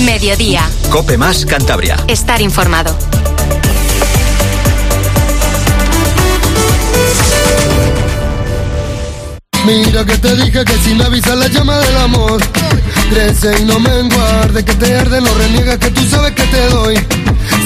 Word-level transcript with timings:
Mediodía. 0.00 0.68
Cope 0.90 1.16
más 1.16 1.46
Cantabria. 1.46 1.96
Estar 2.08 2.40
informado. 2.42 2.96
Mira 9.64 10.04
que 10.04 10.18
te 10.18 10.36
dije 10.36 10.64
que 10.64 10.78
si 10.84 10.94
me 10.94 11.04
avisas 11.04 11.36
la 11.36 11.48
llama 11.48 11.76
del 11.78 11.96
amor 11.96 12.40
Crece 13.10 13.60
y 13.60 13.64
no 13.64 13.80
me 13.80 13.98
enguarde 13.98 14.64
Que 14.64 14.74
te 14.74 14.96
arde, 14.96 15.20
no 15.20 15.34
reniegas 15.34 15.78
que 15.78 15.90
tú 15.90 16.02
sabes 16.08 16.32
que 16.32 16.44
te 16.44 16.68
doy 16.68 16.94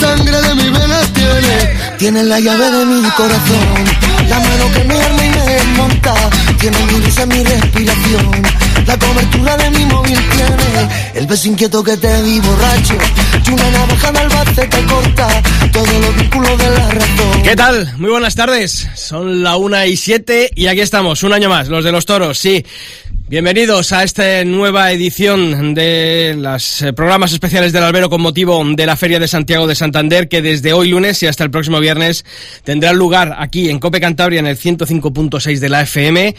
Sangre 0.00 0.40
de 0.40 0.54
mi 0.54 0.70
venas 0.70 1.12
tiene 1.12 1.96
Tienes 1.98 2.24
la 2.24 2.40
llave 2.40 2.70
de 2.70 2.86
mi 2.86 3.10
corazón 3.10 3.84
La 4.30 4.38
mano 4.38 4.72
que 4.72 4.84
me 4.84 4.94
arma 4.94 5.24
y 5.26 5.30
me 5.30 5.52
desmonta 5.52 6.14
Tiene 6.58 6.78
mi 6.86 7.00
risa, 7.00 7.26
mi 7.26 7.44
respiración 7.44 8.69
La 8.86 8.98
cobertura 8.98 9.56
de 9.56 9.70
mi 9.70 9.84
móvil 9.86 10.18
tiene 10.30 10.88
El 11.14 11.26
beso 11.26 11.48
inquieto 11.48 11.82
que 11.84 11.96
te 11.96 12.22
di 12.22 12.40
borracho 12.40 12.94
Y 13.46 13.50
una 13.50 13.70
navaja 13.70 14.12
de 14.12 14.66
te 14.66 14.84
corta 14.84 15.42
Todos 15.72 16.00
los 16.00 16.16
vínculos 16.16 16.58
de 16.58 16.70
la 16.70 16.88
razón 16.88 17.42
¿Qué 17.42 17.56
tal? 17.56 17.92
Muy 17.96 18.10
buenas 18.10 18.34
tardes. 18.34 18.88
Son 18.94 19.42
la 19.42 19.56
una 19.56 19.86
y 19.86 19.96
siete 19.96 20.50
y 20.54 20.66
aquí 20.66 20.80
estamos, 20.80 21.22
un 21.22 21.32
año 21.32 21.48
más, 21.48 21.68
los 21.68 21.84
de 21.84 21.92
los 21.92 22.06
toros, 22.06 22.38
sí. 22.38 22.64
Bienvenidos 23.30 23.92
a 23.92 24.02
esta 24.02 24.44
nueva 24.44 24.90
edición 24.90 25.72
de 25.72 26.34
los 26.36 26.82
eh, 26.82 26.92
programas 26.92 27.32
especiales 27.32 27.72
del 27.72 27.84
Albero 27.84 28.10
con 28.10 28.20
motivo 28.20 28.60
de 28.74 28.86
la 28.86 28.96
Feria 28.96 29.20
de 29.20 29.28
Santiago 29.28 29.68
de 29.68 29.76
Santander, 29.76 30.28
que 30.28 30.42
desde 30.42 30.72
hoy 30.72 30.88
lunes 30.88 31.22
y 31.22 31.28
hasta 31.28 31.44
el 31.44 31.50
próximo 31.52 31.78
viernes 31.78 32.24
tendrá 32.64 32.92
lugar 32.92 33.36
aquí 33.38 33.70
en 33.70 33.78
Cope 33.78 34.00
Cantabria 34.00 34.40
en 34.40 34.48
el 34.48 34.58
105.6 34.58 35.58
de 35.60 35.68
la 35.68 35.82
FM. 35.82 36.34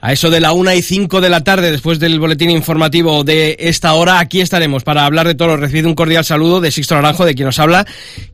A 0.00 0.12
eso 0.12 0.30
de 0.30 0.38
la 0.38 0.52
una 0.52 0.76
y 0.76 0.82
cinco 0.82 1.20
de 1.20 1.28
la 1.28 1.42
tarde, 1.42 1.72
después 1.72 1.98
del 1.98 2.20
boletín 2.20 2.50
informativo 2.50 3.24
de 3.24 3.56
esta 3.58 3.94
hora, 3.94 4.20
aquí 4.20 4.40
estaremos 4.40 4.84
para 4.84 5.04
hablar 5.04 5.26
de 5.26 5.34
toros. 5.34 5.58
Recibe 5.58 5.88
un 5.88 5.96
cordial 5.96 6.24
saludo 6.24 6.60
de 6.60 6.70
Sixto 6.70 6.94
Naranjo, 6.94 7.24
de 7.24 7.34
quien 7.34 7.46
nos 7.46 7.58
habla. 7.58 7.84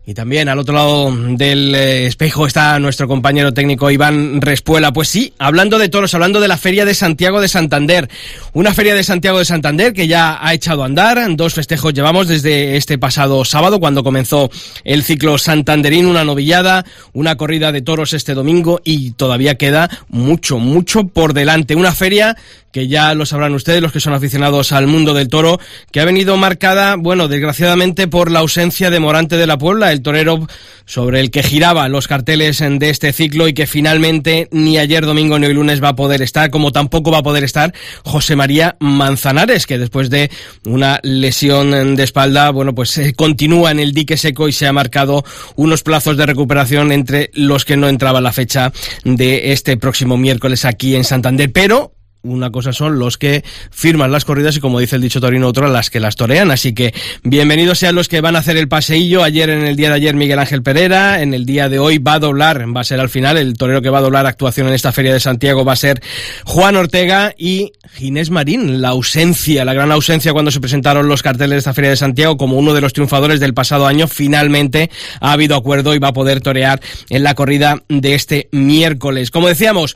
Y 0.06 0.12
también 0.12 0.50
al 0.50 0.58
otro 0.58 0.74
lado 0.74 1.10
del 1.10 1.74
eh, 1.74 2.06
espejo 2.06 2.46
está 2.46 2.78
nuestro 2.78 3.08
compañero 3.08 3.54
técnico 3.54 3.90
Iván 3.90 4.42
Respuela. 4.42 4.92
Pues 4.92 5.08
sí, 5.08 5.32
hablando 5.38 5.78
de 5.78 5.88
toros, 5.88 6.12
hablando 6.12 6.38
de 6.38 6.48
la 6.48 6.58
Feria 6.58 6.84
de 6.84 6.92
Santiago 6.92 7.40
de 7.40 7.48
Santander. 7.48 8.10
Una 8.52 8.74
Feria 8.74 8.94
de 8.94 9.02
Santiago 9.02 9.38
de 9.38 9.46
Santander 9.46 9.94
que 9.94 10.06
ya 10.06 10.46
ha 10.46 10.52
echado 10.52 10.82
a 10.82 10.86
andar. 10.86 11.18
Dos 11.34 11.54
festejos 11.54 11.94
llevamos 11.94 12.28
desde 12.28 12.76
este 12.76 12.98
pasado 12.98 13.42
sábado, 13.46 13.80
cuando 13.80 14.04
comenzó 14.04 14.50
el 14.84 15.02
ciclo 15.02 15.38
santanderín, 15.38 16.04
una 16.04 16.24
novillada, 16.24 16.84
una 17.14 17.38
corrida 17.38 17.72
de 17.72 17.80
toros 17.80 18.12
este 18.12 18.34
domingo 18.34 18.82
y 18.84 19.12
todavía 19.12 19.54
queda 19.54 19.88
mucho, 20.10 20.58
mucho 20.58 21.04
por 21.04 21.32
delante 21.32 21.53
ante 21.54 21.74
Una 21.74 21.92
feria 21.92 22.36
que 22.74 22.88
ya 22.88 23.14
lo 23.14 23.24
sabrán 23.24 23.54
ustedes, 23.54 23.80
los 23.80 23.92
que 23.92 24.00
son 24.00 24.14
aficionados 24.14 24.72
al 24.72 24.88
mundo 24.88 25.14
del 25.14 25.28
toro, 25.28 25.60
que 25.92 26.00
ha 26.00 26.04
venido 26.04 26.36
marcada, 26.36 26.96
bueno, 26.96 27.28
desgraciadamente 27.28 28.08
por 28.08 28.32
la 28.32 28.40
ausencia 28.40 28.90
de 28.90 28.98
Morante 28.98 29.36
de 29.36 29.46
la 29.46 29.58
Puebla, 29.58 29.92
el 29.92 30.02
torero 30.02 30.48
sobre 30.84 31.20
el 31.20 31.30
que 31.30 31.44
giraba 31.44 31.88
los 31.88 32.08
carteles 32.08 32.58
de 32.58 32.90
este 32.90 33.12
ciclo 33.12 33.46
y 33.46 33.54
que 33.54 33.68
finalmente 33.68 34.48
ni 34.50 34.76
ayer 34.76 35.06
domingo 35.06 35.38
ni 35.38 35.46
hoy 35.46 35.54
lunes 35.54 35.80
va 35.82 35.90
a 35.90 35.94
poder 35.94 36.20
estar, 36.20 36.50
como 36.50 36.72
tampoco 36.72 37.12
va 37.12 37.18
a 37.18 37.22
poder 37.22 37.44
estar 37.44 37.72
José 38.04 38.34
María 38.34 38.76
Manzanares, 38.80 39.66
que 39.66 39.78
después 39.78 40.10
de 40.10 40.32
una 40.64 40.98
lesión 41.04 41.94
de 41.94 42.02
espalda, 42.02 42.50
bueno, 42.50 42.74
pues 42.74 42.98
eh, 42.98 43.14
continúa 43.14 43.70
en 43.70 43.78
el 43.78 43.92
dique 43.92 44.16
seco 44.16 44.48
y 44.48 44.52
se 44.52 44.66
ha 44.66 44.72
marcado 44.72 45.24
unos 45.54 45.84
plazos 45.84 46.16
de 46.16 46.26
recuperación 46.26 46.90
entre 46.90 47.30
los 47.34 47.64
que 47.64 47.76
no 47.76 47.88
entraba 47.88 48.20
la 48.20 48.32
fecha 48.32 48.72
de 49.04 49.52
este 49.52 49.76
próximo 49.76 50.16
miércoles 50.16 50.64
aquí 50.64 50.96
en 50.96 51.04
Santander. 51.04 51.43
Pero 51.48 51.94
una 52.24 52.50
cosa 52.50 52.72
son 52.72 52.98
los 52.98 53.18
que 53.18 53.44
firman 53.70 54.10
las 54.10 54.24
corridas 54.24 54.56
y 54.56 54.60
como 54.60 54.80
dice 54.80 54.96
el 54.96 55.02
dicho 55.02 55.20
torino, 55.20 55.46
otra 55.46 55.68
las 55.68 55.90
que 55.90 56.00
las 56.00 56.16
torean. 56.16 56.50
Así 56.50 56.72
que 56.72 56.94
bienvenidos 57.22 57.78
sean 57.78 57.94
los 57.94 58.08
que 58.08 58.22
van 58.22 58.34
a 58.34 58.38
hacer 58.38 58.56
el 58.56 58.66
paseillo. 58.66 59.22
Ayer, 59.22 59.50
en 59.50 59.66
el 59.66 59.76
día 59.76 59.90
de 59.90 59.96
ayer, 59.96 60.14
Miguel 60.14 60.38
Ángel 60.38 60.62
Pereira. 60.62 61.20
En 61.20 61.34
el 61.34 61.44
día 61.44 61.68
de 61.68 61.78
hoy 61.78 61.98
va 61.98 62.14
a 62.14 62.18
doblar, 62.18 62.64
va 62.74 62.80
a 62.80 62.84
ser 62.84 62.98
al 62.98 63.10
final, 63.10 63.36
el 63.36 63.58
torero 63.58 63.82
que 63.82 63.90
va 63.90 63.98
a 63.98 64.02
doblar 64.02 64.26
actuación 64.26 64.68
en 64.68 64.72
esta 64.72 64.90
Feria 64.90 65.12
de 65.12 65.20
Santiago 65.20 65.64
va 65.64 65.74
a 65.74 65.76
ser 65.76 66.02
Juan 66.44 66.76
Ortega 66.76 67.34
y 67.36 67.72
Ginés 67.92 68.30
Marín. 68.30 68.80
La 68.80 68.88
ausencia, 68.88 69.64
la 69.66 69.74
gran 69.74 69.92
ausencia 69.92 70.32
cuando 70.32 70.50
se 70.50 70.60
presentaron 70.60 71.08
los 71.08 71.22
carteles 71.22 71.50
de 71.50 71.58
esta 71.58 71.74
Feria 71.74 71.90
de 71.90 71.96
Santiago 71.96 72.38
como 72.38 72.56
uno 72.56 72.72
de 72.72 72.80
los 72.80 72.94
triunfadores 72.94 73.38
del 73.38 73.52
pasado 73.52 73.86
año, 73.86 74.08
finalmente 74.08 74.90
ha 75.20 75.32
habido 75.32 75.56
acuerdo 75.56 75.94
y 75.94 75.98
va 75.98 76.08
a 76.08 76.12
poder 76.14 76.40
torear 76.40 76.80
en 77.10 77.22
la 77.22 77.34
corrida 77.34 77.82
de 77.88 78.14
este 78.14 78.48
miércoles. 78.50 79.30
Como 79.30 79.48
decíamos, 79.48 79.94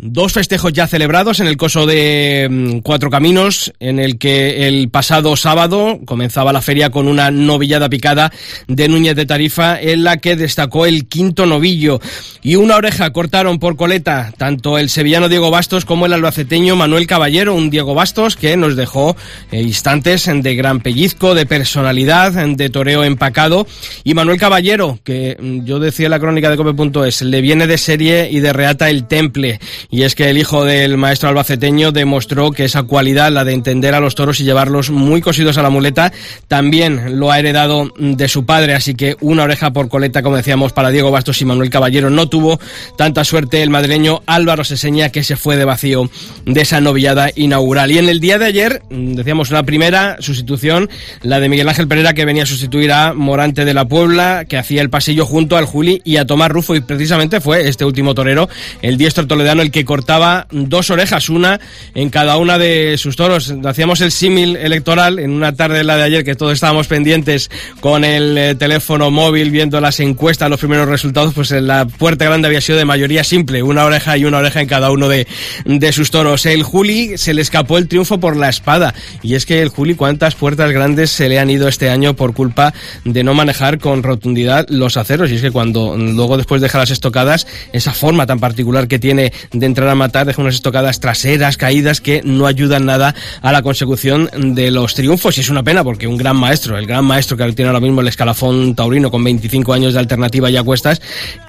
Dos 0.00 0.32
festejos 0.32 0.72
ya 0.72 0.86
celebrados 0.86 1.40
en 1.40 1.48
el 1.48 1.56
coso 1.56 1.84
de 1.84 2.46
mm, 2.48 2.78
Cuatro 2.82 3.10
Caminos, 3.10 3.72
en 3.80 3.98
el 3.98 4.16
que 4.16 4.68
el 4.68 4.90
pasado 4.90 5.34
sábado 5.34 5.98
comenzaba 6.04 6.52
la 6.52 6.62
feria 6.62 6.90
con 6.90 7.08
una 7.08 7.32
novillada 7.32 7.88
picada 7.88 8.32
de 8.68 8.86
Núñez 8.86 9.16
de 9.16 9.26
Tarifa, 9.26 9.80
en 9.80 10.04
la 10.04 10.18
que 10.18 10.36
destacó 10.36 10.86
el 10.86 11.08
quinto 11.08 11.46
novillo. 11.46 12.00
Y 12.44 12.54
una 12.54 12.76
oreja 12.76 13.12
cortaron 13.12 13.58
por 13.58 13.74
coleta 13.74 14.32
tanto 14.36 14.78
el 14.78 14.88
sevillano 14.88 15.28
Diego 15.28 15.50
Bastos 15.50 15.84
como 15.84 16.06
el 16.06 16.12
albaceteño 16.12 16.76
Manuel 16.76 17.08
Caballero, 17.08 17.56
un 17.56 17.68
Diego 17.68 17.96
Bastos 17.96 18.36
que 18.36 18.56
nos 18.56 18.76
dejó 18.76 19.16
eh, 19.50 19.62
instantes 19.62 20.30
de 20.32 20.54
gran 20.54 20.78
pellizco, 20.78 21.34
de 21.34 21.44
personalidad, 21.44 22.34
de 22.46 22.70
toreo 22.70 23.02
empacado. 23.02 23.66
Y 24.04 24.14
Manuel 24.14 24.38
Caballero, 24.38 25.00
que 25.02 25.36
mm, 25.40 25.64
yo 25.64 25.80
decía 25.80 26.06
en 26.06 26.12
la 26.12 26.20
crónica 26.20 26.50
de 26.50 26.56
Cope.es, 26.56 27.22
le 27.22 27.40
viene 27.40 27.66
de 27.66 27.78
serie 27.78 28.28
y 28.30 28.38
de 28.38 28.52
reata 28.52 28.90
el 28.90 29.08
temple 29.08 29.58
y 29.90 30.02
es 30.02 30.14
que 30.14 30.28
el 30.28 30.36
hijo 30.36 30.64
del 30.64 30.98
maestro 30.98 31.30
albaceteño 31.30 31.92
demostró 31.92 32.50
que 32.50 32.64
esa 32.64 32.82
cualidad, 32.82 33.32
la 33.32 33.44
de 33.44 33.54
entender 33.54 33.94
a 33.94 34.00
los 34.00 34.14
toros 34.14 34.38
y 34.40 34.44
llevarlos 34.44 34.90
muy 34.90 35.22
cosidos 35.22 35.56
a 35.56 35.62
la 35.62 35.70
muleta, 35.70 36.12
también 36.46 37.18
lo 37.18 37.30
ha 37.30 37.38
heredado 37.38 37.90
de 37.98 38.28
su 38.28 38.44
padre, 38.44 38.74
así 38.74 38.94
que 38.94 39.16
una 39.20 39.44
oreja 39.44 39.72
por 39.72 39.88
coleta, 39.88 40.22
como 40.22 40.36
decíamos, 40.36 40.72
para 40.72 40.90
Diego 40.90 41.10
Bastos 41.10 41.40
y 41.40 41.46
Manuel 41.46 41.70
Caballero. 41.70 42.10
No 42.10 42.28
tuvo 42.28 42.60
tanta 42.96 43.24
suerte 43.24 43.62
el 43.62 43.70
madrileño 43.70 44.22
Álvaro 44.26 44.62
Seseña, 44.62 45.08
que 45.08 45.22
se 45.22 45.36
fue 45.36 45.56
de 45.56 45.64
vacío 45.64 46.10
de 46.44 46.60
esa 46.60 46.80
novillada 46.80 47.30
inaugural. 47.34 47.90
Y 47.90 47.98
en 47.98 48.10
el 48.10 48.20
día 48.20 48.38
de 48.38 48.44
ayer, 48.44 48.82
decíamos, 48.90 49.50
una 49.50 49.62
primera 49.62 50.16
sustitución, 50.20 50.90
la 51.22 51.40
de 51.40 51.48
Miguel 51.48 51.68
Ángel 51.68 51.88
Pereira, 51.88 52.12
que 52.12 52.26
venía 52.26 52.42
a 52.42 52.46
sustituir 52.46 52.92
a 52.92 53.14
Morante 53.14 53.64
de 53.64 53.72
la 53.72 53.86
Puebla, 53.86 54.44
que 54.46 54.58
hacía 54.58 54.82
el 54.82 54.90
pasillo 54.90 55.24
junto 55.24 55.56
al 55.56 55.64
Juli 55.64 56.02
y 56.04 56.18
a 56.18 56.26
Tomás 56.26 56.50
Rufo, 56.50 56.74
y 56.74 56.80
precisamente 56.80 57.40
fue 57.40 57.68
este 57.68 57.86
último 57.86 58.14
torero, 58.14 58.50
el 58.82 58.98
diestro 58.98 59.26
toledano, 59.26 59.62
el 59.62 59.70
que 59.70 59.77
cortaba 59.84 60.46
dos 60.50 60.90
orejas, 60.90 61.28
una 61.28 61.60
en 61.94 62.10
cada 62.10 62.36
una 62.36 62.58
de 62.58 62.96
sus 62.98 63.16
toros. 63.16 63.54
Hacíamos 63.64 64.00
el 64.00 64.12
símil 64.12 64.56
electoral 64.56 65.18
en 65.18 65.30
una 65.30 65.54
tarde 65.54 65.84
la 65.84 65.96
de 65.96 66.02
ayer 66.02 66.24
que 66.24 66.34
todos 66.34 66.52
estábamos 66.52 66.86
pendientes 66.86 67.50
con 67.80 68.04
el 68.04 68.36
eh, 68.36 68.54
teléfono 68.54 69.10
móvil 69.10 69.50
viendo 69.50 69.80
las 69.80 70.00
encuestas, 70.00 70.50
los 70.50 70.60
primeros 70.60 70.88
resultados, 70.88 71.34
pues 71.34 71.50
la 71.50 71.86
puerta 71.86 72.24
grande 72.24 72.48
había 72.48 72.60
sido 72.60 72.78
de 72.78 72.84
mayoría 72.84 73.24
simple, 73.24 73.62
una 73.62 73.84
oreja 73.84 74.16
y 74.16 74.24
una 74.24 74.38
oreja 74.38 74.60
en 74.60 74.68
cada 74.68 74.90
uno 74.90 75.08
de, 75.08 75.26
de 75.64 75.92
sus 75.92 76.10
toros. 76.10 76.46
El 76.46 76.62
Juli 76.62 77.18
se 77.18 77.34
le 77.34 77.42
escapó 77.42 77.78
el 77.78 77.88
triunfo 77.88 78.18
por 78.18 78.36
la 78.36 78.48
espada 78.48 78.94
y 79.22 79.34
es 79.34 79.46
que 79.46 79.62
el 79.62 79.68
Juli 79.68 79.94
cuántas 79.94 80.34
puertas 80.34 80.70
grandes 80.72 81.10
se 81.10 81.28
le 81.28 81.38
han 81.38 81.50
ido 81.50 81.68
este 81.68 81.90
año 81.90 82.14
por 82.14 82.34
culpa 82.34 82.72
de 83.04 83.24
no 83.24 83.34
manejar 83.34 83.78
con 83.78 84.02
rotundidad 84.02 84.66
los 84.68 84.96
aceros 84.96 85.30
y 85.30 85.36
es 85.36 85.42
que 85.42 85.50
cuando 85.50 85.96
luego 85.96 86.36
después 86.36 86.60
deja 86.60 86.78
las 86.78 86.90
estocadas, 86.90 87.46
esa 87.72 87.92
forma 87.92 88.26
tan 88.26 88.40
particular 88.40 88.88
que 88.88 88.98
tiene 88.98 89.32
de 89.52 89.66
entrar 89.68 89.88
a 89.88 89.94
matar, 89.94 90.26
deja 90.26 90.42
unas 90.42 90.56
estocadas 90.56 91.00
traseras, 91.00 91.56
caídas 91.56 92.00
que 92.00 92.20
no 92.24 92.46
ayudan 92.46 92.86
nada 92.86 93.14
a 93.40 93.52
la 93.52 93.62
consecución 93.62 94.28
de 94.54 94.70
los 94.70 94.94
triunfos. 94.94 95.38
Y 95.38 95.42
es 95.42 95.50
una 95.50 95.62
pena 95.62 95.84
porque 95.84 96.06
un 96.06 96.16
gran 96.16 96.36
maestro, 96.36 96.76
el 96.76 96.86
gran 96.86 97.04
maestro 97.04 97.36
que 97.36 97.52
tiene 97.52 97.68
ahora 97.68 97.80
mismo 97.80 98.00
el 98.00 98.08
escalafón 98.08 98.74
taurino 98.74 99.10
con 99.10 99.22
25 99.22 99.72
años 99.72 99.94
de 99.94 100.00
alternativa 100.00 100.50
y 100.50 100.56
a 100.56 100.62
cuestas, 100.62 101.00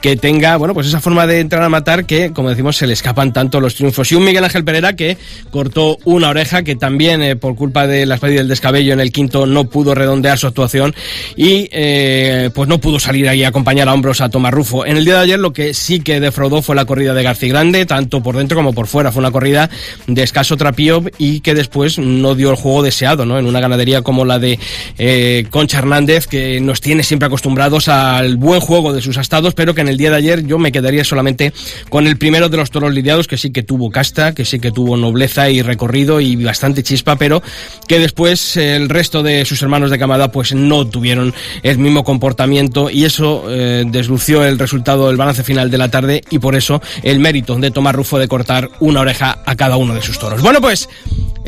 que 0.02 0.16
tenga, 0.16 0.58
bueno, 0.58 0.74
pues 0.74 0.88
esa 0.88 1.02
forma 1.02 1.26
de 1.26 1.40
entrar 1.40 1.64
a 1.64 1.70
matar 1.70 2.06
que, 2.06 2.32
como 2.32 2.50
decimos, 2.50 2.78
se 2.78 2.88
le 2.88 2.94
escapan 2.94 3.34
tanto 3.34 3.60
los 3.60 3.76
triunfos. 3.76 4.12
Y 4.12 4.16
un 4.16 4.24
Miguel 4.24 4.44
Ángel 4.44 4.64
Pereira 4.64 4.96
que 4.96 5.18
cortó 5.50 5.98
una 6.06 6.30
oreja, 6.30 6.64
que 6.64 6.76
también 6.76 7.22
eh, 7.22 7.36
por 7.36 7.56
culpa 7.56 7.88
de 7.88 8.06
la 8.06 8.16
espalda 8.16 8.36
y 8.36 8.38
del 8.38 8.48
descabello 8.48 8.94
en 8.94 9.00
el 9.00 9.12
quinto 9.12 9.46
no 9.46 9.70
pudo 9.70 9.96
redondear 9.96 10.38
su 10.38 10.48
actuación 10.48 10.94
y 11.36 11.70
eh, 11.72 12.50
pues 12.54 12.68
no 12.68 12.80
pudo 12.80 13.00
salir 13.00 13.30
ahí 13.30 13.44
a 13.44 13.50
acompañar 13.50 13.88
a 13.88 13.94
hombros 13.94 14.22
a 14.22 14.30
Tomás 14.30 14.54
Rufo. 14.54 14.86
En 14.86 14.98
el 14.98 15.06
día 15.06 15.16
de 15.16 15.22
ayer 15.22 15.40
lo 15.40 15.54
que 15.54 15.74
sí 15.74 16.00
que 16.00 16.20
defraudó 16.20 16.62
fue 16.62 16.76
la 16.76 16.86
corrida 16.86 17.14
de 17.14 17.24
García 17.24 17.50
Grande, 17.50 17.86
tanto 17.86 18.09
por 18.10 18.36
dentro 18.36 18.58
como 18.58 18.74
por 18.74 18.88
fuera. 18.88 19.12
Fue 19.12 19.22
una 19.22 19.32
corrida 19.32 19.70
de 20.08 20.24
escaso 20.24 20.58
trapío 20.58 21.04
y 21.18 21.40
que 21.42 21.54
después 21.54 22.00
no 22.00 22.36
dio 22.36 22.50
el 22.50 22.56
juego 22.56 22.84
deseado, 22.84 23.26
¿no? 23.26 23.38
En 23.38 23.46
una 23.46 23.60
ganadería 23.60 24.02
como 24.02 24.26
la 24.26 24.40
de 24.40 24.60
eh, 24.98 25.46
Concha 25.50 25.80
Hernández, 25.80 26.28
que 26.28 26.60
nos 26.60 26.82
tiene 26.82 27.04
siempre 27.04 27.28
acostumbrados 27.28 27.88
al 27.88 28.38
buen 28.38 28.60
juego 28.60 28.94
de 28.94 29.02
sus 29.02 29.18
astados, 29.18 29.54
pero 29.54 29.74
que 29.74 29.82
en 29.82 29.88
el 29.88 29.98
día 29.98 30.10
de 30.10 30.18
ayer 30.18 30.46
yo 30.46 30.58
me 30.58 30.72
quedaría 30.72 31.04
solamente 31.04 31.54
con 31.90 32.08
el 32.08 32.18
primero 32.18 32.50
de 32.50 32.58
los 32.58 32.72
toros 32.72 32.94
lidiados, 32.94 33.28
que 33.28 33.38
sí 33.38 33.52
que 33.52 33.64
tuvo 33.64 33.92
casta, 33.92 34.34
que 34.34 34.46
sí 34.46 34.60
que 34.60 34.72
tuvo 34.72 34.98
nobleza 34.98 35.50
y 35.50 35.62
recorrido 35.62 36.20
y 36.20 36.36
bastante 36.36 36.84
chispa, 36.84 37.16
pero 37.16 37.42
que 37.88 38.00
después 38.00 38.58
el 38.58 38.90
resto 38.90 39.24
de 39.24 39.46
sus 39.46 39.62
hermanos 39.62 39.92
de 39.92 40.00
camada 40.00 40.32
pues 40.32 40.54
no 40.54 40.88
tuvieron 40.88 41.34
el 41.64 41.78
mismo 41.78 42.04
comportamiento 42.04 42.90
y 42.90 43.06
eso 43.06 43.46
eh, 43.50 43.84
deslució 43.88 44.44
el 44.44 44.60
resultado 44.60 45.08
del 45.08 45.18
balance 45.18 45.44
final 45.44 45.70
de 45.70 45.78
la 45.78 45.90
tarde 45.90 46.22
y 46.30 46.40
por 46.40 46.56
eso 46.56 46.82
el 47.04 47.20
mérito 47.20 47.56
de 47.56 47.72
tomar 47.72 47.96
Rufo 48.00 48.18
de 48.18 48.30
cortar 48.30 48.70
una 48.80 49.02
oreja 49.02 49.40
a 49.46 49.58
cada 49.58 49.76
uno 49.76 49.94
de 49.94 50.02
sus 50.02 50.18
toros. 50.18 50.42
Bueno, 50.42 50.62
pues 50.62 50.88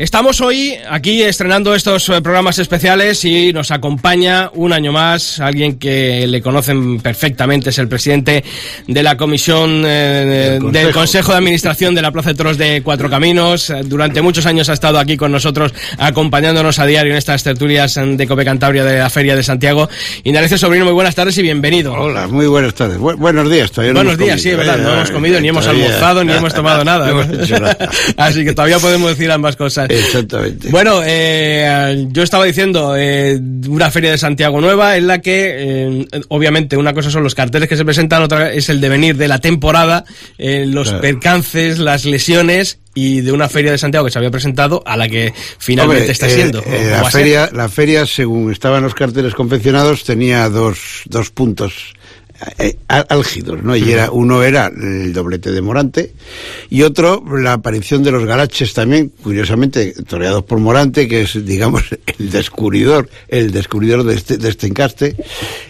Estamos 0.02 0.40
hoy 0.40 0.74
aquí 0.90 1.22
estrenando 1.22 1.76
estos 1.76 2.08
eh, 2.08 2.20
programas 2.20 2.58
especiales 2.58 3.24
y 3.24 3.52
nos 3.52 3.70
acompaña 3.70 4.50
un 4.52 4.72
año 4.72 4.90
más 4.90 5.38
alguien 5.38 5.78
que 5.78 6.26
le 6.26 6.42
conocen 6.42 6.98
perfectamente, 6.98 7.70
es 7.70 7.78
el 7.78 7.86
presidente 7.86 8.42
de 8.88 9.02
la 9.04 9.16
comisión 9.16 9.84
eh, 9.86 10.58
del 10.60 10.92
Consejo 10.92 11.30
de 11.30 11.38
Administración 11.38 11.94
de 11.94 12.02
la 12.02 12.10
Plaza 12.10 12.30
de 12.30 12.34
Toros 12.34 12.58
de 12.58 12.82
Cuatro 12.82 13.08
Caminos. 13.08 13.72
Durante 13.84 14.22
muchos 14.22 14.44
años 14.44 14.68
ha 14.70 14.72
estado 14.72 14.98
aquí 14.98 15.16
con 15.16 15.30
nosotros 15.30 15.72
acompañándonos 15.98 16.80
a 16.80 16.86
diario 16.86 17.12
en 17.12 17.18
estas 17.18 17.44
tertulias 17.44 17.94
de 17.94 18.26
Cope 18.26 18.44
Cantabria 18.44 18.82
de 18.82 18.98
la 18.98 19.08
Feria 19.08 19.36
de 19.36 19.44
Santiago. 19.44 19.88
Indarecio 20.24 20.58
Sobrino, 20.58 20.84
muy 20.84 20.94
buenas 20.94 21.14
tardes 21.14 21.38
y 21.38 21.42
bienvenido. 21.42 21.92
Hola, 21.92 22.26
muy 22.26 22.48
buenas 22.48 22.74
tardes. 22.74 22.98
buenos 22.98 23.48
días, 23.48 23.70
todavía 23.70 23.94
Buenos 23.94 24.18
días, 24.18 24.42
sí, 24.42 24.50
verdad, 24.50 24.78
no 24.78 24.94
hemos 24.94 25.12
comido, 25.12 25.40
ni 25.40 25.46
hemos 25.46 25.64
almorzado, 25.68 26.24
ni 26.24 26.32
hemos 26.36 26.52
tomado 26.52 26.84
nada. 26.84 27.08
Así 28.16 28.44
que 28.44 28.52
todavía 28.52 28.80
podemos 28.80 29.08
decir 29.08 29.30
ambas 29.30 29.54
cosas. 29.54 29.91
Exactamente. 29.92 30.70
Bueno, 30.70 31.02
eh, 31.04 32.06
yo 32.10 32.22
estaba 32.22 32.44
diciendo, 32.44 32.94
eh, 32.96 33.38
una 33.68 33.90
feria 33.90 34.10
de 34.10 34.18
Santiago 34.18 34.60
nueva 34.60 34.96
en 34.96 35.06
la 35.06 35.20
que, 35.20 35.54
eh, 35.58 36.06
obviamente, 36.28 36.76
una 36.76 36.94
cosa 36.94 37.10
son 37.10 37.22
los 37.22 37.34
carteles 37.34 37.68
que 37.68 37.76
se 37.76 37.84
presentan, 37.84 38.22
otra 38.22 38.52
es 38.52 38.68
el 38.70 38.80
devenir 38.80 39.16
de 39.16 39.28
la 39.28 39.38
temporada, 39.38 40.04
eh, 40.38 40.64
los 40.66 40.92
percances, 40.94 41.78
las 41.78 42.06
lesiones 42.06 42.78
y 42.94 43.20
de 43.20 43.32
una 43.32 43.48
feria 43.48 43.70
de 43.70 43.78
Santiago 43.78 44.06
que 44.06 44.12
se 44.12 44.18
había 44.18 44.30
presentado 44.30 44.82
a 44.86 44.96
la 44.96 45.08
que 45.08 45.34
finalmente 45.58 46.10
está 46.10 46.28
siendo. 46.28 46.62
la, 46.66 47.10
feria, 47.10 47.50
la 47.52 47.68
feria, 47.68 48.06
según 48.06 48.50
estaban 48.50 48.82
los 48.82 48.94
carteles 48.94 49.34
confeccionados, 49.34 50.04
tenía 50.04 50.48
dos, 50.48 51.02
dos 51.06 51.30
puntos 51.30 51.72
eh, 51.74 52.01
álgidos, 52.88 53.62
¿no? 53.62 53.76
Y 53.76 53.90
era, 53.90 54.10
uno 54.10 54.42
era 54.42 54.66
el 54.68 55.12
doblete 55.12 55.52
de 55.52 55.62
Morante 55.62 56.12
y 56.70 56.82
otro 56.82 57.22
la 57.38 57.54
aparición 57.54 58.02
de 58.02 58.10
los 58.10 58.24
galaches 58.24 58.74
también, 58.74 59.12
curiosamente 59.22 59.94
toreados 60.06 60.44
por 60.44 60.58
Morante, 60.58 61.08
que 61.08 61.22
es, 61.22 61.44
digamos, 61.44 61.82
el 62.18 62.30
descubridor, 62.30 63.08
el 63.28 63.52
descubridor 63.52 64.04
de 64.04 64.14
este, 64.14 64.38
de 64.38 64.48
este 64.48 64.66
encaste. 64.66 65.16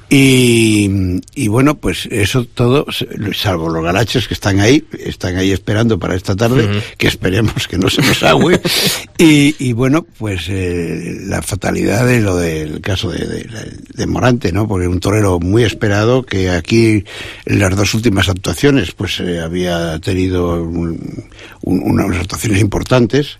Y, 0.09 0.91
y 1.35 1.49
bueno, 1.49 1.77
pues 1.79 2.07
eso 2.11 2.45
todo, 2.45 2.85
salvo 3.33 3.71
los 3.71 3.83
galaches 3.83 4.29
que 4.29 4.35
están 4.35 4.61
ahí, 4.61 4.85
están 4.99 5.37
ahí 5.37 5.53
esperando 5.53 5.99
para 5.99 6.15
esta 6.15 6.37
tarde, 6.37 6.69
que 6.99 7.07
esperemos 7.07 7.67
que 7.67 7.79
no 7.79 7.89
se 7.89 8.03
nos 8.03 8.23
agüe. 8.23 8.61
y, 9.19 9.57
y 9.59 9.73
bueno, 9.73 10.05
pues 10.19 10.49
eh, 10.51 11.17
la 11.23 11.41
fatalidad 11.41 12.07
de 12.07 12.21
lo 12.21 12.37
del 12.37 12.83
caso 12.83 13.11
de, 13.11 13.27
de, 13.27 13.47
de 13.95 14.07
Morante, 14.07 14.53
¿no? 14.53 14.69
Porque 14.69 14.87
un 14.87 15.01
torero 15.01 15.41
muy 15.41 15.65
esperado 15.65 16.25
que 16.25 16.51
aquí 16.63 17.05
en 17.45 17.59
las 17.59 17.77
dos 17.77 17.95
últimas 17.95 18.29
actuaciones 18.29 18.93
pues 18.93 19.21
eh, 19.21 19.41
había 19.41 19.99
tenido 19.99 20.63
un, 20.63 21.29
un, 21.63 22.01
unas 22.01 22.21
actuaciones 22.21 22.61
importantes 22.61 23.39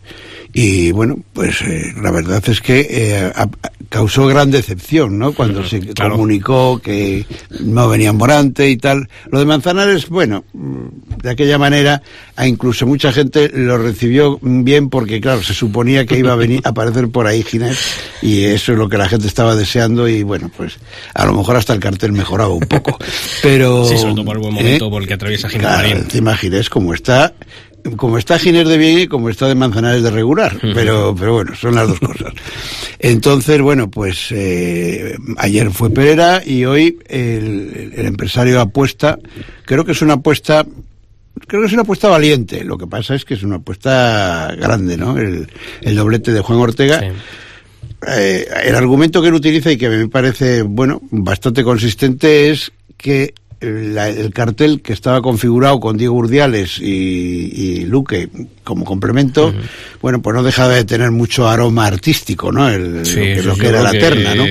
y 0.53 0.93
bueno, 0.93 1.19
pues 1.33 1.63
eh, 1.63 1.95
la 2.03 2.11
verdad 2.11 2.43
es 2.47 2.61
que 2.61 2.87
eh, 2.91 3.33
a, 3.35 3.49
causó 3.93 4.27
gran 4.27 4.51
decepción, 4.51 5.19
¿no? 5.19 5.33
Cuando 5.33 5.67
se 5.67 5.81
claro. 5.81 6.13
comunicó 6.13 6.81
que 6.83 7.27
no 7.61 7.89
venía 7.89 8.13
Morante 8.13 8.71
y 8.71 8.79
tal. 8.79 9.09
Lo 9.31 9.39
de 9.39 9.45
Manzanares, 9.45 10.09
bueno, 10.09 10.45
de 10.53 11.31
aquella 11.31 11.59
manera, 11.59 12.03
a 12.37 12.47
incluso 12.47 12.87
mucha 12.87 13.13
gente 13.13 13.51
lo 13.55 13.77
recibió 13.77 14.39
bien 14.43 14.89
porque, 14.89 15.21
claro, 15.21 15.43
se 15.43 15.53
suponía 15.55 16.07
que 16.07 16.19
iba 16.19 16.33
a 16.33 16.37
venir 16.37 16.63
a 16.65 16.71
aparecer 16.71 17.09
por 17.09 17.27
ahí 17.27 17.43
Ginés 17.43 17.79
y 18.23 18.45
eso 18.45 18.73
es 18.73 18.79
lo 18.79 18.89
que 18.89 18.97
la 18.97 19.09
gente 19.09 19.27
estaba 19.27 19.55
deseando 19.57 20.09
y 20.09 20.23
bueno, 20.23 20.51
pues 20.57 20.79
a 21.15 21.27
lo 21.27 21.35
mejor 21.35 21.57
hasta 21.57 21.75
el 21.75 21.81
cartel 21.81 22.13
mejoraba 22.13 22.53
un 22.53 22.61
poco. 22.61 22.99
Pero... 23.43 23.87
Sí, 23.87 23.99
sobre 23.99 24.15
todo 24.15 24.25
por 24.25 24.37
el 24.37 24.43
buen 24.43 24.55
momento 24.55 24.87
¿eh? 24.87 24.91
porque 24.91 25.15
atraviesa 25.15 25.49
Ginés 25.49 25.67
claro, 25.67 25.89
Marín. 25.89 26.05
Encima 26.05 26.37
Ginés 26.37 26.71
como 26.71 26.95
está 26.95 27.35
como 27.97 28.19
está 28.19 28.39
Ginés 28.39 28.69
de 28.69 28.79
bien 28.79 28.99
y 29.01 29.07
como 29.07 29.29
está 29.29 29.49
de 29.49 29.55
Manzanares 29.55 30.03
de 30.03 30.11
regular, 30.11 30.59
pero, 30.75 31.15
pero 31.19 31.35
bueno, 31.35 31.55
son 31.55 31.75
las 31.75 31.89
dos 31.89 32.01
cosas. 32.01 32.33
Entonces, 32.99 33.61
bueno, 33.61 33.91
pues 33.91 34.29
eh, 34.31 35.17
ayer 35.39 35.71
fue 35.71 35.91
Pereira 35.91 36.43
y 36.45 36.65
hoy 36.65 36.99
el, 37.09 37.93
el, 37.97 38.07
empresario 38.07 38.61
apuesta, 38.61 39.19
creo 39.65 39.85
que 39.85 39.93
es 39.93 40.03
una 40.03 40.15
apuesta, 40.15 40.65
creo 41.47 41.63
que 41.63 41.67
es 41.67 41.73
una 41.73 41.83
apuesta 41.83 42.09
valiente, 42.09 42.65
lo 42.65 42.79
que 42.79 42.87
pasa 42.87 43.15
es 43.15 43.25
que 43.25 43.35
es 43.35 43.43
una 43.43 43.57
apuesta 43.57 44.55
grande, 44.57 44.97
¿no? 44.97 45.19
El, 45.19 45.49
el 45.81 45.97
doblete 45.97 46.33
de 46.33 46.41
Juan 46.41 46.59
Ortega. 46.59 47.01
Sí. 47.01 47.07
Eh, 48.07 48.49
el 48.65 48.75
argumento 48.75 49.23
que 49.23 49.29
él 49.29 49.35
utiliza 49.35 49.71
y 49.71 49.77
que 49.77 49.89
me 49.89 50.09
parece, 50.09 50.63
bueno, 50.63 51.01
bastante 51.11 51.63
consistente 51.63 52.51
es 52.51 52.73
que 52.97 53.35
la, 53.63 54.09
el 54.09 54.33
cartel 54.33 54.83
que 54.83 54.93
estaba 54.93 55.23
configurado 55.23 55.81
con 55.81 55.97
Diego 55.97 56.17
Urdiales 56.17 56.79
y, 56.79 56.85
y 56.85 57.85
Luque 57.85 58.29
como 58.65 58.85
complemento, 58.85 59.49
uh 59.49 59.51
-huh. 59.53 60.01
bueno, 60.01 60.23
pues 60.23 60.37
no 60.37 60.43
dejaba 60.43 60.75
de 60.75 60.85
tener 60.85 61.11
mucho 61.11 61.49
aroma 61.49 61.87
artístico, 61.87 62.53
¿no? 62.53 62.69
El, 62.69 63.05
sí, 63.05 63.17
lo 63.17 63.23
que, 63.23 63.41
sí, 63.41 63.47
lo 63.49 63.57
que 63.57 63.67
era 63.69 63.83
la 63.83 63.93
que... 63.93 63.99
terna, 63.99 64.35
¿no? 64.35 64.45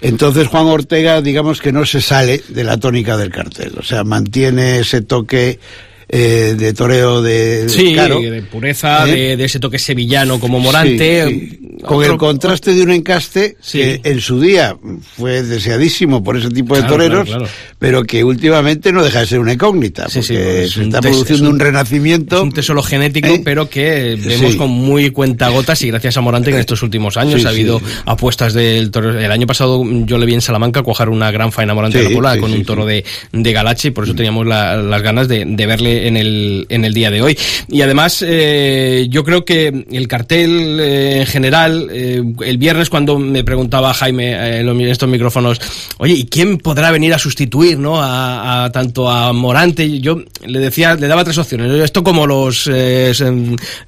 Entonces 0.00 0.48
Juan 0.48 0.66
Ortega, 0.66 1.20
digamos 1.22 1.60
que 1.60 1.72
no 1.72 1.84
se 1.84 2.00
sale 2.00 2.42
de 2.48 2.64
la 2.64 2.78
tónica 2.78 3.16
del 3.16 3.30
cartel, 3.30 3.72
o 3.78 3.82
sea, 3.82 4.04
mantiene 4.04 4.80
ese 4.80 5.02
toque 5.02 5.58
eh, 6.10 6.54
de 6.56 6.72
toreo 6.72 7.20
de, 7.20 7.68
sí, 7.68 7.92
claro, 7.92 8.18
de 8.18 8.40
pureza, 8.40 9.06
¿eh? 9.06 9.12
de, 9.12 9.36
de, 9.36 9.44
ese 9.44 9.60
toque 9.60 9.78
sevillano 9.78 10.40
como 10.40 10.58
Morante. 10.58 11.26
Sí, 11.28 11.48
sí. 11.50 11.68
Con 11.84 11.98
Otro... 11.98 12.12
el 12.12 12.18
contraste 12.18 12.74
de 12.74 12.82
un 12.82 12.90
encaste 12.90 13.56
que 13.70 14.00
en 14.02 14.20
su 14.20 14.40
día 14.40 14.76
fue 15.16 15.42
deseadísimo 15.42 16.24
por 16.24 16.36
ese 16.36 16.48
tipo 16.48 16.74
de 16.74 16.80
claro, 16.80 16.94
toreros, 16.96 17.24
claro, 17.28 17.44
claro. 17.44 17.54
pero 17.78 18.04
que 18.04 18.24
últimamente 18.24 18.90
no 18.90 19.04
deja 19.04 19.20
de 19.20 19.26
ser 19.26 19.38
una 19.38 19.52
incógnita, 19.52 20.04
porque 20.04 20.14
pues 20.16 20.72
se 20.72 20.82
está 20.82 21.00
produciendo 21.00 21.48
un, 21.48 21.54
un, 21.54 21.60
renacimiento. 21.60 22.36
Es 22.38 22.42
un 22.42 22.52
tesoro 22.52 22.82
genético, 22.82 23.28
¿eh? 23.28 23.42
pero 23.44 23.68
que 23.68 24.18
vemos 24.20 24.56
con 24.56 24.70
muy 24.70 25.10
cuentagotas 25.10 25.82
y 25.82 25.88
gracias 25.88 26.16
a 26.16 26.20
Morante 26.20 26.50
que 26.50 26.56
en 26.56 26.60
estos 26.60 26.82
últimos 26.82 27.16
años 27.16 27.44
ha 27.44 27.50
habido 27.50 27.80
apuestas 28.06 28.54
del 28.54 28.90
toro. 28.90 29.18
El 29.18 29.30
año 29.30 29.46
pasado 29.46 29.84
yo 30.04 30.18
le 30.18 30.26
vi 30.26 30.34
en 30.34 30.40
Salamanca 30.40 30.82
cojar 30.82 31.10
una 31.10 31.30
gran 31.30 31.52
faena 31.52 31.74
Morante 31.74 32.02
de 32.02 32.20
la 32.20 32.38
con 32.38 32.50
un 32.50 32.64
toro 32.64 32.86
de, 32.86 33.04
de 33.32 33.52
Galache 33.52 33.88
y 33.88 33.90
por 33.90 34.04
eso 34.04 34.14
teníamos 34.14 34.46
la, 34.46 34.76
las 34.76 35.02
ganas 35.02 35.28
de, 35.28 35.44
de 35.44 35.66
verle 35.66 35.97
en 36.06 36.16
el, 36.16 36.66
en 36.68 36.84
el 36.84 36.94
día 36.94 37.10
de 37.10 37.22
hoy. 37.22 37.38
Y 37.68 37.82
además, 37.82 38.24
eh, 38.26 39.06
yo 39.10 39.24
creo 39.24 39.44
que 39.44 39.84
el 39.90 40.08
cartel 40.08 40.78
eh, 40.80 41.20
en 41.20 41.26
general, 41.26 41.88
eh, 41.90 42.22
el 42.44 42.58
viernes 42.58 42.88
cuando 42.88 43.18
me 43.18 43.44
preguntaba 43.44 43.92
Jaime 43.94 44.32
eh, 44.32 44.60
en 44.60 44.80
estos 44.82 45.08
micrófonos, 45.08 45.60
oye, 45.98 46.14
¿y 46.14 46.24
quién 46.26 46.58
podrá 46.58 46.90
venir 46.90 47.14
a 47.14 47.18
sustituir 47.18 47.78
no 47.78 48.00
a, 48.00 48.64
a 48.64 48.72
tanto 48.72 49.10
a 49.10 49.32
Morante? 49.32 50.00
Yo 50.00 50.22
le 50.46 50.58
decía, 50.58 50.94
le 50.94 51.08
daba 51.08 51.24
tres 51.24 51.38
opciones. 51.38 51.72
Esto 51.82 52.02
como 52.04 52.26
los, 52.26 52.68
eh, 52.72 53.12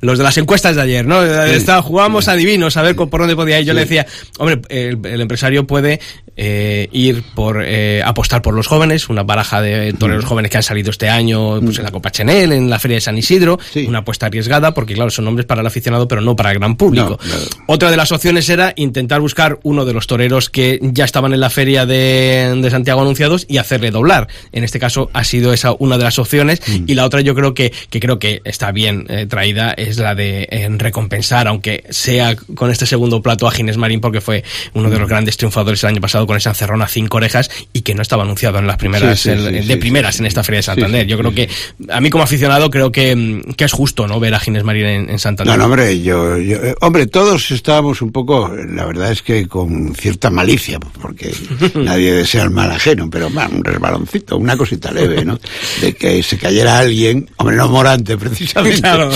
los 0.01 0.19
de 0.19 0.25
las 0.25 0.37
encuestas 0.39 0.77
de 0.77 0.83
ayer, 0.83 1.07
¿no? 1.07 1.21
Sí. 1.23 1.67
jugamos 1.83 2.29
a 2.29 2.35
divinos, 2.35 2.77
a 2.77 2.83
ver 2.83 2.97
por 2.97 3.21
dónde 3.21 3.37
podía 3.37 3.61
ir. 3.61 3.67
Yo 3.67 3.73
sí. 3.73 3.77
le 3.77 3.81
decía, 3.83 4.07
hombre, 4.39 4.61
el, 4.69 4.99
el 5.05 5.21
empresario 5.21 5.67
puede 5.67 6.01
eh, 6.37 6.89
ir 6.93 7.23
por 7.35 7.63
eh, 7.65 8.03
apostar 8.05 8.43
por 8.43 8.55
los 8.55 8.67
jóvenes, 8.67 9.09
una 9.09 9.23
baraja 9.23 9.61
de 9.61 9.93
toreros 9.93 10.25
mm. 10.25 10.29
jóvenes 10.29 10.51
que 10.51 10.57
han 10.57 10.63
salido 10.63 10.91
este 10.91 11.09
año 11.09 11.61
pues, 11.61 11.79
en 11.79 11.85
la 11.85 11.91
Copa 11.91 12.11
Chenel, 12.11 12.53
en 12.53 12.71
la 12.71 12.79
Feria 12.79 12.97
de 12.97 13.01
San 13.01 13.19
Isidro, 13.19 13.59
sí. 13.73 13.87
una 13.87 14.01
apuesta 14.01 14.27
arriesgada, 14.27 14.73
porque 14.75 14.95
claro, 14.95 15.11
son 15.11 15.25
nombres 15.25 15.47
para 15.47 15.61
el 15.61 15.67
aficionado, 15.67 16.09
pero 16.09 16.21
no 16.21 16.37
para 16.37 16.53
el 16.53 16.59
gran 16.59 16.77
público. 16.77 17.19
No, 17.23 17.35
no. 17.35 17.45
Otra 17.67 17.91
de 17.91 17.97
las 17.97 18.13
opciones 18.13 18.49
era 18.49 18.73
intentar 18.77 19.21
buscar 19.21 19.59
uno 19.63 19.85
de 19.85 19.93
los 19.93 20.07
toreros 20.07 20.51
que 20.51 20.79
ya 20.83 21.05
estaban 21.05 21.33
en 21.33 21.41
la 21.41 21.51
Feria 21.51 21.87
de, 21.87 22.55
de 22.57 22.71
Santiago 22.71 23.01
anunciados 23.01 23.47
y 23.49 23.59
hacerle 23.59 23.91
doblar. 23.91 24.29
En 24.53 24.65
este 24.65 24.79
caso 24.79 25.11
ha 25.13 25.25
sido 25.25 25.53
esa 25.53 25.73
una 25.79 25.99
de 25.99 26.05
las 26.05 26.19
opciones, 26.19 26.61
mm. 26.67 26.85
y 26.87 26.95
la 26.95 27.05
otra 27.05 27.21
yo 27.21 27.35
creo 27.35 27.55
que, 27.55 27.73
que 27.91 28.01
creo 28.01 28.19
que 28.19 28.41
está 28.45 28.73
bien 28.73 29.07
eh, 29.09 29.27
traída, 29.27 29.73
es 29.73 29.99
la 29.99 30.15
de 30.15 30.49
eh, 30.51 30.69
recompensar, 30.71 31.49
aunque 31.49 31.85
sea 31.91 32.37
con 32.55 32.71
este 32.71 32.87
segundo 32.87 33.23
plato 33.23 33.47
a 33.47 33.51
Ginés 33.51 33.77
Marín, 33.77 34.01
porque 34.01 34.21
fue 34.21 34.45
uno 34.75 34.91
de 34.91 34.99
los 34.99 35.07
mm. 35.07 35.11
grandes 35.11 35.37
triunfadores 35.37 35.83
el 35.85 35.91
año 35.91 36.01
pasado 36.01 36.27
con 36.31 36.37
esa 36.37 36.51
encerrona 36.51 36.87
cinco 36.87 37.17
orejas 37.17 37.51
y 37.73 37.81
que 37.81 37.93
no 37.93 38.03
estaba 38.03 38.23
anunciado 38.23 38.61
en 38.61 38.69
las 38.69 38.77
primeras 38.77 39.19
sí, 39.19 39.31
sí, 39.31 39.31
el, 39.31 39.63
sí, 39.63 39.67
de 39.67 39.77
primeras 39.79 40.21
en 40.21 40.27
esta 40.27 40.45
feria 40.45 40.61
de 40.61 40.63
Santander. 40.63 41.05
yo 41.05 41.19
creo 41.19 41.35
que 41.35 41.49
a 41.89 42.01
mí 42.01 42.09
como 42.09 42.23
aficionado 42.23 42.71
creo 42.71 42.93
que, 42.93 43.43
que 43.57 43.65
es 43.65 43.73
justo 43.73 44.07
no 44.07 44.21
ver 44.21 44.33
a 44.33 44.39
Ginés 44.39 44.63
Marín 44.63 44.87
en, 44.87 45.11
en, 45.11 45.19
Santander. 45.19 45.53
No, 45.53 45.59
no, 45.59 45.65
hombre, 45.65 46.01
yo, 46.01 46.39
yo, 46.39 46.59
hombre, 46.83 47.09
todos 47.09 47.51
estábamos 47.51 48.01
un 48.01 48.13
poco, 48.13 48.49
la 48.49 48.85
verdad 48.85 49.11
es 49.11 49.23
que 49.23 49.49
con 49.49 49.93
cierta 49.97 50.31
malicia, 50.31 50.79
porque 50.79 51.35
nadie 51.75 52.13
desea 52.13 52.45
el 52.45 52.51
mal 52.51 52.71
ajeno, 52.71 53.11
pero 53.11 53.29
man, 53.29 53.53
un 53.57 53.65
resbaloncito, 53.65 54.37
una 54.37 54.57
cosita 54.57 54.93
leve, 54.93 55.25
¿no? 55.25 55.41
De 55.81 55.95
que 55.97 56.23
se 56.23 56.39
cayera 56.39 56.79
alguien, 56.79 57.29
hombre, 57.39 57.57
no 57.57 57.69
Morante 57.69 58.17
precisamente, 58.17 58.81
claro. 58.81 59.11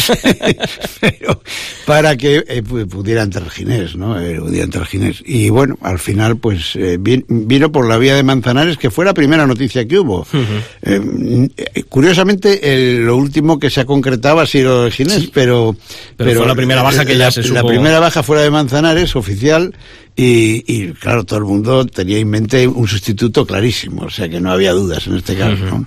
pero 1.01 1.41
para 1.87 2.17
que 2.17 2.45
eh, 2.49 2.63
pudiera 2.63 3.23
entrar 3.23 3.49
Ginés, 3.51 3.95
¿no? 3.95 4.19
Eh, 4.21 4.41
pudiera 4.41 4.65
entrar 4.65 4.85
Ginés. 4.87 5.23
Y 5.25 5.51
bueno, 5.51 5.79
al 5.81 5.99
final, 6.01 6.39
pues 6.39 6.75
eh, 6.77 6.94
vino 6.99 7.73
por 7.73 7.89
la 7.89 7.99
vía 7.99 8.15
de 8.15 8.23
Manzanares, 8.23 8.77
que 8.77 8.91
fue 8.91 9.05
la 9.05 9.15
primera 9.15 9.47
noticia 9.47 9.87
que 9.87 9.99
hubo. 9.99 10.21
Uh 10.21 10.27
-huh. 10.33 11.51
eh, 11.57 11.83
curiosamente, 11.89 12.75
el, 12.75 13.05
lo 13.07 13.17
último 13.17 13.59
que 13.59 13.71
se 13.71 13.81
ha 13.81 13.85
concretado 13.85 14.41
ha 14.41 14.47
sido 14.47 14.91
Ginés, 14.91 15.23
sí. 15.23 15.31
pero, 15.33 15.77
pero, 16.17 16.31
pero... 16.31 16.41
fue 16.41 16.49
la 16.49 16.55
primera 16.55 16.83
baja 16.83 17.05
que 17.05 17.17
ya 17.17 17.31
se 17.31 17.43
supo... 17.43 17.55
La 17.55 17.65
primera 17.67 18.01
baja 18.01 18.23
fuera 18.23 18.43
de 18.43 18.51
Manzanares, 18.51 19.17
oficial, 19.17 19.75
Y, 20.17 20.93
claro, 20.93 21.25
todo 21.25 21.41
el 21.41 21.45
mundo 21.45 21.87
tenía 21.87 22.19
en 22.19 22.29
mente 22.29 22.69
un 22.69 22.87
sustituto 22.87 23.45
clarísimo, 23.45 24.03
o 24.03 24.11
sea 24.11 24.29
que 24.29 24.41
no 24.41 24.53
había 24.53 24.73
dudas 24.73 25.07
en 25.09 25.17
este 25.17 25.35
caso. 25.35 25.65
¿no? 25.65 25.87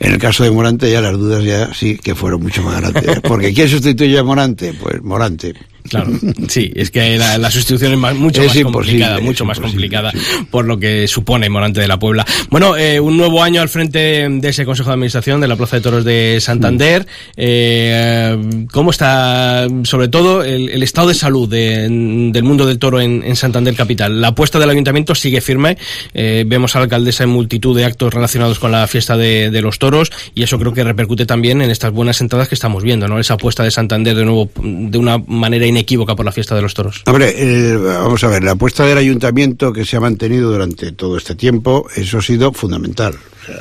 En 0.00 0.12
el 0.12 0.18
caso 0.18 0.42
de 0.42 0.50
Morante 0.50 0.90
ya 0.90 1.00
las 1.00 1.12
dudas 1.12 1.44
ya 1.44 1.72
sí 1.72 1.96
que 1.96 2.16
fueron 2.16 2.42
mucho 2.42 2.62
más 2.62 2.80
grandes. 2.80 3.20
Porque 3.20 3.54
¿quién 3.54 3.68
sustituye 3.68 4.18
a 4.18 4.24
Morante? 4.24 4.72
Pues 4.74 5.02
Morante. 5.02 5.54
Claro, 5.88 6.10
sí, 6.48 6.70
es 6.74 6.90
que 6.90 7.16
la, 7.16 7.50
sustitución 7.50 7.92
es 7.92 7.98
más, 7.98 8.14
mucho 8.14 8.42
más 8.44 8.56
complicada, 8.62 9.18
mucho 9.20 9.44
más 9.44 9.58
complicada 9.58 10.12
por 10.50 10.64
lo 10.64 10.78
que 10.78 11.08
supone 11.08 11.48
Morante 11.48 11.80
de 11.80 11.88
la 11.88 11.98
Puebla. 11.98 12.24
Bueno, 12.50 12.76
eh, 12.76 13.00
un 13.00 13.16
nuevo 13.16 13.42
año 13.42 13.60
al 13.60 13.68
frente 13.68 14.28
de 14.28 14.48
ese 14.48 14.64
Consejo 14.64 14.90
de 14.90 14.94
Administración 14.94 15.40
de 15.40 15.48
la 15.48 15.56
Plaza 15.56 15.76
de 15.76 15.82
Toros 15.82 16.04
de 16.04 16.38
Santander. 16.40 17.06
Eh, 17.36 18.66
¿Cómo 18.70 18.90
está, 18.90 19.66
sobre 19.84 20.08
todo, 20.08 20.44
el, 20.44 20.82
estado 20.82 21.08
de 21.08 21.14
salud 21.14 21.48
del 21.48 22.42
mundo 22.42 22.66
del 22.66 22.78
toro 22.78 23.00
en, 23.00 23.34
Santander 23.36 23.59
Capital? 23.76 24.20
La 24.20 24.28
apuesta 24.28 24.58
del 24.58 24.70
Ayuntamiento 24.70 25.14
sigue 25.14 25.40
firme. 25.40 25.76
Eh, 26.14 26.44
vemos 26.46 26.74
a 26.74 26.78
la 26.78 26.84
alcaldesa 26.84 27.24
en 27.24 27.30
multitud 27.30 27.76
de 27.76 27.84
actos 27.84 28.12
relacionados 28.12 28.58
con 28.58 28.72
la 28.72 28.86
fiesta 28.86 29.16
de, 29.16 29.60
los 29.60 29.78
toros 29.78 30.10
y 30.34 30.42
eso 30.42 30.58
creo 30.58 30.72
que 30.72 30.82
repercute 30.82 31.26
también 31.26 31.60
en 31.60 31.70
estas 31.70 31.92
buenas 31.92 32.20
entradas 32.20 32.48
que 32.48 32.54
estamos 32.54 32.82
viendo, 32.82 33.08
¿no? 33.08 33.18
Esa 33.18 33.34
apuesta 33.34 33.62
de 33.62 33.70
Santander 33.70 34.16
de 34.16 34.24
nuevo 34.24 34.50
de 34.62 34.96
una 34.96 35.18
manera 35.18 35.66
inequívoca 35.66 36.16
por 36.16 36.24
la 36.24 36.32
fiesta 36.32 36.54
de 36.54 36.62
los 36.62 36.72
toros. 36.72 37.02
Hombre, 37.06 37.76
vamos 37.76 38.24
a 38.24 38.28
ver, 38.28 38.42
la 38.42 38.52
apuesta 38.52 38.86
del 38.86 38.96
ayuntamiento 38.96 39.72
que 39.72 39.84
se 39.84 39.96
ha 39.96 40.00
mantenido 40.00 40.50
durante 40.50 40.92
todo 40.92 41.18
este 41.18 41.34
tiempo, 41.34 41.86
eso 41.94 42.18
ha 42.18 42.22
sido 42.22 42.52
fundamental. 42.52 43.14
O 43.40 43.46
sea, 43.46 43.56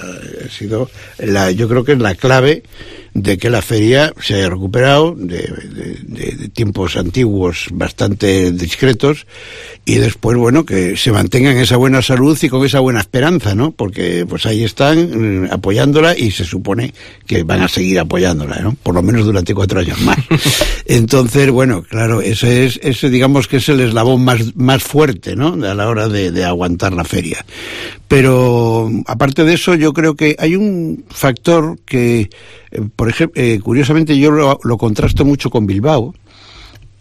ha 0.46 0.50
sido 0.50 0.90
la, 1.18 1.52
yo 1.52 1.68
creo 1.68 1.84
que 1.84 1.94
es 1.94 2.00
la 2.00 2.16
clave 2.16 2.64
de 3.14 3.38
que 3.38 3.50
la 3.50 3.62
feria 3.62 4.14
se 4.22 4.36
haya 4.36 4.50
recuperado 4.50 5.16
de, 5.18 6.50
tiempos 6.54 6.96
antiguos 6.96 7.68
bastante 7.72 8.52
discretos 8.52 9.26
y 9.86 9.96
después, 9.96 10.38
bueno, 10.38 10.66
que 10.66 10.96
se 10.98 11.12
mantengan 11.12 11.58
esa 11.58 11.78
buena 11.78 12.02
salud 12.02 12.38
y 12.42 12.50
con 12.50 12.66
esa 12.66 12.80
buena 12.80 13.00
esperanza, 13.00 13.56
¿no? 13.56 13.72
Porque 13.72 14.26
pues 14.28 14.46
ahí 14.46 14.64
están 14.64 15.46
mm, 15.46 15.52
apoyándola 15.52 16.18
y 16.18 16.32
se 16.32 16.46
supone 16.46 16.94
que 17.26 17.44
van 17.44 17.62
a 17.62 17.68
seguir 17.68 18.00
apoyándola, 18.00 18.60
¿no? 18.60 18.76
Por 18.84 18.96
lo 18.96 19.02
menos 19.02 19.26
durante 19.26 19.56
cuatro 19.56 19.80
años 19.80 20.00
más. 20.02 20.18
Entonces, 20.86 21.50
bueno, 21.50 21.84
claro, 21.84 22.22
ese 22.22 22.66
es, 22.66 22.80
ese 22.84 23.10
digamos 23.10 23.48
que 23.48 23.58
es 23.58 23.70
el 23.70 23.80
eslabón 23.80 24.24
más, 24.24 24.56
más 24.56 24.84
fuerte, 24.84 25.36
¿no? 25.36 25.54
A 25.66 25.74
la 25.74 25.88
hora 25.88 26.08
de, 26.08 26.32
de 26.32 26.46
aguantar 26.46 26.94
la 26.94 27.04
feria. 27.04 27.44
Pero 28.08 28.90
aparte 29.06 29.44
de 29.44 29.54
eso, 29.54 29.69
yo 29.76 29.94
creo 29.94 30.16
que 30.16 30.36
hay 30.40 30.56
un 30.56 31.06
factor 31.10 31.80
que, 31.86 32.30
eh, 32.72 32.82
por 32.96 33.10
ejemplo, 33.10 33.42
eh, 33.42 33.60
curiosamente 33.60 34.18
yo 34.18 34.32
lo, 34.32 34.78
contrasto 34.78 35.26
mucho 35.26 35.50
con 35.50 35.66
Bilbao. 35.66 36.14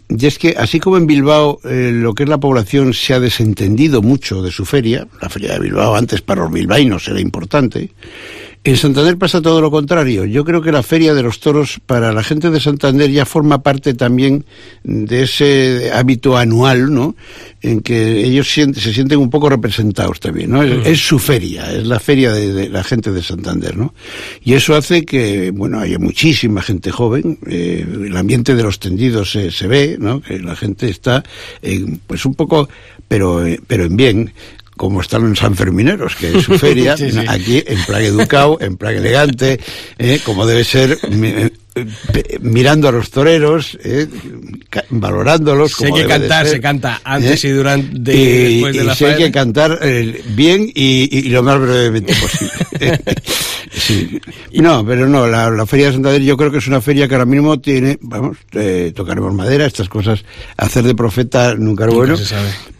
Y 0.08 0.26
es 0.26 0.38
que 0.38 0.54
así 0.56 0.80
como 0.80 0.96
en 0.96 1.06
Bilbao 1.06 1.60
eh, 1.64 1.90
lo 1.92 2.14
que 2.14 2.22
es 2.22 2.28
la 2.28 2.38
población 2.38 2.94
se 2.94 3.12
ha 3.12 3.20
desentendido 3.20 4.00
mucho 4.00 4.42
de 4.42 4.50
su 4.50 4.64
feria, 4.64 5.06
la 5.20 5.28
feria 5.28 5.52
de 5.52 5.58
Bilbao 5.58 5.94
antes 5.94 6.22
para 6.22 6.42
los 6.42 6.52
bilbaínos 6.52 7.06
era 7.08 7.20
importante, 7.20 7.90
en 8.70 8.76
Santander 8.76 9.16
pasa 9.16 9.40
todo 9.40 9.60
lo 9.60 9.70
contrario. 9.70 10.24
Yo 10.24 10.44
creo 10.44 10.60
que 10.60 10.72
la 10.72 10.82
Feria 10.82 11.14
de 11.14 11.22
los 11.22 11.40
Toros 11.40 11.80
para 11.86 12.12
la 12.12 12.22
gente 12.22 12.50
de 12.50 12.60
Santander 12.60 13.10
ya 13.10 13.24
forma 13.24 13.62
parte 13.62 13.94
también 13.94 14.44
de 14.84 15.22
ese 15.22 15.90
hábito 15.92 16.36
anual, 16.36 16.92
¿no? 16.92 17.16
En 17.62 17.80
que 17.80 18.24
ellos 18.24 18.52
se 18.52 18.72
sienten 18.74 19.18
un 19.18 19.30
poco 19.30 19.48
representados 19.48 20.20
también, 20.20 20.50
¿no? 20.50 20.62
Es, 20.62 21.00
su 21.00 21.18
feria, 21.18 21.72
es 21.72 21.86
la 21.86 21.98
feria 21.98 22.32
de, 22.32 22.68
la 22.68 22.84
gente 22.84 23.10
de 23.10 23.22
Santander, 23.22 23.76
¿no? 23.76 23.94
Y 24.42 24.54
eso 24.54 24.74
hace 24.74 25.04
que, 25.04 25.50
bueno, 25.50 25.80
haya 25.80 25.98
muchísima 25.98 26.62
gente 26.62 26.90
joven, 26.90 27.38
eh, 27.46 27.86
el 27.88 28.16
ambiente 28.16 28.54
de 28.54 28.62
los 28.62 28.78
tendidos 28.78 29.32
se, 29.32 29.50
se, 29.50 29.66
ve, 29.66 29.96
¿no? 29.98 30.20
Que 30.20 30.38
la 30.38 30.56
gente 30.56 30.88
está, 30.88 31.24
pues 32.06 32.24
un 32.24 32.34
poco, 32.34 32.68
pero, 33.08 33.46
eh, 33.46 33.60
pero 33.66 33.84
en 33.84 33.96
bien 33.96 34.32
como 34.78 35.02
están 35.02 35.28
los 35.28 35.38
Sanfermineros, 35.38 36.16
que 36.16 36.38
es 36.38 36.44
su 36.44 36.54
feria, 36.58 36.96
aquí 37.28 37.62
en 37.66 37.84
Plaga 37.84 38.06
Educado, 38.06 38.56
en 38.62 38.78
Plaga 38.78 38.96
Elegante, 38.96 39.60
eh, 39.98 40.20
como 40.24 40.46
debe 40.46 40.64
ser 40.64 40.98
eh, 41.02 41.50
mirando 42.40 42.88
a 42.88 42.92
los 42.92 43.10
toreros, 43.10 43.78
eh, 43.82 44.06
valorándolos. 44.90 45.72
Si 45.72 45.86
hay 45.86 45.92
que 45.92 46.06
cantar, 46.06 46.46
se 46.46 46.60
canta 46.60 47.00
antes 47.04 47.44
y 47.44 47.50
durante 47.50 48.16
y, 48.16 48.54
después 48.54 48.76
de 48.76 48.84
la 48.84 48.94
si 48.94 49.04
hay 49.04 49.16
que 49.16 49.32
cantar 49.32 49.78
bien 50.34 50.70
y, 50.74 51.28
lo 51.28 51.42
más 51.42 51.60
brevemente 51.60 52.14
posible. 52.14 52.52
sí. 53.72 54.20
No, 54.54 54.84
pero 54.84 55.08
no, 55.08 55.26
la, 55.26 55.66
Feria 55.66 55.86
de 55.86 55.92
Santander 55.92 56.22
yo 56.22 56.36
creo 56.36 56.50
que 56.50 56.58
es 56.58 56.66
una 56.66 56.80
feria 56.80 57.06
que 57.06 57.14
ahora 57.14 57.26
mismo 57.26 57.60
tiene, 57.60 57.98
vamos, 58.00 58.38
tocaremos 58.94 59.34
madera, 59.34 59.66
estas 59.66 59.88
cosas, 59.88 60.24
hacer 60.56 60.84
de 60.84 60.94
profeta 60.94 61.54
nunca 61.54 61.86
es 61.86 61.94
bueno, 61.94 62.16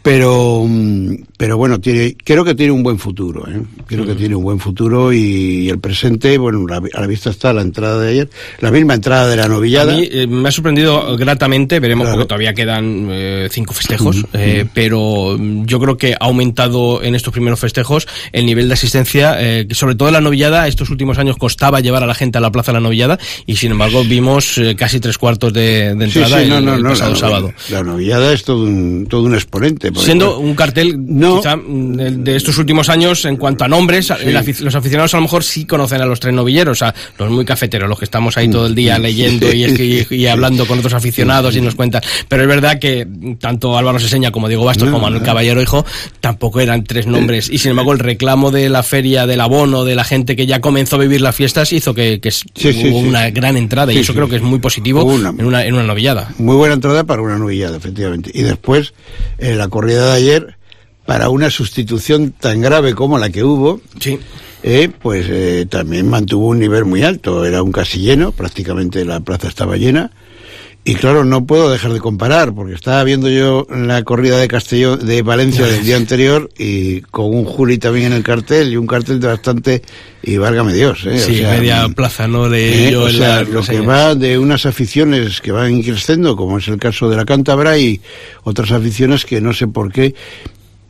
pero 0.01 0.65
mm, 0.67 1.15
pero 1.37 1.57
bueno, 1.57 1.79
tiene, 1.79 2.17
creo 2.21 2.43
que 2.43 2.55
tiene 2.55 2.73
un 2.73 2.83
buen 2.83 2.99
futuro, 2.99 3.47
¿eh? 3.47 3.61
creo 3.85 4.05
que 4.05 4.15
tiene 4.15 4.35
un 4.35 4.43
buen 4.43 4.59
futuro 4.59 5.13
y, 5.13 5.69
el 5.69 5.79
presente, 5.79 6.37
bueno, 6.37 6.65
a 6.69 6.99
la 6.99 7.07
vista 7.07 7.29
está 7.29 7.53
la 7.53 7.61
entrada 7.61 8.01
de 8.01 8.09
ayer, 8.09 8.29
la 8.59 8.71
misma 8.71 8.88
entrada 8.93 9.27
de 9.27 9.35
la 9.35 9.47
novillada. 9.47 9.93
A 9.93 9.97
mí 9.97 10.07
eh, 10.11 10.27
me 10.27 10.49
ha 10.49 10.51
sorprendido 10.51 11.15
gratamente, 11.17 11.79
veremos 11.79 12.09
porque 12.09 12.25
todavía 12.25 12.53
quedan 12.53 13.07
eh, 13.11 13.47
cinco 13.51 13.73
festejos, 13.73 14.25
eh, 14.33 14.65
pero 14.73 15.37
yo 15.39 15.79
creo 15.79 15.97
que 15.97 16.13
ha 16.13 16.25
aumentado 16.25 17.03
en 17.03 17.15
estos 17.15 17.33
primeros 17.33 17.59
festejos 17.59 18.07
el 18.31 18.45
nivel 18.45 18.67
de 18.67 18.73
asistencia, 18.73 19.37
sobre 19.71 19.95
todo 19.95 20.09
en 20.09 20.13
la 20.13 20.21
novillada, 20.21 20.67
estos 20.67 20.89
últimos 20.89 21.17
años 21.17 21.37
costaba 21.37 21.79
llevar 21.79 22.03
a 22.03 22.07
la 22.07 22.15
gente 22.15 22.37
a 22.37 22.41
la 22.41 22.51
plaza 22.51 22.71
de 22.71 22.77
la 22.77 22.81
novillada 22.81 23.19
y 23.45 23.55
sin 23.55 23.71
embargo 23.71 24.03
vimos 24.03 24.59
casi 24.77 24.99
tres 24.99 25.17
cuartos 25.17 25.53
de, 25.53 25.87
entrada 25.87 26.41
el, 26.41 26.83
pasado 26.83 27.15
sábado. 27.15 27.53
La 27.69 27.83
novillada 27.83 28.33
es 28.33 28.43
todo 28.43 28.63
un, 28.63 29.07
todo 29.09 29.23
un 29.23 29.33
exponente. 29.33 29.91
Siendo 29.95 30.39
un 30.39 30.55
cartel 30.55 30.97
quizá 31.37 31.55
mm, 31.55 32.23
de, 32.23 32.35
estos 32.35 32.57
últimos 32.57 32.89
años 32.89 33.25
en 33.25 33.37
cuanto 33.37 33.63
a 33.63 33.67
nombres, 33.67 34.11
los 34.61 34.75
aficionados 34.75 35.13
a 35.13 35.17
lo 35.17 35.23
mejor 35.23 35.43
sí 35.43 35.65
conocen 35.65 36.01
a 36.01 36.05
los 36.05 36.19
tres 36.19 36.33
novilleros, 36.33 36.81
a 36.81 36.93
los 37.17 37.29
muy 37.29 37.45
cafeteros, 37.45 37.89
los 37.89 37.99
que 37.99 38.05
estamos 38.05 38.37
ahí 38.37 38.49
todo 38.49 38.68
el 38.69 38.75
día 38.75 38.97
leyendo 38.97 39.47
y, 39.51 40.25
hablando 40.27 40.65
con 40.65 40.79
otros 40.79 40.93
aficionados 40.93 41.55
y 41.55 41.61
nos 41.61 41.75
cuentan. 41.75 42.01
Pero 42.27 42.43
es 42.43 42.47
verdad 42.47 42.79
que 42.79 43.07
tanto 43.39 43.77
Álvaro 43.77 43.99
Seseña 43.99 44.31
como 44.31 44.47
Diego 44.47 44.63
Bastos 44.63 44.89
como 44.89 45.03
Manuel 45.03 45.23
Caballero 45.23 45.61
Hijo 45.61 45.85
tampoco 46.21 46.59
eran 46.59 46.83
tres 46.83 47.07
nombres. 47.07 47.49
Y 47.49 47.57
sin 47.57 47.71
embargo, 47.71 47.93
el 47.93 47.99
reclamo 47.99 48.51
de 48.51 48.69
la 48.69 48.83
feria, 48.83 49.27
del 49.27 49.41
abono, 49.41 49.83
de 49.83 49.95
la 49.95 50.03
gente 50.03 50.35
que 50.35 50.45
ya 50.45 50.61
comenzó 50.61 50.95
a 50.95 50.99
vivir 50.99 51.21
las 51.21 51.35
fiestas 51.35 51.73
hizo 51.73 51.93
que, 51.93 52.19
hubo 52.21 52.99
una 52.99 53.29
gran 53.31 53.57
entrada. 53.57 53.91
y 53.91 53.97
eso 53.97 54.13
creo 54.13 54.29
que 54.29 54.37
es 54.37 54.41
muy 54.41 54.59
positivo 54.59 55.01
en, 55.13 55.45
una, 55.45 55.65
en 55.65 55.73
una 55.73 55.83
novillada. 55.83 56.33
Muy 56.37 56.55
buena 56.55 56.75
entrada 56.75 57.03
para 57.03 57.21
una 57.21 57.37
novillada, 57.37 57.77
efectivamente. 57.77 58.31
Y 58.33 58.43
después, 58.43 58.93
en 59.37 59.57
la 59.57 59.67
corrida 59.67 60.11
de 60.11 60.17
ayer, 60.17 60.55
para 61.05 61.29
una 61.29 61.49
sustitución 61.49 62.31
tan 62.31 62.61
grave 62.61 62.93
como 62.93 63.17
la 63.17 63.29
que 63.29 63.43
hubo. 63.43 63.81
Sí 63.99 64.19
eh, 64.63 64.89
pues 65.01 65.25
eh, 65.29 65.65
también 65.69 66.07
mantuvo 66.09 66.47
un 66.47 66.59
nivel 66.59 66.85
muy 66.85 67.03
alto. 67.03 67.45
Era 67.45 67.63
un 67.63 67.71
casi 67.71 67.99
lleno, 67.99 68.31
prácticamente 68.31 69.05
la 69.05 69.19
plaza 69.19 69.47
estaba 69.47 69.77
llena. 69.77 70.11
Y 70.85 70.95
claro, 70.95 71.25
no 71.25 71.45
puedo 71.45 71.69
dejar 71.69 71.93
de 71.93 71.99
comparar, 71.99 72.53
porque 72.55 72.73
estaba 72.73 73.03
viendo 73.03 73.29
yo 73.29 73.67
la 73.69 74.01
corrida 74.03 74.39
de 74.39 74.47
Castellón, 74.47 75.05
de 75.05 75.21
Valencia 75.21 75.65
del 75.65 75.83
día 75.83 75.97
anterior, 75.97 76.49
y 76.57 77.01
con 77.01 77.25
un 77.35 77.43
Juli 77.43 77.77
también 77.77 78.07
en 78.07 78.13
el 78.13 78.23
cartel, 78.23 78.71
y 78.71 78.77
un 78.77 78.87
cartel 78.87 79.19
de 79.19 79.27
bastante, 79.27 79.81
y 80.23 80.37
válgame 80.37 80.73
Dios, 80.73 81.05
¿eh? 81.05 81.19
Sí, 81.19 81.41
media 81.43 81.87
plaza, 81.89 82.27
¿no? 82.27 82.49
De 82.49 82.89
¿eh? 82.89 82.95
o 82.95 83.09
sea, 83.09 83.43
lo 83.43 83.61
que 83.61 83.81
va 83.81 84.15
de 84.15 84.39
unas 84.39 84.65
aficiones 84.65 85.41
que 85.41 85.51
van 85.51 85.83
creciendo, 85.83 86.35
como 86.35 86.57
es 86.57 86.67
el 86.69 86.77
caso 86.77 87.09
de 87.09 87.17
la 87.17 87.25
Cántabra, 87.25 87.77
y 87.77 87.99
otras 88.43 88.71
aficiones 88.71 89.25
que 89.25 89.41
no 89.41 89.53
sé 89.53 89.67
por 89.67 89.91
qué, 89.91 90.15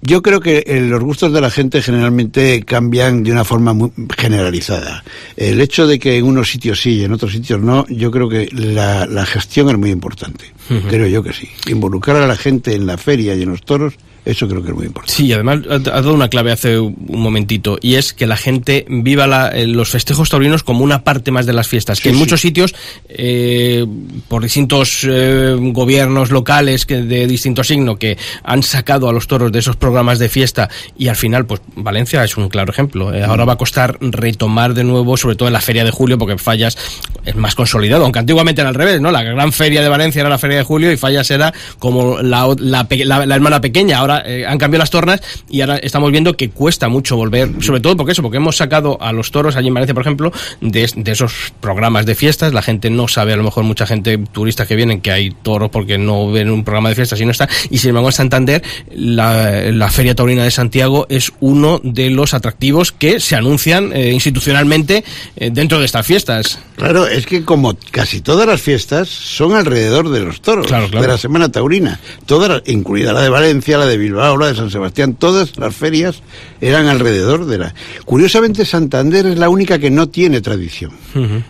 yo 0.01 0.21
creo 0.21 0.39
que 0.39 0.63
eh, 0.65 0.81
los 0.81 1.01
gustos 1.03 1.33
de 1.33 1.41
la 1.41 1.49
gente 1.49 1.81
generalmente 1.81 2.63
cambian 2.63 3.23
de 3.23 3.31
una 3.31 3.43
forma 3.43 3.73
muy 3.73 3.91
generalizada. 4.17 5.03
El 5.35 5.59
hecho 5.61 5.87
de 5.87 5.99
que 5.99 6.17
en 6.17 6.25
unos 6.25 6.49
sitios 6.49 6.81
sí 6.81 6.95
y 6.95 7.03
en 7.03 7.11
otros 7.11 7.31
sitios 7.31 7.61
no, 7.61 7.85
yo 7.89 8.11
creo 8.11 8.29
que 8.29 8.49
la, 8.51 9.05
la 9.05 9.25
gestión 9.25 9.69
es 9.69 9.77
muy 9.77 9.91
importante. 9.91 10.45
Creo 10.87 11.07
yo 11.07 11.23
que 11.23 11.33
sí. 11.33 11.49
Involucrar 11.67 12.17
a 12.17 12.27
la 12.27 12.35
gente 12.35 12.75
en 12.75 12.85
la 12.85 12.97
feria 12.97 13.35
y 13.35 13.41
en 13.41 13.49
los 13.49 13.63
toros 13.63 13.95
eso 14.31 14.47
creo 14.47 14.61
que 14.61 14.69
es 14.69 14.75
muy 14.75 14.85
importante. 14.85 15.13
Sí, 15.13 15.31
además 15.33 15.59
ha 15.69 15.79
dado 15.79 16.13
una 16.13 16.29
clave 16.29 16.51
hace 16.51 16.79
un 16.79 16.95
momentito 17.07 17.77
y 17.81 17.95
es 17.95 18.13
que 18.13 18.27
la 18.27 18.37
gente 18.37 18.85
viva 18.89 19.49
eh, 19.49 19.67
los 19.67 19.89
festejos 19.89 20.29
taurinos 20.29 20.63
como 20.63 20.83
una 20.83 21.03
parte 21.03 21.31
más 21.31 21.45
de 21.45 21.53
las 21.53 21.67
fiestas. 21.67 21.99
que 21.99 22.09
en 22.09 22.15
muchos 22.15 22.41
sitios, 22.41 22.75
eh, 23.09 23.85
por 24.27 24.43
distintos 24.43 25.05
eh, 25.09 25.55
gobiernos 25.59 26.31
locales 26.31 26.85
que 26.85 27.01
de 27.01 27.27
distinto 27.27 27.63
signo 27.63 27.97
que 27.97 28.17
han 28.43 28.63
sacado 28.63 29.09
a 29.09 29.13
los 29.13 29.27
toros 29.27 29.51
de 29.51 29.59
esos 29.59 29.75
programas 29.75 30.19
de 30.19 30.29
fiesta 30.29 30.69
y 30.97 31.07
al 31.07 31.15
final, 31.15 31.45
pues 31.45 31.61
Valencia 31.75 32.23
es 32.23 32.37
un 32.37 32.49
claro 32.49 32.71
ejemplo. 32.71 33.11
ahora 33.25 33.45
va 33.45 33.53
a 33.53 33.57
costar 33.57 33.97
retomar 33.99 34.73
de 34.73 34.83
nuevo, 34.83 35.17
sobre 35.17 35.35
todo 35.35 35.47
en 35.47 35.53
la 35.53 35.61
feria 35.61 35.83
de 35.83 35.91
julio, 35.91 36.17
porque 36.17 36.37
fallas 36.37 36.77
es 37.25 37.35
más 37.35 37.55
consolidado, 37.55 38.03
aunque 38.03 38.19
antiguamente 38.19 38.61
era 38.61 38.69
al 38.69 38.75
revés, 38.75 39.01
¿no? 39.01 39.11
La 39.11 39.23
gran 39.23 39.51
feria 39.51 39.81
de 39.81 39.89
Valencia 39.89 40.21
era 40.21 40.29
la 40.29 40.37
feria 40.37 40.57
de 40.57 40.63
julio 40.63 40.91
y 40.91 40.97
Fallas 40.97 41.29
era 41.31 41.53
como 41.79 42.21
la, 42.21 42.47
la, 42.59 42.87
la, 42.89 43.35
hermana 43.35 43.61
pequeña. 43.61 43.99
Ahora 43.99 44.18
eh, 44.25 44.45
han 44.45 44.57
cambiado 44.57 44.81
las 44.81 44.89
tornas 44.89 45.21
y 45.49 45.61
ahora 45.61 45.77
estamos 45.77 46.11
viendo 46.11 46.35
que 46.35 46.49
cuesta 46.49 46.89
mucho 46.89 47.15
volver, 47.15 47.49
sobre 47.61 47.79
todo 47.79 47.95
porque 47.97 48.11
eso, 48.13 48.21
porque 48.21 48.37
hemos 48.37 48.57
sacado 48.57 48.97
a 49.01 49.11
los 49.11 49.31
toros 49.31 49.55
allí 49.55 49.67
en 49.67 49.73
Valencia, 49.73 49.93
por 49.93 50.01
ejemplo, 50.01 50.31
de, 50.61 50.89
de 50.95 51.11
esos 51.11 51.53
programas 51.59 52.05
de 52.05 52.15
fiestas. 52.15 52.53
La 52.53 52.61
gente 52.61 52.89
no 52.89 53.07
sabe, 53.07 53.33
a 53.33 53.37
lo 53.37 53.43
mejor 53.43 53.63
mucha 53.63 53.85
gente, 53.85 54.17
turistas 54.17 54.67
que 54.67 54.75
vienen, 54.75 55.01
que 55.01 55.11
hay 55.11 55.31
toros 55.31 55.69
porque 55.69 55.97
no 55.97 56.31
ven 56.31 56.49
un 56.49 56.63
programa 56.63 56.89
de 56.89 56.95
fiestas 56.95 57.19
y 57.21 57.25
no 57.25 57.31
está. 57.31 57.49
Y 57.69 57.77
sin 57.79 57.89
embargo, 57.89 58.09
en 58.09 58.13
Santander, 58.13 58.63
la, 58.91 59.71
la 59.71 59.89
Feria 59.89 60.15
Taurina 60.15 60.43
de 60.43 60.51
Santiago 60.51 61.05
es 61.09 61.31
uno 61.39 61.79
de 61.83 62.09
los 62.09 62.33
atractivos 62.33 62.91
que 62.91 63.19
se 63.19 63.35
anuncian 63.35 63.91
eh, 63.93 64.11
institucionalmente 64.11 65.03
eh, 65.35 65.49
dentro 65.51 65.79
de 65.79 65.85
estas 65.85 66.05
fiestas. 66.05 66.59
Claro, 66.75 67.07
es 67.07 67.25
que 67.25 67.43
como 67.43 67.75
casi 67.91 68.21
todas 68.21 68.47
las 68.47 68.61
fiestas 68.61 69.09
son 69.09 69.53
alrededor 69.53 70.09
de 70.09 70.21
los 70.21 70.41
toros, 70.41 70.67
de 70.69 71.07
la 71.07 71.17
Semana 71.17 71.51
Taurina, 71.51 71.99
todas, 72.25 72.61
incluida 72.67 73.13
la 73.13 73.21
de 73.21 73.29
Valencia, 73.29 73.77
la 73.77 73.85
de 73.85 73.97
Bilbao, 73.99 74.37
la 74.37 74.47
de 74.47 74.55
San 74.55 74.71
Sebastián, 74.71 75.13
todas 75.13 75.57
las 75.57 75.75
ferias 75.75 76.21
eran 76.61 76.87
alrededor 76.87 77.45
de 77.45 77.57
la... 77.57 77.73
Curiosamente, 78.05 78.65
Santander 78.65 79.25
es 79.27 79.37
la 79.37 79.49
única 79.49 79.77
que 79.79 79.91
no 79.91 80.09
tiene 80.09 80.41
tradición. 80.41 80.91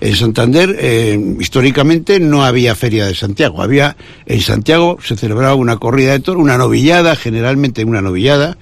En 0.02 0.16
Santander, 0.16 0.76
eh, 0.80 1.36
históricamente, 1.40 2.20
no 2.20 2.44
había 2.44 2.76
feria 2.76 3.06
de 3.06 3.16
Santiago. 3.16 3.62
Había, 3.62 3.96
en 4.26 4.42
Santiago 4.42 4.98
se 5.04 5.16
celebraba 5.16 5.56
una 5.56 5.78
corrida 5.78 6.12
de 6.12 6.20
toros, 6.20 6.42
una 6.42 6.58
novillada, 6.58 7.16
generalmente 7.16 7.86
una 7.86 8.02
novillada, 8.02 8.58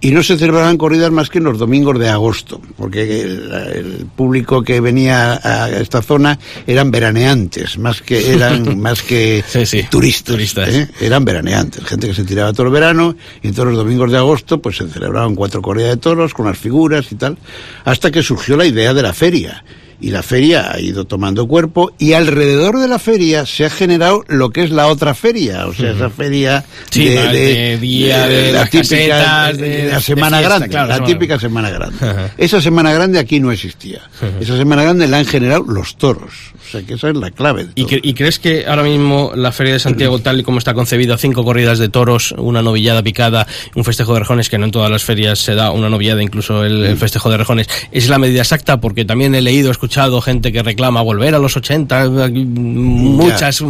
y 0.00 0.10
no 0.12 0.22
se 0.22 0.38
celebraban 0.38 0.78
corridas 0.78 1.10
más 1.10 1.28
que 1.28 1.38
en 1.38 1.44
los 1.44 1.58
domingos 1.58 1.98
de 1.98 2.08
agosto, 2.08 2.60
porque 2.76 3.22
el, 3.22 4.06
público 4.14 4.62
que 4.62 4.80
venía 4.80 5.40
a 5.42 5.70
esta 5.70 6.02
zona 6.02 6.38
eran 6.66 6.90
veraneantes, 6.90 7.78
más 7.78 8.00
que 8.02 8.32
eran 8.32 8.78
más 8.80 9.02
que 9.02 9.42
turistas, 9.90 10.68
¿eh? 10.68 10.88
eran 11.00 11.24
veraneantes, 11.24 11.84
gente 11.84 12.08
que 12.08 12.14
se 12.14 12.24
tiraba 12.24 12.52
todo 12.52 12.66
el 12.66 12.72
verano 12.72 13.16
y 13.42 13.52
todos 13.52 13.68
los 13.68 13.76
domingos 13.76 14.10
de 14.12 14.18
agosto 14.18 14.60
pues 14.60 14.76
se 14.76 14.88
celebraban 14.88 15.34
cuatro 15.34 15.62
corridas 15.62 15.90
de 15.90 15.96
toros 15.96 16.34
con 16.34 16.46
las 16.46 16.58
figuras 16.58 17.10
y 17.10 17.16
tal, 17.16 17.36
hasta 17.84 18.10
que 18.10 18.22
surgió 18.22 18.56
la 18.56 18.66
idea 18.66 18.94
de 18.94 19.02
la 19.02 19.12
feria 19.12 19.64
y 20.00 20.10
la 20.10 20.22
feria 20.22 20.72
ha 20.72 20.80
ido 20.80 21.04
tomando 21.04 21.46
cuerpo 21.46 21.92
y 21.98 22.12
alrededor 22.12 22.78
de 22.78 22.88
la 22.88 22.98
feria 22.98 23.46
se 23.46 23.64
ha 23.64 23.70
generado 23.70 24.24
lo 24.28 24.50
que 24.50 24.62
es 24.62 24.70
la 24.70 24.86
otra 24.86 25.14
feria, 25.14 25.66
o 25.66 25.74
sea, 25.74 25.90
esa 25.90 26.10
feria 26.10 26.64
de, 26.92 27.78
día 27.80 28.26
de, 28.26 28.52
la 28.52 28.66
típica 28.66 29.52
de, 29.52 29.88
la 29.90 30.00
semana 30.00 30.40
grande, 30.40 30.68
la 30.68 31.04
típica 31.04 31.38
semana 31.38 31.70
grande. 31.70 31.96
Esa 32.36 32.60
semana 32.60 32.92
grande 32.92 33.18
aquí 33.18 33.40
no 33.40 33.50
existía. 33.52 34.02
Esa 34.40 34.56
semana 34.56 34.82
grande 34.82 35.08
la 35.08 35.18
han 35.18 35.26
generado 35.26 35.64
los 35.64 35.96
toros. 35.96 36.52
O 36.68 36.70
sea, 36.70 36.82
que 36.82 36.94
esa 36.94 37.08
es 37.08 37.16
la 37.16 37.30
clave. 37.30 37.68
¿Y, 37.74 37.86
¿Y, 38.08 38.12
crees 38.12 38.38
que 38.38 38.66
ahora 38.66 38.82
mismo 38.82 39.32
la 39.34 39.52
Feria 39.52 39.72
de 39.72 39.78
Santiago, 39.78 40.18
tal 40.22 40.40
y 40.40 40.42
como 40.42 40.58
está 40.58 40.74
concebida, 40.74 41.16
cinco 41.16 41.42
corridas 41.42 41.78
de 41.78 41.88
toros, 41.88 42.32
una 42.36 42.60
novillada 42.60 43.02
picada, 43.02 43.46
un 43.74 43.84
festejo 43.84 44.12
de 44.12 44.20
rejones, 44.20 44.50
que 44.50 44.58
no 44.58 44.66
en 44.66 44.70
todas 44.70 44.90
las 44.90 45.02
ferias 45.02 45.38
se 45.38 45.54
da 45.54 45.70
una 45.70 45.88
novillada, 45.88 46.22
incluso 46.22 46.64
el, 46.64 46.94
mm. 46.94 46.98
festejo 46.98 47.30
de 47.30 47.38
rejones, 47.38 47.68
es 47.90 48.10
la 48.10 48.18
medida 48.18 48.42
exacta? 48.42 48.80
Porque 48.80 49.06
también 49.06 49.34
he 49.34 49.40
leído, 49.40 49.70
he 49.70 49.72
escuchado 49.88 50.20
gente 50.20 50.52
que 50.52 50.62
reclama 50.62 51.00
volver 51.00 51.34
a 51.34 51.38
los 51.38 51.56
80, 51.56 52.10
muchas, 52.10 53.62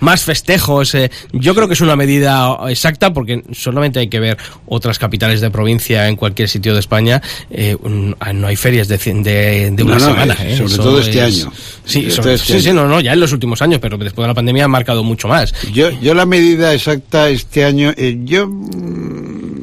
más 0.00 0.24
festejos. 0.24 0.94
Eh. 0.94 1.10
Yo 1.34 1.54
creo 1.54 1.68
que 1.68 1.74
es 1.74 1.82
una 1.82 1.96
medida 1.96 2.56
exacta 2.68 3.12
porque 3.12 3.42
solamente 3.52 3.98
hay 3.98 4.08
que 4.08 4.18
ver 4.18 4.38
otras 4.64 4.98
capitales 4.98 5.42
de 5.42 5.50
provincia 5.50 6.08
en 6.08 6.16
cualquier 6.16 6.48
sitio 6.48 6.72
de 6.72 6.80
España. 6.80 7.20
Eh, 7.50 7.76
no 7.82 8.46
hay 8.46 8.56
ferias 8.56 8.88
de, 8.88 8.96
de, 8.96 9.82
una 9.82 10.00
semana. 10.00 10.34
Eh, 10.40 10.56
sobre 10.56 10.76
todo 10.76 11.00
este 11.00 11.20
año. 11.20 11.52
Sí, 11.84 12.10
sobre, 12.10 12.38
Sí, 12.38 12.58
sí, 12.58 12.72
no, 12.72 12.88
no, 12.88 13.02
ya 13.02 13.12
en 13.12 13.20
los 13.20 13.32
últimos 13.32 13.60
años, 13.60 13.78
pero 13.78 13.98
después 13.98 14.24
de 14.24 14.28
la 14.28 14.34
pandemia 14.34 14.64
ha 14.64 14.68
marcado 14.68 15.04
mucho 15.04 15.28
más. 15.28 15.52
Yo, 15.74 15.90
yo 16.00 16.14
la 16.14 16.24
medida 16.24 16.72
exacta 16.72 17.28
este 17.28 17.66
año, 17.66 17.92
eh, 17.98 18.16
yo... 18.24 18.48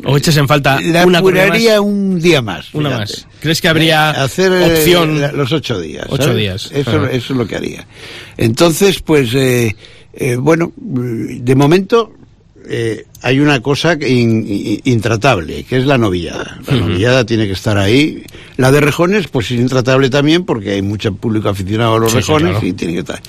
¿O 0.05 0.17
echas 0.17 0.37
en 0.37 0.47
falta 0.47 0.79
la 0.81 1.05
una 1.05 1.21
curaría 1.21 1.81
un 1.81 2.19
día 2.19 2.41
más. 2.41 2.73
Una 2.73 2.89
más. 2.89 3.27
¿Crees 3.39 3.61
que 3.61 3.67
habría 3.67 4.11
eh, 4.11 4.19
hacer 4.19 4.51
eh, 4.51 4.65
opción? 4.65 5.21
los 5.37 5.51
ocho 5.51 5.79
días. 5.79 6.05
Ocho 6.09 6.33
días. 6.33 6.69
Eso, 6.73 7.05
eso 7.05 7.33
es 7.33 7.37
lo 7.37 7.47
que 7.47 7.55
haría. 7.55 7.87
Entonces, 8.37 9.01
pues, 9.01 9.31
bueno, 10.37 10.73
de 10.77 11.55
momento 11.55 12.13
eh, 12.65 13.05
hay 13.21 13.39
una 13.39 13.61
cosa 13.61 13.97
intratable, 13.99 15.63
que 15.63 15.77
es 15.77 15.85
la 15.85 15.97
novillada. 15.97 16.59
La 16.67 16.77
novillada 16.77 17.25
tiene 17.25 17.45
que 17.45 17.53
estar 17.53 17.77
ahí. 17.77 18.23
La 18.57 18.71
de 18.71 18.81
rejones, 18.81 19.27
pues 19.27 19.51
es 19.51 19.59
intratable 19.59 20.09
también, 20.09 20.45
porque 20.45 20.71
hay 20.71 20.81
mucho 20.81 21.13
público 21.13 21.49
aficionado 21.49 21.95
a 21.95 21.99
los 21.99 22.13
rejones 22.13 22.61
y 22.63 22.73
tiene 22.73 22.93
que 22.93 22.99
estar. 22.99 23.21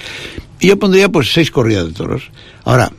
Y 0.61 0.69
yo 0.69 0.79
pondría 0.79 1.09
pues 1.09 1.33
seis 1.33 1.51
corridas 1.51 1.87
de 1.87 1.93
toros. 1.93 2.31
Ahora, 2.65 2.93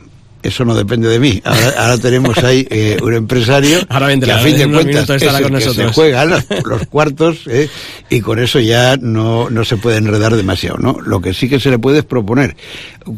eso 0.46 0.64
no 0.64 0.74
depende 0.74 1.08
de 1.08 1.18
mí. 1.18 1.42
Ahora, 1.44 1.98
tenemos 1.98 2.36
ahí 2.38 2.66
eh, 2.70 2.96
un 3.02 3.14
empresario 3.14 3.78
que 3.88 4.32
a 4.32 4.38
fin 4.38 4.56
de 4.56 4.70
cuentas 4.70 5.10
es 5.10 5.22
el 5.22 5.52
que 5.52 5.60
se 5.60 5.92
juega 5.92 6.24
los, 6.24 6.44
cuartos 6.88 7.40
eh, 7.46 7.68
y 8.10 8.20
con 8.20 8.38
eso 8.38 8.60
ya 8.60 8.96
no, 8.96 9.50
no 9.50 9.64
se 9.64 9.76
puede 9.76 9.98
enredar 9.98 10.36
demasiado. 10.36 10.78
¿no? 10.78 10.98
Lo 11.00 11.20
que 11.20 11.34
sí 11.34 11.48
que 11.48 11.60
se 11.60 11.70
le 11.70 11.78
puede 11.78 11.98
es 11.98 12.04
proponer. 12.04 12.56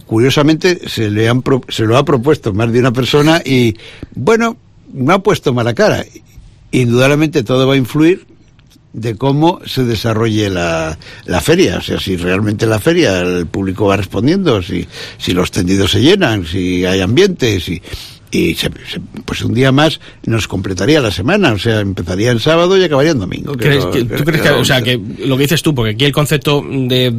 Curiosamente 0.07 0.89
se, 0.89 1.11
le 1.11 1.29
han 1.29 1.43
se 1.69 1.85
lo 1.85 1.97
ha 1.97 2.05
propuesto 2.05 2.53
más 2.53 2.73
de 2.73 2.79
una 2.79 2.93
persona 2.93 3.43
y, 3.45 3.77
bueno, 4.15 4.57
no 4.93 5.13
ha 5.15 5.23
puesto 5.23 5.53
mala 5.53 5.75
cara. 5.75 6.05
Indudablemente 6.71 7.43
todo 7.43 7.67
va 7.67 7.75
a 7.75 7.79
influir 7.79 8.28
de 9.01 9.17
cómo 9.17 9.61
se 9.67 9.85
desarrolle 9.85 10.51
la, 10.51 10.99
la, 11.27 11.41
feria, 11.41 11.79
o 11.79 11.81
sea, 11.81 11.99
si 12.01 12.17
realmente 12.17 12.67
la 12.67 12.79
feria 12.79 13.21
el 13.21 13.47
público 13.47 13.87
va 13.87 13.97
respondiendo, 13.97 14.63
si, 14.63 14.87
si 15.19 15.33
los 15.33 15.51
tendidos 15.51 15.93
se 15.93 16.01
llenan, 16.01 16.45
si 16.45 16.85
hay 16.85 17.01
ambiente, 17.01 17.61
si, 17.61 17.81
y 18.31 18.57
pues 19.25 19.43
un 19.43 19.55
día 19.55 19.73
más 19.73 20.01
nos 20.25 20.49
completaría 20.49 21.01
la 21.01 21.11
semana, 21.11 21.53
o 21.53 21.59
sea, 21.59 21.81
empezaría 21.81 22.31
en 22.31 22.41
sábado 22.41 22.77
y 22.77 22.85
acabaría 22.85 23.13
en 23.13 23.21
domingo. 23.21 23.53
¿Tú 23.53 23.59
crees 23.59 23.87
que, 23.87 24.51
o 24.51 24.65
sea, 24.65 24.83
que 24.83 25.01
lo 25.25 25.37
que 25.37 25.43
dices 25.45 25.63
tú, 25.63 25.75
porque 25.75 25.93
aquí 25.93 26.05
el 26.05 26.13
concepto 26.13 26.65
de, 26.69 27.15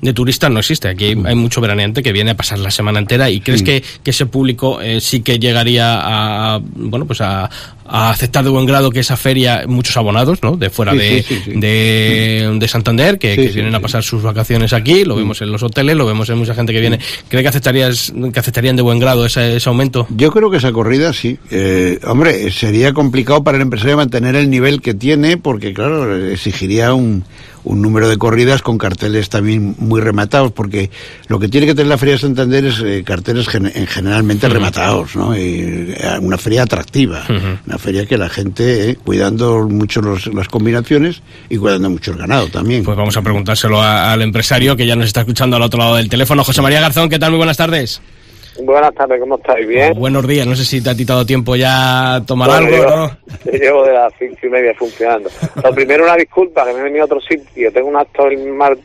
de 0.00 0.12
turista 0.12 0.48
no 0.48 0.60
existe, 0.60 0.88
aquí 0.88 1.16
hay 1.24 1.34
mucho 1.34 1.60
veraneante 1.60 2.02
que 2.02 2.12
viene 2.12 2.32
a 2.32 2.36
pasar 2.36 2.58
la 2.58 2.70
semana 2.70 2.98
entera 2.98 3.30
y 3.30 3.40
crees 3.40 3.62
que, 3.62 3.82
que, 4.02 4.10
ese 4.10 4.26
público 4.26 4.80
eh, 4.80 5.00
sí 5.00 5.20
que 5.20 5.38
llegaría 5.38 6.00
a, 6.00 6.60
bueno, 6.62 7.06
pues 7.06 7.20
a, 7.20 7.48
a 7.90 8.10
aceptar 8.10 8.44
de 8.44 8.50
buen 8.50 8.66
grado 8.66 8.90
que 8.92 9.00
esa 9.00 9.16
feria, 9.16 9.64
muchos 9.66 9.96
abonados, 9.96 10.38
¿no? 10.42 10.56
De 10.56 10.70
fuera 10.70 10.94
de, 10.94 11.24
de, 11.56 12.68
Santander, 12.68 13.18
que, 13.18 13.34
vienen 13.36 13.74
a 13.74 13.80
pasar 13.80 14.04
sus 14.04 14.22
vacaciones 14.22 14.72
aquí, 14.72 15.04
lo 15.04 15.16
vemos 15.16 15.42
en 15.42 15.50
los 15.50 15.62
hoteles, 15.64 15.96
lo 15.96 16.06
vemos 16.06 16.30
en 16.30 16.38
mucha 16.38 16.54
gente 16.54 16.72
que 16.72 16.80
viene. 16.80 17.00
¿Cree 17.28 17.42
que 17.42 17.48
aceptarías, 17.48 18.12
que 18.32 18.38
aceptarían 18.38 18.76
de 18.76 18.82
buen 18.82 19.00
grado 19.00 19.26
ese, 19.26 19.56
ese 19.56 19.68
aumento? 19.68 20.06
Yo 20.10 20.30
creo 20.30 20.49
que 20.50 20.58
esa 20.58 20.72
corrida 20.72 21.12
sí. 21.12 21.38
Eh, 21.50 22.00
hombre, 22.06 22.50
sería 22.50 22.92
complicado 22.92 23.44
para 23.44 23.56
el 23.56 23.62
empresario 23.62 23.96
mantener 23.96 24.36
el 24.36 24.50
nivel 24.50 24.80
que 24.80 24.94
tiene, 24.94 25.36
porque 25.36 25.72
claro, 25.72 26.14
exigiría 26.16 26.94
un, 26.94 27.24
un 27.64 27.82
número 27.82 28.08
de 28.08 28.16
corridas 28.16 28.62
con 28.62 28.78
carteles 28.78 29.28
también 29.28 29.74
muy 29.78 30.00
rematados, 30.00 30.52
porque 30.52 30.90
lo 31.28 31.38
que 31.38 31.48
tiene 31.48 31.66
que 31.66 31.74
tener 31.74 31.88
la 31.88 31.98
Feria 31.98 32.14
de 32.14 32.20
Santander 32.20 32.64
es 32.64 32.80
eh, 32.80 33.02
carteles 33.04 33.48
generalmente 33.48 34.48
rematados, 34.48 35.16
¿no? 35.16 35.36
Y, 35.36 35.94
eh, 35.96 36.18
una 36.20 36.38
feria 36.38 36.62
atractiva, 36.62 37.24
una 37.66 37.78
feria 37.78 38.06
que 38.06 38.16
la 38.16 38.28
gente, 38.28 38.90
eh, 38.90 38.96
cuidando 38.96 39.68
mucho 39.68 40.00
las 40.00 40.48
combinaciones 40.48 41.22
y 41.48 41.56
cuidando 41.56 41.90
mucho 41.90 42.12
el 42.12 42.18
ganado 42.18 42.48
también. 42.48 42.84
Pues 42.84 42.96
vamos 42.96 43.16
a 43.16 43.22
preguntárselo 43.22 43.82
al 43.82 44.22
empresario 44.22 44.76
que 44.76 44.86
ya 44.86 44.96
nos 44.96 45.06
está 45.06 45.20
escuchando 45.20 45.56
al 45.56 45.62
otro 45.62 45.78
lado 45.78 45.96
del 45.96 46.08
teléfono. 46.08 46.44
José 46.44 46.62
María 46.62 46.80
Garzón, 46.80 47.08
¿qué 47.08 47.18
tal? 47.18 47.30
Muy 47.30 47.38
buenas 47.38 47.56
tardes. 47.56 48.00
Buenas 48.58 48.94
tardes, 48.94 49.20
¿cómo 49.20 49.36
estáis? 49.36 49.66
¿Bien? 49.66 49.94
buenos 49.98 50.26
días, 50.26 50.46
no 50.46 50.56
sé 50.56 50.64
si 50.64 50.80
te 50.80 50.90
ha 50.90 50.94
quitado 50.94 51.24
tiempo 51.24 51.54
ya 51.56 52.22
tomar 52.26 52.50
algo, 52.50 52.76
¿no? 52.84 53.16
Llevo 53.52 53.84
de 53.84 53.92
las 53.92 54.12
cinco 54.18 54.38
y 54.42 54.48
media 54.48 54.74
funcionando. 54.74 55.30
Lo 55.64 55.72
primero, 55.72 56.04
una 56.04 56.16
disculpa, 56.16 56.66
que 56.66 56.72
me 56.72 56.80
he 56.80 56.82
venido 56.84 57.02
a 57.02 57.06
otro 57.06 57.20
sitio. 57.20 57.72
Tengo 57.72 57.88
un 57.88 57.96
acto 57.96 58.26
el 58.26 58.38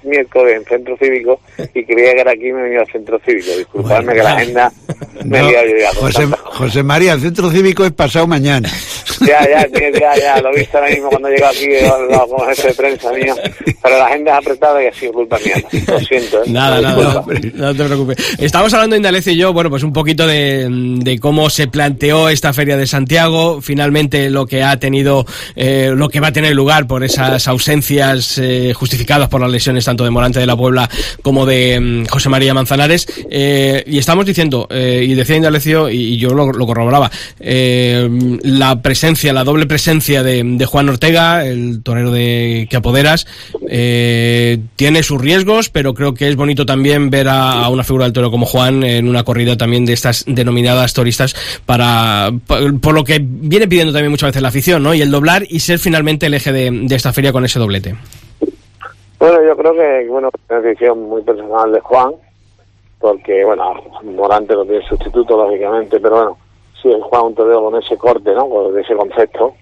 miércoles 0.04 0.58
en 0.58 0.66
Centro 0.66 0.96
Cívico 0.98 1.40
y 1.74 1.84
creía 1.84 2.14
que 2.14 2.22
era 2.22 2.32
aquí 2.32 2.48
y 2.48 2.54
me 2.54 2.60
he 2.60 2.64
venido 2.64 2.82
al 2.82 2.92
Centro 2.92 3.20
Cívico. 3.26 3.58
Disculpadme 3.58 4.14
que 4.14 4.24
la 4.24 4.34
agenda 4.34 4.72
me 5.26 5.40
no, 5.40 5.50
he 5.50 5.88
José, 5.96 6.28
José, 6.44 6.84
María, 6.84 7.14
el 7.14 7.22
Centro 7.22 7.50
Cívico 7.50 7.86
es 7.86 7.92
pasado 7.92 8.28
mañana. 8.28 8.70
Ya, 9.22 9.42
ya, 9.48 9.68
ya, 9.68 10.16
ya, 10.16 10.42
lo 10.42 10.54
he 10.54 10.60
visto 10.60 10.78
ahora 10.78 10.90
mismo 10.90 11.10
cuando 11.10 11.30
llego 11.30 11.46
aquí 11.48 11.68
como 12.30 12.46
jefe 12.46 12.68
de 12.68 12.74
prensa 12.74 13.12
mío. 13.12 13.36
Pero 13.82 13.98
la 13.98 14.06
agenda 14.08 14.32
es 14.34 14.38
apretada 14.38 14.84
y 14.84 14.88
ha 14.88 14.94
sido 14.94 15.14
culpa 15.14 15.38
mía. 15.40 15.56
Lo 15.88 16.00
siento, 16.00 16.44
¿eh? 16.44 16.48
Nada, 16.48 16.82
nada, 16.82 16.96
no, 16.96 17.26
no, 17.54 17.76
te 17.76 17.84
preocupes. 17.84 18.18
Estábamos 18.40 18.74
hablando 18.74 18.96
Indalecio 18.96 19.32
y 19.32 19.38
yo, 19.38 19.54
bueno, 19.54 19.65
bueno, 19.66 19.72
pues 19.72 19.84
un 19.84 19.94
poquito 19.94 20.28
de, 20.28 21.18
cómo 21.20 21.50
se 21.50 21.68
planteó 21.68 22.30
esta 22.30 22.54
Feria 22.54 22.78
de 22.78 22.86
Santiago, 22.86 23.62
finalmente 23.64 24.30
lo 24.30 24.46
que 24.46 24.62
ha 24.62 24.78
tenido, 24.78 25.26
eh, 25.56 25.92
lo 25.96 26.08
que 26.08 26.20
va 26.20 26.28
a 26.28 26.32
tener 26.32 26.54
lugar 26.56 26.86
por 26.86 27.04
esas 27.04 27.48
ausencias 27.48 28.38
eh, 28.38 28.74
justificadas 28.76 29.28
por 29.28 29.42
las 29.42 29.50
lesiones 29.50 29.84
tanto 29.84 30.04
de 30.04 30.12
Morante 30.12 30.40
de 30.40 30.46
la 30.46 30.56
Puebla 30.56 30.88
como 31.24 31.48
de 31.48 31.80
mm, 31.80 32.06
José 32.06 32.30
María 32.30 32.54
Manzanares. 32.54 33.08
Eh, 33.32 33.84
y 33.88 33.98
estamos 33.98 34.28
diciendo, 34.28 34.68
y 34.70 35.14
decía 35.16 35.36
Indalecio, 35.36 35.90
y, 35.90 36.18
yo 36.18 36.30
lo, 36.36 36.46
corroboraba, 36.68 37.10
la 37.40 38.82
presencia, 38.84 39.34
la 39.34 39.44
doble 39.44 39.66
presencia 39.66 40.22
de, 40.22 40.66
Juan 40.66 40.90
Ortega, 40.90 41.44
el 41.44 41.82
torero 41.82 42.12
de 42.12 42.68
que 42.70 42.78
apoderas, 42.78 43.26
tiene 43.60 45.02
sus 45.02 45.20
riesgos, 45.20 45.70
pero 45.70 45.96
creo 45.96 46.14
que 46.14 46.30
es 46.30 46.36
bonito 46.36 46.68
también 46.68 47.10
ver 47.10 47.30
a, 47.30 47.68
una 47.70 47.84
figura 47.84 48.06
del 48.06 48.14
toro 48.14 48.30
como 48.30 48.46
Juan 48.46 48.84
en 48.84 49.08
una 49.08 49.24
corrida 49.24 49.45
también 49.58 49.86
de 49.86 49.94
estas 49.94 50.26
denominadas 50.28 50.94
turistas 50.94 51.36
para 51.66 52.32
por, 52.48 52.94
lo 52.94 53.04
que 53.04 53.20
viene 53.22 53.68
pidiendo 53.68 53.94
también 53.94 54.12
muchas 54.12 54.30
veces 54.30 54.42
la 54.42 54.50
afición, 54.50 54.84
¿no? 54.84 54.94
Y 54.94 55.02
el 55.02 55.12
doblar 55.12 55.44
y 55.48 55.60
ser 55.60 55.80
finalmente 55.80 56.26
el 56.26 56.34
eje 56.34 56.52
de, 56.52 56.96
esta 56.96 57.14
feria 57.14 57.32
con 57.32 57.46
ese 57.46 57.60
doblete. 57.60 57.96
Bueno, 59.20 59.46
yo 59.46 59.56
creo 59.56 59.74
que 59.74 60.08
bueno, 60.10 60.30
una 60.50 60.60
decisión 60.60 61.08
muy 61.08 61.22
personal 61.22 61.72
de 61.72 61.80
Juan, 61.80 62.14
porque 63.00 63.46
bueno, 63.46 63.74
Morante 64.04 64.54
no 64.56 64.66
tiene 64.66 64.86
sustituto 64.88 65.38
lógicamente, 65.38 66.00
pero 66.00 66.16
bueno, 66.16 66.38
sí 66.82 66.90
es 66.92 67.02
Juan 67.04 67.26
un 67.26 67.36
torero 67.36 67.64
con 67.64 67.82
ese 67.82 67.98
corte, 67.98 68.34
¿no? 68.34 68.50
Con 68.50 68.78
ese 68.78 68.96
concepto. 68.96 69.54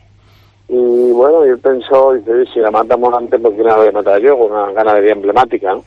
Y 0.69 1.12
bueno, 1.12 1.46
yo 1.46 1.58
pienso, 1.58 2.13
dice, 2.13 2.46
si 2.54 2.60
la 2.60 2.72
mata 2.72 2.98
Morante, 2.98 3.38
¿por 3.38 3.52
qué 3.56 3.63
no 3.63 3.69
la 3.69 3.78
voy 3.78 3.88
a 3.88 3.91
matar 3.91 4.22
yo? 4.22 4.38
Con 4.38 4.52
una 4.52 4.72
ganadería 4.72 5.12
emblemática, 5.12 5.76
¿no? 5.76 5.84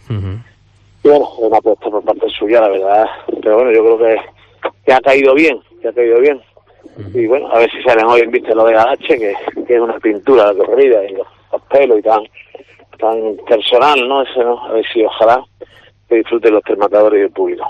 Y 1.06 1.08
bueno, 1.08 1.28
es 1.34 1.38
una 1.38 1.58
apuesta 1.58 1.88
por 1.88 2.04
parte 2.04 2.26
suya, 2.36 2.60
la 2.62 2.68
verdad. 2.68 3.06
Pero 3.40 3.54
bueno, 3.54 3.72
yo 3.72 3.84
creo 3.84 3.98
que, 3.98 4.16
que 4.84 4.92
ha 4.92 5.00
caído 5.00 5.34
bien, 5.34 5.60
que 5.80 5.88
ha 5.88 5.92
caído 5.92 6.18
bien. 6.18 6.42
Y 7.14 7.26
bueno, 7.26 7.48
a 7.52 7.60
ver 7.60 7.70
si 7.70 7.80
salen 7.82 8.06
hoy 8.06 8.22
en 8.22 8.32
vista 8.32 8.52
lo 8.56 8.64
de 8.64 8.72
Galache, 8.72 9.16
que, 9.16 9.34
que 9.66 9.74
es 9.74 9.80
una 9.80 9.96
pintura 10.00 10.52
de 10.52 10.64
corrida 10.64 11.04
y 11.04 11.14
los, 11.14 11.26
pelos 11.70 12.00
y 12.00 12.02
tan, 12.02 12.22
tan 12.98 13.36
personal, 13.46 14.08
¿no? 14.08 14.22
Ese, 14.22 14.40
¿no? 14.40 14.66
A 14.66 14.72
ver 14.72 14.84
si 14.92 15.04
ojalá 15.04 15.44
que 16.08 16.16
disfruten 16.16 16.54
los 16.54 16.62
tres 16.64 16.78
matadores 16.78 17.20
y 17.20 17.22
el 17.22 17.30
público. 17.30 17.68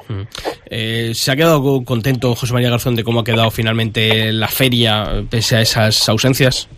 Eh, 0.71 1.13
¿Se 1.13 1.31
ha 1.31 1.37
quedado 1.37 1.85
contento 1.85 2.35
José 2.35 2.55
María 2.55 2.71
Garzón 2.71 2.97
de 2.97 3.05
cómo 3.05 3.21
ha 3.21 3.25
quedado 3.25 3.51
finalmente 3.51 4.33
la 4.33 4.49
feria 4.49 5.25
pese 5.29 5.57
a 5.57 5.61
esas 5.61 6.09
ausencias? 6.09 6.71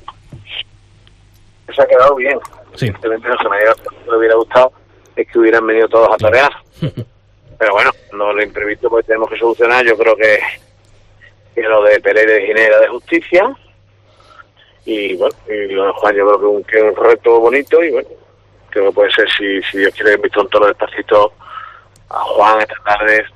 Se 1.73 1.83
ha 1.83 1.87
quedado 1.87 2.17
bien. 2.17 2.39
Sí. 2.75 2.87
Evidentemente 2.87 3.29
José 3.29 3.49
María 3.49 3.67
Garzón 3.67 3.95
le 4.11 4.17
hubiera 4.17 4.35
gustado 4.35 4.73
es 5.23 5.29
que 5.29 5.39
hubieran 5.39 5.67
venido 5.67 5.89
todos 5.89 6.09
a 6.13 6.17
tarear. 6.17 6.53
Pero 7.59 7.73
bueno, 7.73 7.91
no 8.13 8.33
lo 8.33 8.43
imprevisto 8.43 8.89
pues 8.89 9.05
tenemos 9.07 9.29
que 9.29 9.39
solucionar. 9.39 9.85
Yo 9.85 9.97
creo 9.99 10.17
que, 10.17 10.39
que 11.55 11.63
lo 11.63 11.83
de 11.83 12.01
Pereira 12.01 12.39
y 12.39 12.47
Ginera 12.47 12.81
de 12.81 12.89
justicia. 12.89 13.57
Y 14.85 15.17
bueno, 15.17 15.35
y 15.49 15.73
lo 15.73 15.87
de 15.87 15.93
Juan 15.93 16.17
yo 16.17 16.27
creo 16.27 16.41
que, 16.41 16.47
un, 16.47 16.65
que 16.65 16.79
es 16.79 16.83
un 16.85 17.05
reto 17.05 17.41
bonito 17.41 17.83
y 17.83 17.91
bueno, 17.91 18.09
creo 18.71 18.87
que 18.87 18.95
puede 18.95 19.11
ser 19.11 19.29
si, 19.31 19.61
si 19.63 19.79
Dios 19.79 19.95
quiere 19.95 20.17
visto 20.17 20.41
un 20.41 20.49
toro 20.49 20.67
despacito 20.67 21.33
a 22.09 22.21
Juan 22.21 22.61
esta 22.61 22.77
tarde 22.85 23.27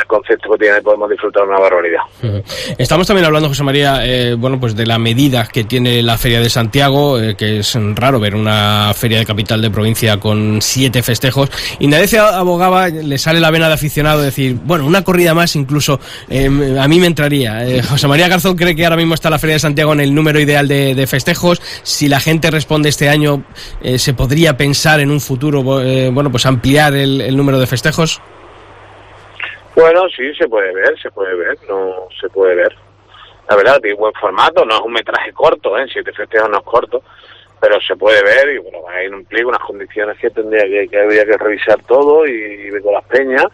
el 0.00 0.06
concepto 0.06 0.50
que 0.52 0.58
tiene 0.58 0.80
podemos 0.82 1.08
disfrutar 1.10 1.44
una 1.44 1.58
barbaridad. 1.58 2.00
Estamos 2.78 3.06
también 3.06 3.26
hablando, 3.26 3.48
José 3.48 3.62
María, 3.62 4.04
eh, 4.04 4.34
bueno, 4.34 4.58
pues 4.58 4.74
de 4.74 4.86
la 4.86 4.98
medida 4.98 5.46
que 5.46 5.64
tiene 5.64 6.02
la 6.02 6.18
Feria 6.18 6.40
de 6.40 6.50
Santiago, 6.50 7.20
eh, 7.20 7.34
que 7.36 7.58
es 7.58 7.78
raro 7.94 8.20
ver 8.20 8.34
una 8.34 8.92
feria 8.94 9.18
de 9.18 9.26
capital 9.26 9.60
de 9.60 9.70
provincia 9.70 10.18
con 10.18 10.60
siete 10.60 11.02
festejos. 11.02 11.50
Y 11.78 11.86
nadie 11.86 12.18
abogaba, 12.18 12.88
le 12.88 13.18
sale 13.18 13.40
la 13.40 13.50
vena 13.50 13.68
de 13.68 13.74
aficionado 13.74 14.22
decir, 14.22 14.58
bueno, 14.64 14.86
una 14.86 15.02
corrida 15.02 15.34
más 15.34 15.56
incluso 15.56 16.00
eh, 16.28 16.46
a 16.78 16.88
mí 16.88 16.98
me 16.98 17.06
entraría. 17.06 17.82
José 17.88 18.08
María 18.08 18.28
Garzón 18.28 18.56
cree 18.56 18.74
que 18.74 18.84
ahora 18.84 18.96
mismo 18.96 19.14
está 19.14 19.30
la 19.30 19.38
Feria 19.38 19.54
de 19.54 19.60
Santiago 19.60 19.92
en 19.92 20.00
el 20.00 20.14
número 20.14 20.40
ideal 20.40 20.68
de, 20.68 21.06
festejos. 21.06 21.60
Si 21.82 22.08
la 22.08 22.20
gente 22.20 22.50
responde 22.50 22.88
este 22.88 23.08
año, 23.08 23.44
se 23.96 24.14
podría 24.14 24.56
pensar 24.56 25.00
en 25.00 25.10
un 25.10 25.20
futuro, 25.20 25.62
bueno, 25.62 26.30
pues 26.30 26.46
ampliar 26.46 26.94
el 26.94 27.36
número 27.36 27.58
de 27.58 27.66
festejos. 27.66 28.20
Bueno, 29.74 30.02
sí, 30.14 30.34
se 30.34 30.48
puede 30.48 30.72
ver, 30.74 31.00
se 31.00 31.10
puede 31.10 31.34
ver, 31.34 31.58
no 31.68 32.08
se 32.20 32.28
puede 32.28 32.54
ver. 32.54 32.76
La 33.48 33.56
verdad, 33.56 33.80
tiene 33.80 33.96
buen 33.96 34.12
formato, 34.14 34.64
no 34.64 34.74
es 34.74 34.80
un 34.80 34.92
metraje 34.92 35.32
corto, 35.32 35.76
¿eh? 35.78 35.86
siete 35.92 36.12
festejos 36.12 36.48
no 36.50 36.58
es 36.58 36.64
corto, 36.64 37.02
pero 37.60 37.80
se 37.80 37.96
puede 37.96 38.22
ver 38.22 38.54
y 38.54 38.58
bueno, 38.58 38.78
hay 38.88 39.08
un 39.08 39.24
pliego, 39.24 39.48
unas 39.48 39.62
condiciones 39.62 40.18
que 40.18 40.30
tendría 40.30 40.64
que, 40.64 40.88
que 40.88 41.00
habría 41.00 41.24
que 41.24 41.36
revisar 41.36 41.82
todo 41.84 42.26
y, 42.26 42.70
ver 42.70 42.82
con 42.82 42.92
las 42.92 43.04
peñas, 43.04 43.46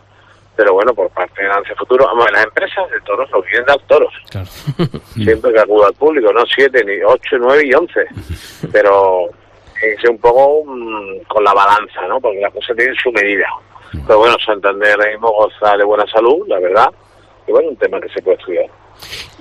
pero 0.57 0.74
bueno, 0.74 0.92
por 0.92 1.09
parte 1.11 1.42
de 1.42 1.48
Lance 1.48 1.74
Futuro, 1.74 2.04
vamos, 2.07 2.31
las 2.33 2.44
empresas 2.44 2.90
de 2.90 3.00
toros 3.00 3.31
no 3.31 3.40
quieren 3.42 3.64
dar 3.64 3.78
toros, 3.87 4.12
siempre 5.14 5.52
que 5.52 5.61
acuda 5.61 5.87
al 5.87 5.94
público, 5.94 6.33
no 6.33 6.44
siete, 6.46 6.85
ni 6.85 7.02
ocho, 7.02 7.38
nueve 7.38 7.62
y 7.64 7.74
once, 7.74 8.07
pero 8.72 9.28
es 9.83 10.04
un 10.09 10.18
poco 10.18 10.64
mm, 10.66 11.20
con 11.28 11.44
la 11.44 11.54
balanza, 11.54 12.07
¿no? 12.09 12.20
Porque 12.20 12.40
las 12.40 12.52
cosas 12.52 12.76
tienen 12.76 12.96
su 12.96 13.12
medida. 13.12 13.48
Pero 13.92 14.18
bueno, 14.18 14.37
Santander 14.44 14.98
mismo 15.12 15.33
goza 15.33 15.77
de 15.77 15.85
buena 15.85 16.05
salud, 16.07 16.46
la 16.46 16.59
verdad. 16.59 16.90
Y 17.46 17.53
bueno, 17.53 17.70
un 17.70 17.77
tema 17.77 18.01
que 18.01 18.09
se 18.11 18.22
puede 18.22 18.37
estudiar. 18.37 18.66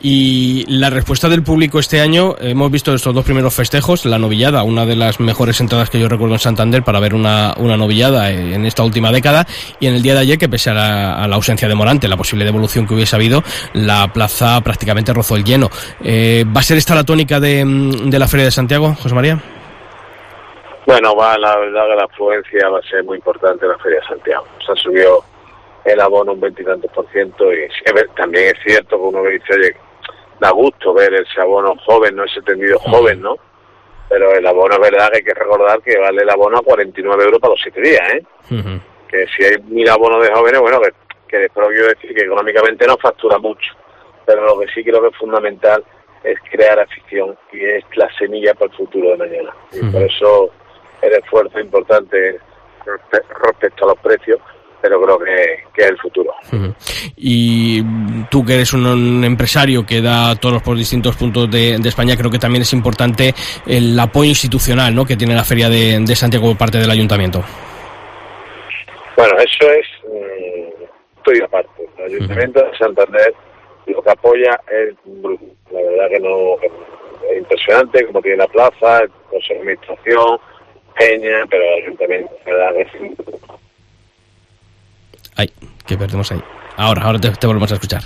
Y 0.01 0.63
la 0.67 0.91
respuesta 0.91 1.27
del 1.27 1.41
público 1.41 1.79
este 1.79 1.99
año, 1.99 2.35
hemos 2.39 2.69
visto 2.71 2.93
estos 2.93 3.15
dos 3.15 3.25
primeros 3.25 3.53
festejos, 3.55 4.05
la 4.05 4.19
novillada, 4.19 4.61
una 4.61 4.85
de 4.85 4.95
las 4.95 5.19
mejores 5.19 5.59
entradas 5.59 5.89
que 5.89 5.99
yo 5.99 6.07
recuerdo 6.07 6.35
en 6.35 6.39
Santander 6.39 6.83
para 6.83 6.99
ver 6.99 7.15
una, 7.15 7.55
una 7.57 7.75
novillada 7.75 8.29
en 8.29 8.63
esta 8.65 8.83
última 8.83 9.11
década, 9.11 9.47
y 9.79 9.87
en 9.87 9.95
el 9.95 10.03
día 10.03 10.13
de 10.13 10.19
ayer, 10.19 10.37
que 10.37 10.47
pese 10.47 10.69
a 10.69 10.75
la, 10.75 11.35
ausencia 11.35 11.67
de 11.67 11.73
Morante, 11.73 12.07
la 12.07 12.15
posible 12.15 12.45
devolución 12.45 12.85
que 12.85 12.93
hubiese 12.93 13.15
habido, 13.15 13.43
la 13.73 14.13
plaza 14.13 14.61
prácticamente 14.61 15.13
rozó 15.13 15.35
el 15.35 15.43
lleno. 15.43 15.71
Eh, 16.03 16.45
¿Va 16.55 16.61
a 16.61 16.63
ser 16.63 16.77
esta 16.77 16.93
la 16.93 17.03
tónica 17.03 17.39
de, 17.39 17.65
de 18.05 18.19
la 18.19 18.27
Feria 18.27 18.45
de 18.45 18.51
Santiago, 18.51 18.95
José 19.01 19.15
María? 19.15 19.41
Bueno, 20.87 21.13
va, 21.17 21.37
la 21.37 21.57
verdad 21.57 21.85
que 21.85 21.95
la 21.95 22.05
afluencia 22.05 22.69
va 22.69 22.79
a 22.79 22.89
ser 22.89 23.03
muy 23.03 23.17
importante 23.17 23.65
en 23.65 23.71
la 23.71 23.77
Feria 23.77 23.99
de 23.99 24.07
Santiago. 24.07 24.45
Se 24.65 24.71
ha 24.71 24.75
subido 24.75 25.21
el 25.83 25.99
abono 25.99 26.31
un 26.31 26.39
veintitantos 26.39 26.89
por 26.93 27.05
ciento 27.11 27.51
y 27.51 27.67
también 28.15 28.55
es 28.55 28.63
cierto 28.63 28.95
que 28.95 29.03
uno 29.03 29.21
dice, 29.23 29.53
oye, 29.53 29.75
da 30.39 30.49
gusto 30.51 30.93
ver 30.93 31.13
ese 31.13 31.41
abono 31.41 31.75
joven, 31.85 32.15
no 32.15 32.23
ese 32.23 32.41
tendido 32.41 32.79
joven, 32.79 33.21
¿no? 33.21 33.35
Pero 34.07 34.33
el 34.33 34.47
abono 34.47 34.75
es 34.75 34.79
verdad 34.79 35.11
que 35.11 35.17
hay 35.17 35.23
que 35.25 35.33
recordar 35.33 35.81
que 35.81 35.97
vale 35.97 36.23
el 36.23 36.29
abono 36.29 36.59
a 36.59 36.61
49 36.61 37.21
euros 37.21 37.39
para 37.41 37.51
los 37.51 37.61
siete 37.61 37.81
días, 37.81 38.13
¿eh? 38.13 38.23
Que 39.09 39.27
si 39.35 39.43
hay 39.43 39.57
mil 39.63 39.89
abonos 39.89 40.25
de 40.25 40.33
jóvenes, 40.33 40.61
bueno, 40.61 40.79
que, 40.79 40.93
que 41.27 41.37
después 41.39 41.67
quiero 41.67 41.87
decir 41.87 42.15
que 42.15 42.23
económicamente 42.23 42.87
no 42.87 42.95
factura 42.95 43.37
mucho. 43.39 43.73
Pero 44.25 44.45
lo 44.45 44.57
que 44.59 44.67
sí 44.67 44.85
creo 44.85 45.01
que 45.01 45.09
es 45.09 45.17
fundamental 45.17 45.83
es 46.23 46.39
crear 46.49 46.79
afición 46.79 47.37
y 47.51 47.65
es 47.65 47.83
la 47.95 48.09
semilla 48.17 48.53
para 48.53 48.71
el 48.71 48.77
futuro 48.77 49.09
de 49.09 49.17
mañana. 49.17 49.53
Y 49.73 49.85
por 49.91 50.01
eso 50.01 50.51
el 51.01 51.13
esfuerzo 51.13 51.59
importante 51.59 52.39
respecto 53.43 53.85
a 53.85 53.87
los 53.89 53.99
precios, 53.99 54.39
pero 54.81 55.01
creo 55.01 55.19
que, 55.19 55.83
es 55.83 55.89
el 55.89 55.97
futuro. 55.97 56.33
Y 57.15 57.81
tú 58.29 58.45
que 58.45 58.55
eres 58.55 58.73
un, 58.73 59.23
empresario 59.23 59.85
que 59.85 60.01
da 60.01 60.35
todos 60.35 60.61
por 60.61 60.77
distintos 60.77 61.15
puntos 61.15 61.49
de, 61.49 61.75
España, 61.75 62.15
creo 62.17 62.31
que 62.31 62.39
también 62.39 62.61
es 62.61 62.73
importante 62.73 63.33
el 63.65 63.99
apoyo 63.99 64.29
institucional 64.29 64.93
¿no? 64.93 65.05
que 65.05 65.17
tiene 65.17 65.35
la 65.35 65.43
Feria 65.43 65.69
de, 65.69 66.15
Santiago 66.15 66.47
por 66.47 66.57
parte 66.57 66.77
del 66.77 66.89
Ayuntamiento. 66.89 67.43
Bueno, 69.15 69.33
eso 69.37 69.71
es, 69.71 69.87
mm, 70.03 70.83
estoy 71.17 71.41
aparte. 71.43 71.89
El 71.97 72.15
Ayuntamiento 72.15 72.63
de 72.63 72.77
Santander 72.77 73.33
lo 73.87 74.01
que 74.01 74.09
apoya 74.11 74.59
es 74.69 74.93
La 75.71 75.81
verdad 75.81 76.09
que 76.09 76.19
no 76.19 76.55
es 77.29 77.37
impresionante 77.37 78.05
como 78.05 78.21
tiene 78.21 78.37
la 78.37 78.47
plaza, 78.47 78.99
el 78.99 79.09
Consejo 79.29 79.53
de 79.53 79.59
Administración, 79.59 80.39
Peña, 80.97 81.45
pero 81.49 81.63
el 81.63 81.83
ayuntamiento, 81.83 82.35
¿verdad? 82.45 82.71
Ay, 85.35 85.51
que 85.85 85.97
perdemos 85.97 86.31
ahí. 86.31 86.41
Ahora, 86.77 87.03
ahora 87.03 87.19
te, 87.19 87.47
volvemos 87.47 87.71
a 87.71 87.75
escuchar. 87.75 88.01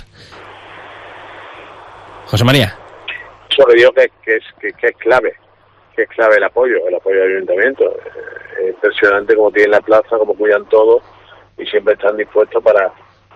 José 2.26 2.44
María. 2.44 2.76
Solo 3.48 3.74
digo 3.74 3.92
que, 3.92 4.10
que, 4.24 4.36
es, 4.36 4.44
que, 4.58 4.86
es 4.86 4.96
clave, 4.96 5.34
que 5.94 6.02
es 6.02 6.08
clave 6.10 6.36
el 6.36 6.44
apoyo, 6.44 6.86
el 6.88 6.94
apoyo 6.94 7.20
del 7.20 7.36
ayuntamiento. 7.36 7.94
Es 8.60 8.70
impresionante 8.70 9.34
como 9.34 9.50
tienen 9.50 9.72
la 9.72 9.80
plaza, 9.80 10.16
como 10.18 10.34
cuidan 10.34 10.66
todo 10.68 11.02
y 11.58 11.66
siempre 11.66 11.94
están 11.94 12.16
dispuestos 12.16 12.62
para, 12.62 12.90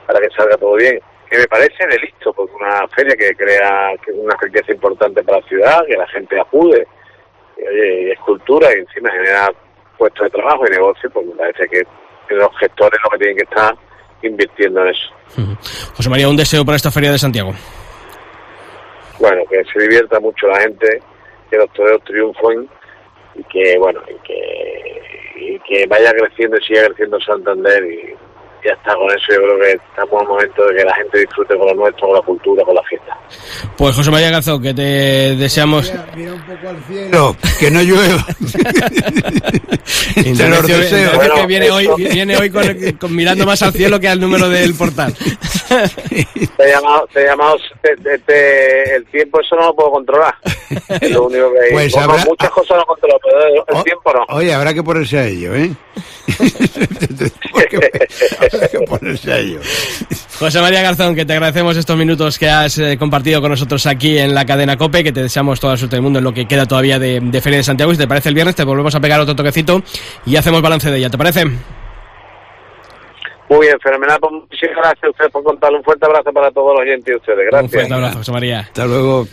para 0.06 0.20
que 0.20 0.30
salga 0.30 0.56
todo 0.56 0.74
bien. 0.74 1.00
Que 1.30 1.38
me 1.38 1.46
parece 1.48 1.86
de 1.86 1.98
listo, 1.98 2.32
porque 2.32 2.54
una 2.54 2.86
feria 2.88 3.16
que 3.16 3.34
crea 3.34 3.92
que 4.04 4.12
es 4.12 4.16
una 4.16 4.36
riqueza 4.40 4.72
importante 4.72 5.22
para 5.22 5.40
la 5.40 5.48
ciudad, 5.48 5.86
que 5.86 5.96
la 5.96 6.06
gente 6.08 6.40
acude, 6.40 6.86
y, 7.56 8.10
es 8.10 8.18
cultura 8.20 8.68
y 8.74 8.80
encima 8.80 9.10
genera 9.10 9.52
puestos 9.98 10.24
de 10.24 10.30
trabajo 10.30 10.66
y 10.66 10.70
negocio, 10.70 11.10
pues 11.10 11.26
me 11.26 11.34
parece 11.34 11.68
que 11.68 12.34
los 12.34 12.58
gestores 12.58 13.00
lo 13.02 13.10
que 13.10 13.18
tienen 13.18 13.36
que 13.36 13.44
estar 13.44 13.74
invirtiendo 14.22 14.82
en 14.82 14.88
eso. 14.88 15.08
José 15.96 16.10
María, 16.10 16.28
un 16.28 16.36
deseo 16.36 16.64
para 16.64 16.76
esta 16.76 16.90
feria 16.90 17.12
de 17.12 17.18
Santiago. 17.18 17.52
Bueno, 19.18 19.42
que 19.48 19.62
se 19.64 19.80
divierta 19.80 20.20
mucho 20.20 20.46
la 20.48 20.60
gente, 20.60 21.00
que 21.50 21.56
los 21.56 21.72
toreros 21.72 22.02
triunfen 22.04 22.68
y 23.34 23.44
que, 23.44 23.78
bueno, 23.78 24.00
y 24.08 24.26
que, 24.26 25.02
y 25.36 25.58
que 25.60 25.86
vaya 25.86 26.12
creciendo 26.12 26.58
y 26.58 26.64
siga 26.64 26.86
creciendo 26.86 27.18
Santander 27.20 27.84
y, 27.84 28.14
ya 28.66 28.72
está, 28.72 28.94
con 28.94 29.08
eso 29.10 29.26
yo 29.32 29.36
creo 29.42 29.58
que 29.60 29.72
estamos 29.72 30.12
en 30.14 30.20
el 30.22 30.28
momento 30.28 30.64
de 30.66 30.76
que 30.76 30.84
la 30.84 30.94
gente 30.94 31.18
disfrute 31.20 31.56
con 31.56 31.66
lo 31.68 31.74
nuestro, 31.74 32.06
con 32.08 32.16
la 32.16 32.22
cultura, 32.22 32.64
con 32.64 32.74
la 32.74 32.82
fiesta. 32.82 33.16
Pues 33.76 33.94
José 33.94 34.10
María 34.10 34.30
Garzón, 34.30 34.62
que 34.62 34.74
te 34.74 35.36
deseamos... 35.36 35.92
Mira, 36.14 36.32
un 36.32 36.42
poco 36.42 36.68
al 36.68 36.82
cielo, 36.84 37.36
que 37.60 37.70
no 37.70 37.82
llueva. 37.82 38.26
te 40.14 40.48
lo 40.48 40.62
deseo. 40.62 41.12
Bueno, 41.14 41.34
que 41.36 41.46
viene 41.46 41.70
hoy, 41.70 41.88
viene 41.96 42.36
hoy 42.36 42.50
con, 42.50 42.64
con, 43.00 43.14
mirando 43.14 43.46
más 43.46 43.62
al 43.62 43.72
cielo 43.72 44.00
que 44.00 44.08
al 44.08 44.20
número 44.20 44.48
del 44.48 44.74
portal. 44.74 45.14
te 45.16 46.64
he 46.64 46.70
llamado, 46.72 47.08
te 47.12 47.22
he 47.22 47.26
llamado 47.26 47.56
te, 47.82 47.96
te, 47.96 48.18
te, 48.20 48.96
el 48.96 49.06
tiempo 49.06 49.40
eso 49.40 49.56
no 49.56 49.66
lo 49.66 49.76
puedo 49.76 49.90
controlar. 49.92 50.34
Es 51.00 51.10
lo 51.10 51.24
único 51.26 51.52
que 51.52 51.72
Pues 51.72 51.92
bueno, 51.92 52.12
habrá- 52.12 52.24
muchas 52.24 52.50
cosas 52.50 52.76
no 52.78 52.84
controlo, 52.86 53.18
pero 53.22 53.46
el 53.46 53.60
Oh, 53.68 53.82
tiempo 53.82 54.12
no. 54.12 54.24
Oye, 54.36 54.52
habrá 54.54 54.72
que 54.74 54.82
ponerse 54.82 55.18
a 55.18 55.26
ello, 55.26 55.54
¿eh? 55.54 55.70
que 58.60 58.78
ponerse 58.80 59.32
a 59.32 59.38
ello. 59.38 59.60
José 60.38 60.60
María 60.60 60.82
Garzón, 60.82 61.14
que 61.14 61.24
te 61.24 61.32
agradecemos 61.32 61.76
estos 61.76 61.96
minutos 61.96 62.38
que 62.38 62.48
has 62.48 62.78
eh, 62.78 62.96
compartido 62.98 63.40
con 63.40 63.50
nosotros 63.50 63.86
aquí 63.86 64.18
en 64.18 64.34
la 64.34 64.44
cadena 64.44 64.76
COPE, 64.76 65.04
que 65.04 65.12
te 65.12 65.22
deseamos 65.22 65.58
toda 65.60 65.74
la 65.74 65.76
suerte 65.78 65.96
del 65.96 66.02
mundo 66.02 66.18
en 66.18 66.24
lo 66.24 66.32
que 66.34 66.46
queda 66.46 66.66
todavía 66.66 66.98
de, 66.98 67.20
de 67.20 67.40
Feria 67.40 67.58
de 67.58 67.64
Santiago. 67.64 67.92
Y 67.92 67.94
si 67.94 68.00
te 68.00 68.08
parece 68.08 68.28
el 68.28 68.34
viernes, 68.34 68.54
te 68.54 68.64
volvemos 68.64 68.94
a 68.94 69.00
pegar 69.00 69.20
otro 69.20 69.34
toquecito 69.34 69.82
y 70.26 70.36
hacemos 70.36 70.60
balance 70.62 70.90
de 70.90 70.98
ella, 70.98 71.10
¿te 71.10 71.16
parece? 71.18 71.44
Muy 73.48 73.66
bien, 73.66 73.76
fenomenal. 73.82 74.18
Pues 74.20 74.32
muchísimas 74.32 74.76
gracias 74.76 75.04
a 75.04 75.10
ustedes 75.10 75.30
por 75.30 75.44
contarle. 75.44 75.78
Un 75.78 75.84
fuerte 75.84 76.04
abrazo 76.04 76.32
para 76.32 76.50
todos 76.50 76.72
los 76.74 76.80
oyentes 76.82 77.14
y 77.14 77.16
ustedes. 77.16 77.38
Un 77.38 77.50
Gracias. 77.50 77.72
fuerte 77.72 77.94
abrazo, 77.94 78.18
José 78.18 78.32
María. 78.32 78.60
Hasta 78.60 78.86
luego. 78.86 79.28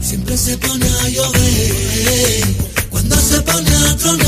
Siempre 0.00 0.36
se 0.36 0.58
pone 0.58 0.84
a 0.86 1.08
llover 1.08 2.44
cuando 2.90 3.16
se 3.16 3.40
pone 3.42 3.70
a 3.70 3.96
tronar. 3.96 4.26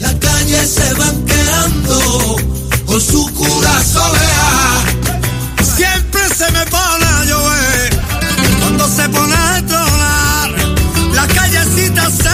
Las 0.00 0.14
calles 0.16 0.70
se 0.70 0.94
van 0.94 1.24
quedando 1.26 2.36
con 2.94 3.00
su 3.00 3.28
cura 3.32 3.82
soleá. 3.82 4.84
Siempre 5.76 6.28
se 6.28 6.48
me 6.52 6.64
pone 6.66 7.04
a 7.04 7.24
llover 7.24 8.00
cuando 8.60 8.88
se 8.88 9.08
pone 9.08 9.34
a 9.34 9.66
tronar. 9.66 10.50
Las 11.12 11.26
callecitas 11.26 12.12
se 12.12 12.33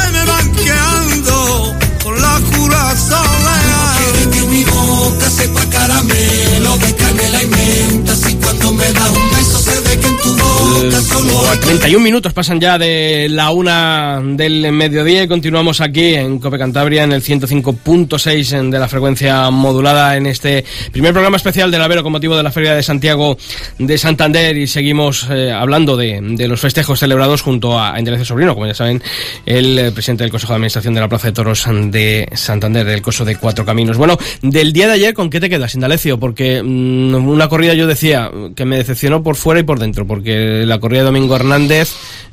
31 11.90 12.04
minutos 12.04 12.32
pasan 12.32 12.60
ya 12.60 12.78
de 12.78 13.26
la 13.28 13.50
una 13.50 14.22
del 14.22 14.70
mediodía 14.70 15.24
y 15.24 15.26
continuamos 15.26 15.80
aquí 15.80 16.14
en 16.14 16.38
Cope 16.38 16.56
Cantabria 16.56 17.02
en 17.02 17.10
el 17.10 17.20
105.6 17.20 18.52
en- 18.52 18.70
de 18.70 18.78
la 18.78 18.86
frecuencia 18.86 19.50
modulada 19.50 20.16
en 20.16 20.26
este 20.26 20.64
primer 20.92 21.12
programa 21.12 21.36
especial 21.36 21.68
del 21.72 21.82
Avero 21.82 22.04
con 22.04 22.12
motivo 22.12 22.36
de 22.36 22.44
la 22.44 22.52
Feria 22.52 22.76
de 22.76 22.84
Santiago 22.84 23.36
de 23.78 23.98
Santander 23.98 24.56
y 24.56 24.68
seguimos 24.68 25.26
eh, 25.32 25.50
hablando 25.50 25.96
de, 25.96 26.20
los 26.46 26.60
festejos 26.60 27.00
celebrados 27.00 27.42
junto 27.42 27.76
a 27.76 27.98
Indalecio 27.98 28.24
Sobrino, 28.24 28.54
como 28.54 28.68
ya 28.68 28.74
saben, 28.74 29.02
el 29.44 29.76
eh, 29.76 29.90
presidente 29.90 30.22
del 30.22 30.30
Consejo 30.30 30.52
de 30.52 30.58
Administración 30.58 30.94
de 30.94 31.00
la 31.00 31.08
Plaza 31.08 31.26
de 31.26 31.32
Toros 31.32 31.66
de 31.90 32.28
Santander, 32.34 32.86
del 32.86 33.02
Coso 33.02 33.24
de 33.24 33.34
Cuatro 33.34 33.64
Caminos. 33.64 33.96
Bueno, 33.96 34.16
del 34.42 34.72
día 34.72 34.86
de 34.86 34.92
ayer, 34.92 35.12
¿con 35.12 35.28
qué 35.28 35.40
te 35.40 35.50
quedas, 35.50 35.74
Indalecio? 35.74 36.20
Porque 36.20 36.62
mm, 36.62 37.16
una 37.16 37.48
corrida 37.48 37.74
yo 37.74 37.88
decía 37.88 38.30
que 38.54 38.64
me 38.64 38.76
decepcionó 38.76 39.24
por 39.24 39.34
fuera 39.34 39.58
y 39.58 39.64
por 39.64 39.80
dentro, 39.80 40.06
porque 40.06 40.62
la 40.64 40.78
corrida 40.78 41.00
de 41.00 41.06
Domingo 41.06 41.34
Hernández, 41.34 41.79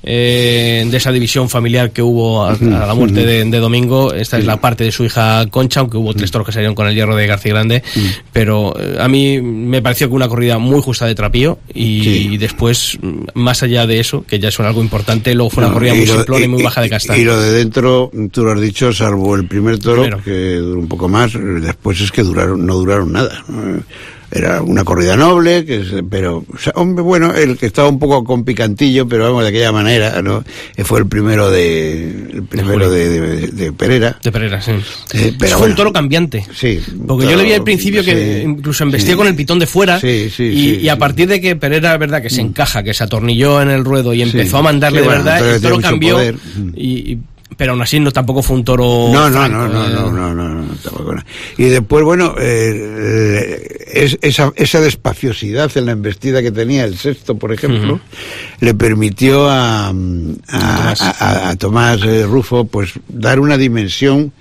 eh, 0.03 0.85
de 0.89 0.97
esa 0.97 1.11
división 1.11 1.49
familiar 1.49 1.91
que 1.91 2.01
hubo 2.01 2.45
a, 2.45 2.51
a 2.53 2.85
la 2.87 2.93
muerte 2.93 3.25
de, 3.25 3.43
de 3.45 3.57
Domingo, 3.59 4.13
esta 4.13 4.37
es 4.37 4.45
la 4.45 4.57
parte 4.61 4.83
de 4.83 4.91
su 4.91 5.03
hija 5.03 5.45
Concha, 5.49 5.79
aunque 5.81 5.97
hubo 5.97 6.13
tres 6.13 6.31
toros 6.31 6.45
que 6.45 6.51
salieron 6.53 6.75
con 6.75 6.87
el 6.87 6.95
hierro 6.95 7.15
de 7.15 7.27
García 7.27 7.53
Grande, 7.53 7.83
pero 8.31 8.73
eh, 8.79 8.97
a 8.99 9.07
mí 9.07 9.41
me 9.41 9.81
pareció 9.81 10.07
que 10.07 10.15
una 10.15 10.27
corrida 10.27 10.57
muy 10.59 10.81
justa 10.81 11.05
de 11.05 11.15
trapío 11.15 11.59
y, 11.73 12.03
Sí. 12.03 12.29
y 12.33 12.37
después, 12.37 12.97
mm, 13.01 13.17
más 13.35 13.63
allá 13.63 13.85
de 13.87 13.99
eso, 13.99 14.23
que 14.27 14.39
ya 14.39 14.49
es 14.49 14.59
algo 14.59 14.81
importante, 14.81 15.33
luego 15.35 15.49
fue 15.49 15.61
una 15.63 15.69
No, 15.69 15.73
corrida 15.73 15.93
muy 15.95 16.05
lo- 16.05 16.13
simplona 16.15 16.45
y 16.45 16.47
muy 16.47 16.63
baja 16.63 16.81
de 16.81 16.89
casta. 16.89 17.17
Y 17.17 17.23
lo 17.23 17.39
de 17.39 17.51
dentro, 17.51 18.11
tú 18.31 18.43
lo 18.43 18.51
has 18.53 18.61
dicho, 18.61 18.93
salvo 18.93 19.35
el 19.35 19.45
primer 19.47 19.79
toro, 19.79 20.01
Primero. 20.03 20.23
que 20.23 20.55
duró 20.55 20.79
un 20.79 20.87
poco 20.87 21.07
más, 21.09 21.33
después 21.33 21.99
es 22.01 22.11
que 22.11 22.23
duraron, 22.23 22.65
no 22.65 22.75
duraron 22.75 23.11
nada. 23.11 23.43
Era 24.29 24.61
una 24.61 24.83
corrida 24.83 25.15
noble, 25.15 25.63
que 25.63 25.77
es- 25.77 25.87
pero, 26.09 26.43
o 26.53 26.57
sea, 26.57 26.73
hombre, 26.75 27.01
bueno, 27.01 27.33
el 27.33 27.57
que 27.57 27.65
estaba 27.65 27.87
un 27.87 27.97
poco 27.97 28.23
con 28.25 28.43
picantillo, 28.43 29.07
pero 29.07 29.23
vamos, 29.23 29.43
de 29.43 29.49
aquella 29.49 29.71
manera, 29.71 30.21
¿no? 30.21 30.43
Eh, 30.75 30.83
Fue 30.83 30.99
el 30.99 31.07
primero 31.07 31.49
de, 31.49 32.03
el 32.33 32.43
primero 32.43 32.89
de, 32.91 33.07
de- 33.09 33.47
de 33.47 33.71
Pereira. 33.71 34.19
De 34.21 34.31
Pereira, 34.31 34.61
sí. 34.61 34.71
Eh, 35.13 35.33
pero 35.39 35.51
fue 35.53 35.59
bueno. 35.59 35.71
un 35.71 35.75
toro 35.77 35.93
cambiante. 35.93 36.45
Sí. 36.53 36.79
Porque 37.07 37.25
yo 37.25 37.37
le 37.37 37.43
vi 37.43 37.53
al 37.53 37.63
principio 37.63 38.03
que 38.03 38.43
incluso 38.45 38.83
embestía 38.83 39.11
sí. 39.13 39.17
con 39.17 39.27
el 39.27 39.35
pitón 39.35 39.59
de 39.59 39.65
fuera 39.67 39.99
Sí, 39.99 40.29
sí, 40.29 40.43
y, 40.43 40.55
sí, 40.75 40.79
y 40.81 40.89
a 40.89 40.97
partir 40.97 41.29
de 41.29 41.39
que 41.39 41.55
Pereira, 41.55 41.93
es 41.93 41.99
verdad, 41.99 42.21
que 42.21 42.29
se 42.29 42.41
encaja, 42.41 42.83
que 42.83 42.93
se 42.93 43.05
atornilló 43.05 43.61
en 43.61 43.69
el 43.69 43.85
ruedo 43.85 44.13
y 44.13 44.21
empezó 44.23 44.57
a 44.57 44.61
mandarle 44.61 44.99
de 45.01 45.05
bueno, 45.07 45.23
verdad, 45.23 45.55
el 45.55 45.61
toro 45.61 45.79
cambió 45.79 46.17
y- 46.75 47.17
pero 47.55 47.71
aún 47.71 47.81
así 47.81 47.99
no 47.99 48.11
tampoco 48.11 48.43
fue 48.43 48.57
un 48.57 48.63
toro 48.65 49.09
No, 49.11 49.29
no, 49.29 49.37
franco, 49.39 49.57
no, 49.57 49.67
no, 49.69 49.87
eh. 49.87 49.89
no, 49.93 50.11
no, 50.11 50.33
no, 50.35 50.49
no, 50.61 50.73
tampoco 50.83 51.15
no. 51.15 51.23
Y 51.57 51.63
después, 51.65 52.03
bueno, 52.03 52.35
eh, 52.39 53.85
es, 53.93 54.17
esa, 54.21 54.51
esa 54.55 54.81
despaciosidad 54.81 55.75
en 55.77 55.85
la 55.85 55.93
embestida 55.93 56.41
que 56.41 56.51
tenía 56.51 56.83
el 56.85 56.97
sexto, 56.97 57.37
por 57.37 57.53
ejemplo, 57.53 57.99
le 58.59 58.73
permitió 58.73 59.49
a, 59.49 59.87
a, 59.89 59.93
Tomás. 59.93 61.01
a- 61.21 61.55
Tomás 61.55 62.01
eh, 62.03 62.25
Rufo, 62.25 62.65
pues, 62.65 62.91
dar 63.07 63.39
una 63.39 63.57
dimensión 63.57 64.33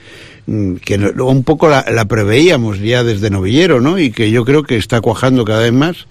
mm, 0.46 0.74
que 0.76 0.96
un 0.96 1.44
poco 1.44 1.68
la, 1.68 1.84
la 1.90 2.04
preveíamos 2.06 2.80
ya 2.80 3.04
desde 3.04 3.30
novillero, 3.30 3.80
¿no? 3.80 3.98
Y 3.98 4.10
que 4.10 4.30
yo 4.30 4.44
creo 4.44 4.62
que 4.64 4.76
está 4.76 5.00
cuajando 5.00 5.44
cada 5.44 5.60
vez 5.60 5.72
más 5.72 6.06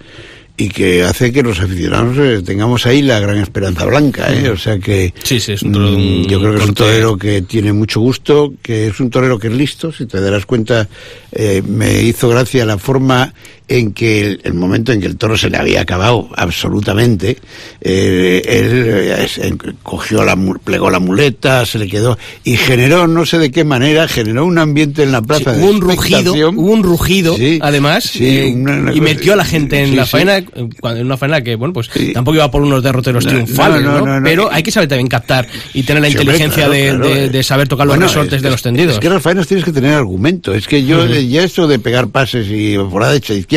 y 0.58 0.70
que 0.70 1.04
hace 1.04 1.34
que 1.34 1.44
los 1.44 1.60
aficionados 1.60 2.18
eh, 2.18 2.42
tengamos 2.42 2.86
ahí 2.86 3.02
la 3.02 3.20
gran 3.20 3.38
esperanza 3.38 3.86
blanca, 3.86 4.34
¿eh? 4.34 4.50
O 4.50 4.58
sea 4.58 4.80
que 4.80 5.14
Sí, 5.24 5.40
sí, 5.40 5.54
es 5.54 5.64
un 5.64 5.76
un 5.76 6.22
mm, 6.22 6.28
yo 6.28 6.40
creo 6.40 6.54
que 6.54 6.64
es 6.64 6.70
un 6.70 6.76
torero 6.76 7.18
que 7.18 7.42
tiene 7.42 7.74
mucho 7.74 8.00
gusto, 8.00 8.54
que 8.62 8.88
es 8.88 9.00
un 9.00 9.10
torero 9.10 9.38
que 9.38 9.48
es 9.48 9.54
listo, 9.54 9.92
si 9.92 10.06
te 10.06 10.22
darás 10.22 10.46
cuenta, 10.46 10.88
eh, 11.32 11.62
me 11.68 12.02
hizo 12.02 12.30
gracia 12.30 12.66
la 12.66 12.78
forma 12.78 13.34
en 13.68 13.94
que 13.94 14.22
el, 14.22 14.42
el 14.44 14.54
momento 14.54 14.92
en 14.92 15.02
que 15.02 15.08
el 15.08 15.18
toro 15.18 15.38
se 15.38 15.50
le 15.50 15.58
había 15.58 15.82
acabado 15.82 16.30
absolutamente, 16.36 17.38
eh, 17.82 18.42
él 18.46 19.28
eh, 19.42 19.54
cogió 19.84 20.24
la, 20.24 20.38
plegó 20.64 20.90
la 20.90 21.00
muleta, 21.00 21.66
se 21.66 21.80
le 21.80 21.88
quedó 21.88 22.18
y 22.44 22.58
generó, 22.58 23.08
no 23.08 23.26
sé 23.26 23.38
de 23.40 23.52
qué 23.52 23.64
manera, 23.64 24.08
generó 24.08 24.46
un 24.46 24.58
ambiente 24.58 25.04
en 25.04 25.12
la 25.12 25.20
Sí, 25.20 25.26
plaza 25.26 25.54
de 25.54 25.64
hubo 25.64 25.70
un 25.72 25.82
rugido, 25.82 26.34
hubo 26.34 26.72
un 26.72 26.84
rugido, 26.84 27.36
Sí, 27.36 27.60
además, 27.62 28.04
sí, 28.04 28.26
eh, 28.28 28.54
una- 28.56 28.74
una 28.78 28.94
y 28.94 29.02
metió 29.02 29.34
a 29.34 29.36
la 29.36 29.46
gente 29.46 29.80
en 29.82 29.90
sí, 29.90 29.96
la 29.96 30.06
sí. 30.06 30.12
faena, 30.12 30.38
en 30.38 31.06
una 31.06 31.18
faena 31.18 31.42
que, 31.42 31.56
bueno, 31.56 31.74
pues 31.74 31.90
Sí. 31.94 32.14
tampoco 32.14 32.36
iba 32.36 32.50
por 32.52 32.62
unos 32.62 32.84
derroteros 32.84 33.26
No, 33.26 33.32
triunfales, 33.32 33.82
no. 33.84 34.06
Pero 34.24 34.52
hay 34.52 34.64
que 34.64 34.72
saber 34.72 34.90
también 34.90 35.08
captar 35.08 35.48
y 35.74 35.84
tener 35.84 36.02
la 36.02 36.10
Sí, 36.10 36.14
inteligencia 36.18 36.66
claro, 36.66 36.72
de, 36.74 36.84
claro, 36.90 37.08
de- 37.10 37.30
de 37.30 37.44
saber 37.44 37.68
tocar 37.68 37.88
los 37.88 37.98
resortes 37.98 38.34
es- 38.38 38.42
de 38.42 38.50
los 38.50 38.62
tendidos. 38.62 38.94
Es 38.94 39.00
que 39.00 39.08
en 39.08 39.14
las 39.14 39.24
faenas 39.24 39.48
tienes 39.48 39.66
que 39.66 39.72
tener 39.72 39.94
argumento. 39.94 40.54
Es 40.54 40.68
que 40.68 40.84
yo, 40.86 41.06
ya 41.08 41.44
esto 41.44 41.68
de 41.68 41.80
pegar 41.80 42.08
pases 42.10 42.48
y 42.50 42.78
por 42.78 43.02
la 43.02 43.10
derecha, 43.10 43.34
izquierda, 43.34 43.55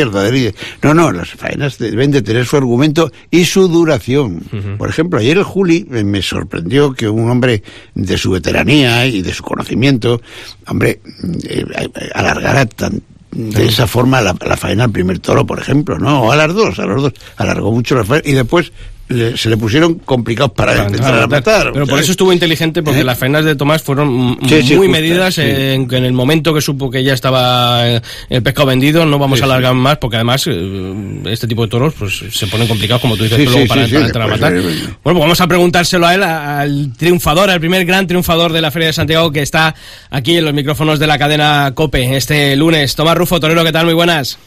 No, 0.81 0.93
no, 0.93 1.11
las 1.11 1.29
faenas 1.29 1.77
deben 1.77 2.11
de 2.11 2.21
tener 2.21 2.45
su 2.45 2.57
argumento 2.57 3.11
y 3.29 3.45
su 3.45 3.67
duración. 3.67 4.41
Por 4.77 4.89
ejemplo, 4.89 5.19
ayer 5.19 5.37
el 5.37 5.43
Juli 5.43 5.87
eh, 5.91 6.03
me 6.03 6.21
sorprendió 6.21 6.93
que 6.93 7.09
un 7.09 7.29
hombre 7.29 7.63
de 7.93 8.17
su 8.17 8.31
veteranía 8.31 9.05
y 9.05 9.21
de 9.21 9.33
su 9.33 9.43
conocimiento, 9.43 10.21
hombre, 10.67 11.01
eh, 11.47 11.65
alargara 12.13 12.65
tan 12.65 13.01
de 13.31 13.67
esa 13.67 13.85
forma 13.85 14.21
la, 14.21 14.35
la 14.43 14.57
faena 14.57 14.85
al 14.85 14.91
primer 14.91 15.19
toro, 15.19 15.45
por 15.45 15.59
ejemplo, 15.59 15.99
¿no? 15.99 16.23
O 16.23 16.31
a 16.31 16.35
las 16.35 16.53
dos, 16.53 16.79
a 16.79 16.85
los 16.85 17.03
dos. 17.03 17.13
Alargó 17.37 17.71
mucho 17.71 17.95
la 17.95 18.03
faena 18.03 18.27
y 18.27 18.33
después 18.33 18.71
le- 19.09 19.35
se 19.37 19.49
le 19.49 19.57
pusieron 19.57 19.95
complicados 19.95 20.53
para 20.53 20.71
empezar 20.85 20.93
entrar, 21.07 21.23
a 21.23 21.27
matar. 21.27 21.63
Pero 21.73 21.85
por 21.85 21.89
¿sabes? 21.89 22.03
eso 22.03 22.11
estuvo 22.11 22.31
inteligente, 22.31 22.81
porque 22.83 23.01
¿Eh? 23.01 23.03
las 23.03 23.17
faenas 23.17 23.43
de 23.43 23.55
Tomás 23.55 23.81
fueron 23.83 24.37
Sí, 24.47 24.61
sí, 24.63 24.75
muy 24.75 24.87
medidas 24.87 25.35
sí. 25.35 25.41
en, 25.43 25.87
que 25.87 25.97
en 25.97 26.05
el 26.05 26.13
momento 26.13 26.53
que 26.53 26.61
supo 26.61 26.89
que 26.89 27.03
ya 27.03 27.13
estaba 27.13 27.87
eh, 27.89 28.01
el 28.29 28.41
pescado 28.43 28.67
vendido, 28.67 29.05
no 29.05 29.19
vamos 29.19 29.39
Sí, 29.39 29.43
a 29.43 29.45
alargar 29.45 29.73
más, 29.73 29.97
porque 29.97 30.15
además 30.17 30.45
eh, 30.47 31.21
este 31.25 31.47
tipo 31.47 31.63
de 31.63 31.67
toros 31.69 31.93
pues 31.97 32.23
se 32.31 32.47
ponen 32.47 32.67
complicados, 32.67 33.01
como 33.01 33.17
tú 33.17 33.23
dices, 33.23 33.39
luego 33.45 33.61
sí, 33.61 33.67
para, 33.67 33.85
sí, 33.85 33.91
para 33.93 34.01
sí, 34.01 34.07
entrar 34.07 34.27
a 34.27 34.31
después, 34.31 34.51
matar. 34.53 34.57
eh, 34.57 34.63
Bueno, 34.63 34.97
pues 35.03 35.15
vamos 35.19 35.41
a 35.41 35.47
preguntárselo 35.47 36.07
a 36.07 36.15
él, 36.15 36.23
al 36.23 36.93
triunfador, 36.95 37.49
al 37.49 37.59
primer 37.59 37.85
gran 37.85 38.07
triunfador 38.07 38.53
de 38.53 38.61
la 38.61 38.71
Feria 38.71 38.87
de 38.87 38.93
Santiago, 38.93 39.31
que 39.31 39.41
está 39.41 39.73
aquí 40.11 40.37
en 40.37 40.45
los 40.45 40.53
micrófonos 40.53 40.99
de 40.99 41.07
la 41.07 41.17
cadena 41.17 41.71
COPE 41.73 42.15
este 42.15 42.55
lunes. 42.55 42.95
Tomás 42.95 43.17
Rufo, 43.17 43.39
Torero, 43.39 43.63
¿qué 43.63 43.71
tal? 43.71 43.85
Muy 43.85 43.95
buenas. 43.95 44.37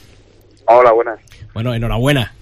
Hola, 0.66 0.92
buenas. 0.92 1.18
Bueno, 1.52 1.74
enhorabuena. 1.74 2.32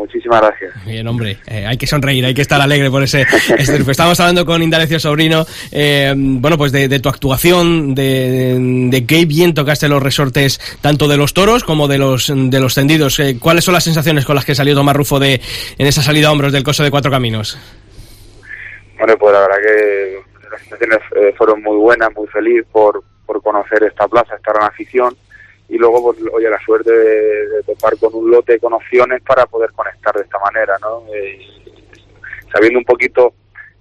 Muchísimas 0.00 0.40
gracias. 0.40 0.84
Bien, 0.86 1.06
hombre, 1.06 1.36
eh, 1.46 1.66
hay 1.66 1.76
que 1.76 1.86
sonreír, 1.86 2.24
hay 2.24 2.32
que 2.32 2.40
estar 2.40 2.58
alegre 2.58 2.90
por 2.90 3.02
ese, 3.02 3.26
triunfo. 3.66 3.90
Estábamos 3.90 4.18
hablando 4.18 4.46
con 4.46 4.62
Indalecio 4.62 4.98
Sobrino, 4.98 5.44
eh, 5.70 6.14
bueno, 6.16 6.56
pues 6.56 6.72
de, 6.72 6.88
de 6.88 7.00
tu 7.00 7.10
actuación, 7.10 7.94
de, 7.94 8.56
de 8.88 9.06
qué 9.06 9.26
bien 9.26 9.52
tocaste 9.52 9.88
los 9.88 10.02
resortes 10.02 10.58
tanto 10.80 11.06
de 11.06 11.18
los 11.18 11.34
toros 11.34 11.64
como 11.64 11.86
de 11.86 11.98
los 11.98 12.32
de 12.34 12.60
los 12.60 12.74
tendidos. 12.74 13.20
Eh, 13.20 13.36
¿Cuáles 13.38 13.62
son 13.62 13.74
las 13.74 13.84
sensaciones 13.84 14.24
con 14.24 14.34
las 14.34 14.46
que 14.46 14.54
salió 14.54 14.74
Tomás 14.74 14.96
Rufo 14.96 15.20
de, 15.20 15.34
en 15.34 15.86
esa 15.86 16.00
salida 16.02 16.28
a 16.28 16.32
hombros 16.32 16.52
del 16.52 16.64
coso 16.64 16.82
de 16.82 16.90
Cuatro 16.90 17.10
Caminos? 17.10 17.58
Bueno, 18.96 19.18
pues 19.18 19.34
la 19.34 19.40
verdad 19.40 19.56
que 19.62 20.48
las 20.50 20.60
sensaciones 20.62 20.98
eh, 21.14 21.34
fueron 21.36 21.62
muy 21.62 21.76
buenas, 21.76 22.08
muy 22.16 22.26
feliz 22.28 22.64
por, 22.72 23.04
por 23.26 23.42
conocer 23.42 23.82
esta 23.82 24.08
plaza, 24.08 24.34
esta 24.34 24.50
gran 24.50 24.66
afición 24.66 25.14
y 25.70 25.78
luego, 25.78 26.12
pues, 26.12 26.18
oye, 26.32 26.50
la 26.50 26.60
suerte 26.60 26.92
de, 26.92 27.62
topar 27.64 27.96
con 27.96 28.14
un 28.14 28.30
lote 28.30 28.58
con 28.58 28.72
opciones 28.72 29.22
para 29.22 29.46
poder 29.46 29.70
conectar 29.72 30.14
de 30.14 30.22
esta 30.22 30.38
manera, 30.38 30.76
¿no? 30.80 31.04
Eh, 31.14 31.38
sabiendo 32.52 32.80
un 32.80 32.84
poquito 32.84 33.34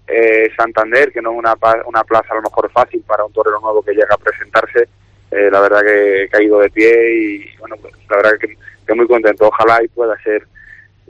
eh, 0.07 0.49
Santander, 0.55 1.11
que 1.11 1.21
no 1.21 1.31
es 1.31 1.37
una, 1.37 1.55
una 1.85 2.03
plaza 2.03 2.31
a 2.31 2.35
lo 2.35 2.43
mejor 2.43 2.71
fácil 2.71 3.03
para 3.07 3.25
un 3.25 3.33
torero 3.33 3.59
nuevo 3.59 3.81
que 3.81 3.93
llega 3.93 4.13
a 4.13 4.17
presentarse, 4.17 4.87
eh, 5.31 5.49
la 5.51 5.61
verdad 5.61 5.81
que 5.81 6.23
he 6.23 6.29
caído 6.29 6.59
de 6.59 6.69
pie 6.69 7.15
y, 7.15 7.57
bueno, 7.57 7.75
pues, 7.81 7.93
la 8.09 8.17
verdad 8.17 8.31
que, 8.39 8.55
que 8.85 8.93
muy 8.93 9.07
contento. 9.07 9.47
Ojalá 9.47 9.83
y 9.83 9.87
pueda 9.87 10.15
ser 10.21 10.43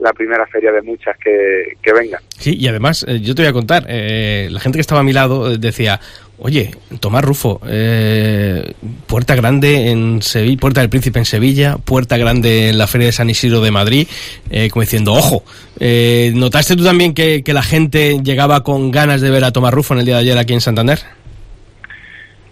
la 0.00 0.12
primera 0.12 0.46
feria 0.46 0.72
de 0.72 0.82
muchas 0.82 1.16
que, 1.18 1.76
que 1.82 1.92
vengan. 1.92 2.22
Sí, 2.38 2.56
y 2.56 2.68
además, 2.68 3.04
eh, 3.06 3.20
yo 3.20 3.34
te 3.34 3.42
voy 3.42 3.50
a 3.50 3.52
contar, 3.52 3.84
eh, 3.88 4.48
la 4.50 4.60
gente 4.60 4.78
que 4.78 4.80
estaba 4.80 5.02
a 5.02 5.04
mi 5.04 5.12
lado 5.12 5.56
decía, 5.58 6.00
oye, 6.40 6.70
Tomás 7.00 7.24
Rufo, 7.24 7.60
eh, 7.68 8.74
Puerta 9.06 9.34
Grande 9.34 9.90
en 9.90 10.22
Sevilla, 10.22 10.60
Puerta 10.60 10.80
del 10.80 10.90
Príncipe 10.90 11.18
en 11.18 11.24
Sevilla, 11.24 11.76
Puerta 11.84 12.16
Grande 12.16 12.70
en 12.70 12.78
la 12.78 12.86
Feria 12.86 13.06
de 13.06 13.12
San 13.12 13.30
Isidro 13.30 13.60
de 13.60 13.70
Madrid, 13.70 14.08
eh, 14.50 14.68
como 14.70 14.82
diciendo, 14.82 15.12
ojo, 15.12 15.42
eh, 15.78 16.32
¿notaste 16.34 16.76
tú 16.76 16.84
también 16.84 17.14
que, 17.14 17.42
la 17.50 17.62
gente 17.62 18.20
llegaba 18.22 18.62
con 18.62 18.90
ganas 18.90 19.20
de 19.20 19.30
ver 19.30 19.42
a 19.42 19.50
Tomás 19.50 19.74
Rufo 19.74 19.94
en 19.94 20.00
el 20.00 20.06
día 20.06 20.14
de 20.16 20.20
ayer 20.20 20.38
aquí 20.38 20.54
en 20.54 20.60
Santander? 20.60 20.98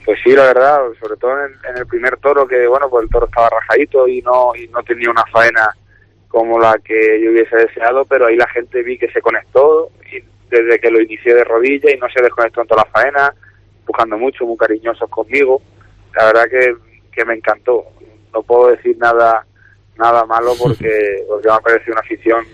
Pues 0.05 0.19
sí, 0.25 0.33
la 0.33 0.45
verdad, 0.45 0.81
sobre 1.01 1.17
todo 1.17 1.33
en, 1.45 1.53
en, 1.71 1.79
el 1.79 1.87
primer 1.87 2.17
toro 2.17 2.49
que, 2.49 2.67
bueno, 2.67 2.89
pues 2.91 3.05
el 3.05 3.11
toro 3.11 3.27
estaba 3.27 3.49
rajadito 3.49 4.09
y 4.09 4.21
no, 4.23 4.53
y 4.57 4.67
no 4.69 4.83
tenía 4.83 5.11
una 5.11 5.25
faena 5.31 5.69
como 6.29 6.59
la 6.59 6.77
que 6.85 7.21
yo 7.23 7.31
hubiese 7.31 7.57
deseado, 7.57 8.05
pero 8.05 8.27
ahí 8.27 8.37
la 8.37 8.49
gente 8.49 8.83
vi 8.83 8.99
que 8.99 9.11
se 9.11 9.21
conectó 9.21 9.91
y 10.13 10.23
desde 10.51 10.79
que 10.79 10.91
lo 10.91 11.01
inicié 11.01 11.35
de 11.35 11.45
rodilla 11.45 11.91
y 11.91 11.99
no 11.99 12.09
se 12.09 12.23
desconectó 12.23 12.63
en 12.63 12.69
toda 12.69 12.85
la 12.85 12.91
faena, 12.91 13.35
buscando 13.89 14.17
mucho, 14.17 14.47
muy 14.47 14.57
cariñosos 14.57 15.11
conmigo. 15.11 15.61
La 16.15 16.27
verdad 16.27 16.45
que, 16.49 16.77
que 17.11 17.25
me 17.25 17.35
encantó. 17.35 17.85
No 18.33 18.43
puedo 18.43 18.69
decir 18.69 18.97
nada 18.99 19.45
nada 19.97 20.25
malo 20.27 20.53
porque, 20.61 21.25
porque 21.29 21.49
me 21.49 21.55
ha 21.55 21.59
parecido 21.59 21.95
una 21.95 22.01
afición 22.01 22.45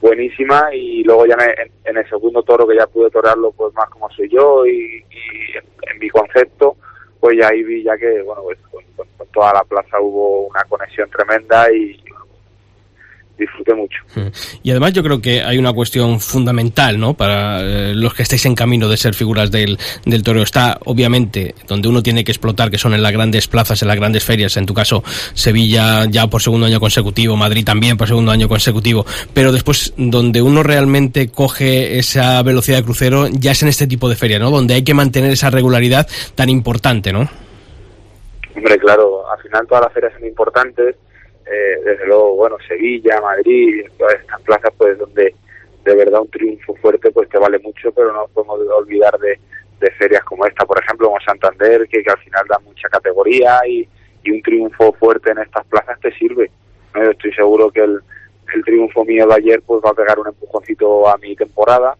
buenísima 0.00 0.74
y 0.74 1.04
luego 1.04 1.26
ya 1.26 1.36
en, 1.56 1.70
en, 1.84 1.96
el 1.96 2.08
segundo 2.08 2.42
toro 2.42 2.66
que 2.66 2.76
ya 2.76 2.86
pude 2.86 3.08
torearlo 3.10 3.52
pues 3.52 3.72
más 3.74 3.88
como 3.88 4.10
soy 4.10 4.28
yo 4.28 4.66
y, 4.66 5.04
y 5.10 5.56
en, 5.56 5.64
en, 5.90 5.98
mi 5.98 6.10
concepto 6.10 6.76
pues 7.18 7.38
ya 7.38 7.48
ahí 7.48 7.62
vi 7.62 7.82
ya 7.82 7.96
que 7.96 8.20
bueno 8.22 8.42
pues 8.42 8.58
con, 8.70 8.84
con 9.16 9.26
toda 9.28 9.54
la 9.54 9.64
plaza 9.64 9.98
hubo 10.00 10.48
una 10.48 10.64
conexión 10.64 11.08
tremenda 11.08 11.72
y 11.72 11.98
disfruté 13.38 13.74
mucho. 13.74 14.02
Y 14.62 14.70
además 14.70 14.92
yo 14.92 15.02
creo 15.02 15.20
que 15.20 15.42
hay 15.42 15.58
una 15.58 15.72
cuestión 15.72 16.20
fundamental, 16.20 16.98
¿no? 16.98 17.14
Para 17.14 17.60
eh, 17.60 17.94
los 17.94 18.14
que 18.14 18.22
estáis 18.22 18.44
en 18.46 18.54
camino 18.54 18.88
de 18.88 18.96
ser 18.96 19.14
figuras 19.14 19.50
del, 19.50 19.78
del 20.04 20.22
toro. 20.22 20.42
Está, 20.42 20.78
obviamente, 20.84 21.54
donde 21.66 21.88
uno 21.88 22.02
tiene 22.02 22.24
que 22.24 22.32
explotar, 22.32 22.70
que 22.70 22.78
son 22.78 22.94
en 22.94 23.02
las 23.02 23.12
grandes 23.12 23.48
plazas, 23.48 23.82
en 23.82 23.88
las 23.88 23.96
grandes 23.96 24.24
ferias. 24.24 24.56
En 24.56 24.66
tu 24.66 24.74
caso, 24.74 25.02
Sevilla 25.34 26.06
ya 26.06 26.26
por 26.26 26.42
segundo 26.42 26.66
año 26.66 26.80
consecutivo, 26.80 27.36
Madrid 27.36 27.64
también 27.64 27.96
por 27.96 28.08
segundo 28.08 28.32
año 28.32 28.48
consecutivo. 28.48 29.04
Pero 29.34 29.52
después, 29.52 29.92
donde 29.96 30.42
uno 30.42 30.62
realmente 30.62 31.28
coge 31.28 31.98
esa 31.98 32.42
velocidad 32.42 32.78
de 32.78 32.84
crucero, 32.84 33.28
ya 33.28 33.52
es 33.52 33.62
en 33.62 33.68
este 33.68 33.86
tipo 33.86 34.08
de 34.08 34.16
feria, 34.16 34.38
¿no? 34.38 34.50
Donde 34.50 34.74
hay 34.74 34.82
que 34.82 34.94
mantener 34.94 35.30
esa 35.30 35.50
regularidad 35.50 36.08
tan 36.34 36.48
importante, 36.48 37.12
¿no? 37.12 37.28
Hombre, 38.54 38.78
claro, 38.78 39.30
al 39.30 39.42
final 39.42 39.66
todas 39.66 39.84
las 39.84 39.92
ferias 39.92 40.12
son 40.14 40.26
importantes 40.26 40.96
eh, 41.46 41.80
desde 41.84 42.06
luego, 42.06 42.34
bueno, 42.34 42.56
Sevilla, 42.66 43.20
Madrid, 43.20 43.86
todas 43.98 44.14
estas 44.14 44.40
plazas, 44.42 44.72
pues 44.76 44.98
donde 44.98 45.34
de 45.84 45.94
verdad 45.94 46.20
un 46.20 46.30
triunfo 46.30 46.74
fuerte 46.76 47.12
pues 47.12 47.28
te 47.28 47.38
vale 47.38 47.58
mucho, 47.60 47.92
pero 47.92 48.12
no 48.12 48.26
podemos 48.34 48.58
olvidar 48.60 49.16
de, 49.18 49.38
de 49.78 49.90
ferias 49.92 50.24
como 50.24 50.44
esta, 50.46 50.64
por 50.64 50.82
ejemplo, 50.82 51.06
como 51.06 51.20
Santander, 51.20 51.86
que, 51.88 52.02
que 52.02 52.10
al 52.10 52.18
final 52.18 52.44
da 52.48 52.58
mucha 52.58 52.88
categoría 52.88 53.60
y, 53.68 53.88
y, 54.24 54.30
un 54.32 54.42
triunfo 54.42 54.92
fuerte 54.94 55.30
en 55.30 55.38
estas 55.38 55.64
plazas 55.66 56.00
te 56.00 56.12
sirve. 56.14 56.50
Yo 56.94 57.10
estoy 57.10 57.32
seguro 57.32 57.70
que 57.70 57.80
el, 57.80 58.00
el 58.54 58.64
triunfo 58.64 59.04
mío 59.04 59.26
de 59.28 59.34
ayer 59.34 59.62
pues 59.64 59.80
va 59.84 59.90
a 59.90 59.94
pegar 59.94 60.18
un 60.18 60.26
empujoncito 60.26 61.08
a 61.08 61.16
mi 61.18 61.36
temporada 61.36 61.96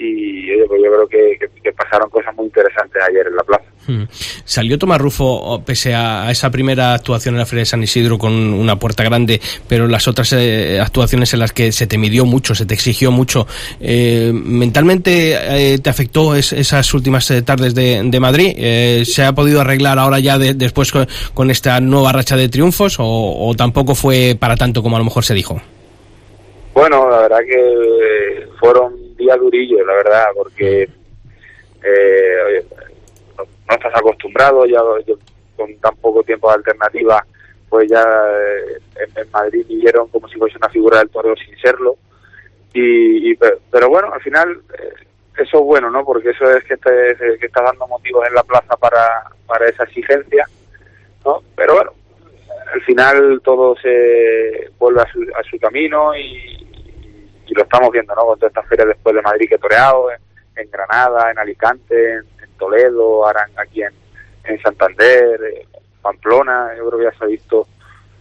y 0.00 0.50
oye, 0.52 0.64
pues 0.66 0.80
yo 0.82 0.90
creo 0.90 1.08
que, 1.08 1.38
que, 1.38 1.62
que, 1.62 1.72
pasaron 1.72 2.08
cosas 2.08 2.34
muy 2.34 2.46
interesantes 2.46 3.02
ayer 3.06 3.26
en 3.26 3.36
la 3.36 3.42
plaza. 3.42 3.64
Hmm. 3.86 4.04
¿Salió 4.44 4.78
Tomás 4.78 4.98
Rufo, 4.98 5.62
pese 5.64 5.94
a 5.94 6.30
esa 6.30 6.50
primera 6.50 6.94
actuación 6.94 7.34
en 7.34 7.40
la 7.40 7.46
Feria 7.46 7.62
de 7.62 7.66
San 7.66 7.82
Isidro 7.82 8.18
con 8.18 8.32
una 8.32 8.76
puerta 8.76 9.04
grande, 9.04 9.40
pero 9.68 9.86
las 9.86 10.08
otras 10.08 10.32
eh, 10.32 10.80
actuaciones 10.80 11.32
en 11.34 11.40
las 11.40 11.52
que 11.52 11.70
se 11.72 11.86
te 11.86 11.98
midió 11.98 12.24
mucho, 12.24 12.54
se 12.54 12.64
te 12.64 12.74
exigió 12.74 13.10
mucho, 13.10 13.46
eh, 13.80 14.30
mentalmente 14.32 15.34
eh, 15.74 15.78
te 15.78 15.90
afectó 15.90 16.34
es, 16.34 16.52
esas 16.52 16.92
últimas 16.94 17.30
eh, 17.30 17.42
tardes 17.42 17.74
de, 17.74 18.00
de 18.04 18.20
Madrid? 18.20 19.04
¿Se 19.04 19.24
ha 19.24 19.32
podido 19.34 19.60
arreglar 19.60 19.98
ahora 19.98 20.18
ya 20.18 20.38
de, 20.38 20.54
después 20.54 20.92
con, 20.92 21.06
con, 21.34 21.50
esta 21.50 21.78
nueva 21.80 22.12
racha 22.12 22.36
de 22.36 22.48
triunfos 22.48 22.98
o, 22.98 23.04
o 23.04 23.54
tampoco 23.54 23.94
fue 23.94 24.36
para 24.38 24.56
tanto 24.56 24.82
como 24.82 24.96
a 24.96 24.98
lo 24.98 25.04
mejor 25.04 25.24
se 25.24 25.34
dijo? 25.34 25.60
Bueno, 26.74 27.10
la 27.10 27.18
verdad 27.18 27.40
que 27.46 28.46
fueron 28.58 28.99
día 29.20 29.36
durillo, 29.36 29.84
la 29.84 29.94
verdad, 29.94 30.26
porque 30.34 30.88
eh, 31.82 32.64
no, 33.36 33.44
estás 33.74 33.94
acostumbrado, 33.94 34.66
ya 34.66 34.80
yo, 35.06 35.16
con 35.56 35.74
tan 35.76 35.96
poco 35.96 36.22
tiempo 36.22 36.48
de 36.48 36.54
alternativa, 36.56 37.24
pues 37.68 37.88
ya 37.88 38.02
eh, 38.02 38.78
en, 38.96 39.22
en, 39.22 39.30
Madrid 39.30 39.64
vivieron 39.68 40.08
como 40.08 40.28
si 40.28 40.36
fuese 40.36 40.56
una 40.56 40.68
figura 40.68 40.98
del 40.98 41.10
toreo 41.10 41.36
sin 41.36 41.56
serlo. 41.58 41.96
Y, 42.72 43.30
y 43.30 43.38
pero 43.70 43.88
bueno, 43.88 44.12
al 44.12 44.20
final 44.20 44.60
eh, 44.78 45.04
eso 45.38 45.58
es 45.58 45.64
bueno, 45.64 45.90
¿no? 45.90 46.04
Porque 46.04 46.30
eso 46.30 46.44
es 46.50 46.64
que, 46.64 46.76
te, 46.76 47.38
que 47.38 47.46
está 47.46 47.62
dando 47.62 47.86
motivos 47.86 48.26
en 48.26 48.34
la 48.34 48.42
plaza 48.42 48.76
para, 48.76 49.30
para 49.46 49.68
esa 49.68 49.84
exigencia, 49.84 50.46
¿no? 51.24 51.42
Pero 51.54 51.74
bueno, 51.74 51.92
al 52.72 52.82
final 52.82 53.40
todo 53.44 53.76
se 53.76 54.70
vuelve 54.78 55.02
a 55.02 55.12
su, 55.12 55.22
a 55.34 55.42
su 55.48 55.58
camino 55.58 56.14
y, 56.16 56.59
y 57.50 57.54
lo 57.54 57.62
estamos 57.62 57.90
viendo, 57.90 58.14
¿no? 58.14 58.24
Con 58.26 58.38
todas 58.38 58.50
estas 58.50 58.66
ferias 58.68 58.88
después 58.88 59.14
de 59.14 59.22
Madrid 59.22 59.48
que 59.48 59.56
he 59.56 59.58
toreado, 59.58 60.10
en, 60.12 60.18
en 60.56 60.70
Granada, 60.70 61.30
en 61.32 61.38
Alicante, 61.38 62.12
en, 62.14 62.24
en 62.42 62.50
Toledo, 62.56 63.26
ahora 63.26 63.48
aquí 63.56 63.82
en, 63.82 63.92
en 64.44 64.62
Santander, 64.62 65.40
en 65.42 65.68
Pamplona, 66.00 66.70
yo 66.78 66.88
creo 66.88 66.98
que 67.00 67.04
ya 67.06 67.18
se 67.18 67.24
ha 67.24 67.26
visto 67.26 67.66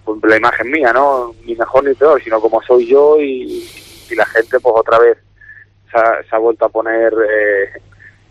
pues, 0.03 0.19
la 0.23 0.37
imagen 0.37 0.71
mía, 0.71 0.91
¿no? 0.91 1.35
Ni 1.45 1.55
mejor 1.55 1.83
ni 1.83 1.93
peor, 1.93 2.21
sino 2.23 2.41
como 2.41 2.61
soy 2.63 2.87
yo 2.87 3.17
y, 3.19 3.69
y 4.09 4.15
la 4.15 4.25
gente 4.25 4.59
pues 4.59 4.75
otra 4.75 4.97
vez 4.97 5.17
se 5.91 5.99
ha, 5.99 6.23
se 6.27 6.35
ha 6.35 6.39
vuelto 6.39 6.65
a 6.65 6.69
poner 6.69 7.13
eh, 7.13 7.81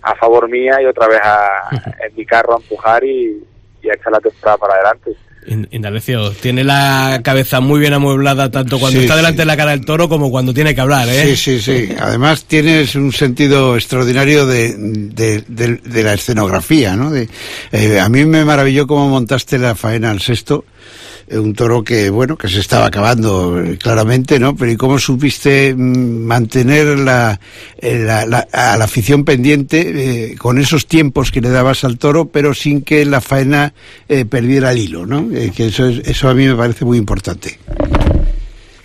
a 0.03 0.17
favor 0.17 0.49
mía 0.49 0.83
y 0.83 0.87
otra 0.87 1.07
vez 1.07 1.21
a, 1.23 1.71
en 2.05 2.15
mi 2.17 2.27
carro 2.27 2.55
a 2.55 2.57
empujar 2.57 3.05
y, 3.05 3.47
y 3.83 3.89
a 3.89 3.95
echar 3.95 4.13
la 4.13 4.21
temporada 4.21 4.59
para 4.59 4.75
adelante. 4.75 5.17
Indalecio, 5.71 6.31
tiene 6.33 6.63
la 6.63 7.21
cabeza 7.23 7.61
muy 7.61 7.81
bien 7.81 7.95
amueblada 7.95 8.51
tanto 8.51 8.79
cuando 8.79 8.99
sí, 8.99 9.05
está 9.05 9.17
delante 9.17 9.37
sí. 9.37 9.41
de 9.41 9.47
la 9.47 9.57
cara 9.57 9.71
del 9.71 9.85
toro 9.85 10.09
como 10.09 10.31
cuando 10.31 10.53
tiene 10.53 10.75
que 10.75 10.81
hablar, 10.81 11.09
¿eh? 11.09 11.35
Sí, 11.35 11.37
sí, 11.37 11.61
sí. 11.61 11.95
Además 11.99 12.45
tienes 12.45 12.95
un 12.95 13.13
sentido 13.13 13.77
extraordinario 13.77 14.47
de, 14.47 14.75
de, 14.77 15.45
de, 15.49 15.77
de 15.77 16.03
la 16.03 16.15
escenografía, 16.15 16.97
¿no? 16.97 17.13
Eh, 17.15 18.01
a 18.01 18.09
mí 18.09 18.25
me 18.25 18.45
maravilló 18.45 18.87
cómo 18.87 19.09
montaste 19.09 19.59
la 19.59 19.75
faena 19.75 20.11
al 20.11 20.21
sexto 20.21 20.65
un 21.31 21.55
toro 21.55 21.83
que, 21.83 22.11
bueno, 22.11 22.37
que 22.37 22.49
se 22.49 22.61
estaba 22.61 22.87
acabando 22.87 23.63
claramente, 23.79 24.39
¿no? 24.39 24.57
Pero 24.57 24.71
¿y 24.71 24.77
cómo 24.77 24.99
supiste 24.99 25.75
mantener 25.75 26.99
la, 26.99 27.39
la, 27.83 28.27
la 28.27 28.47
a 28.53 28.77
la 28.77 28.85
afición 28.85 29.25
pendiente 29.25 30.31
eh, 30.31 30.37
con 30.37 30.59
esos 30.59 30.87
tiempos 30.87 31.31
que 31.31 31.41
le 31.41 31.51
dabas 31.51 31.85
al 31.85 31.99
toro, 31.99 32.27
pero 32.27 32.55
sin 32.55 32.83
que 32.83 33.05
la 33.05 33.21
faena 33.21 33.75
eh, 34.09 34.25
perdiera 34.25 34.73
el 34.73 34.79
hilo, 34.79 35.07
¿no? 35.07 35.29
Eh, 35.35 35.53
que 35.55 35.67
eso, 35.67 35.87
es, 35.87 36.07
eso 36.09 36.29
a 36.29 36.35
mí 36.35 36.47
me 36.47 36.55
parece 36.55 36.85
muy 36.85 36.99
importante. 36.99 37.59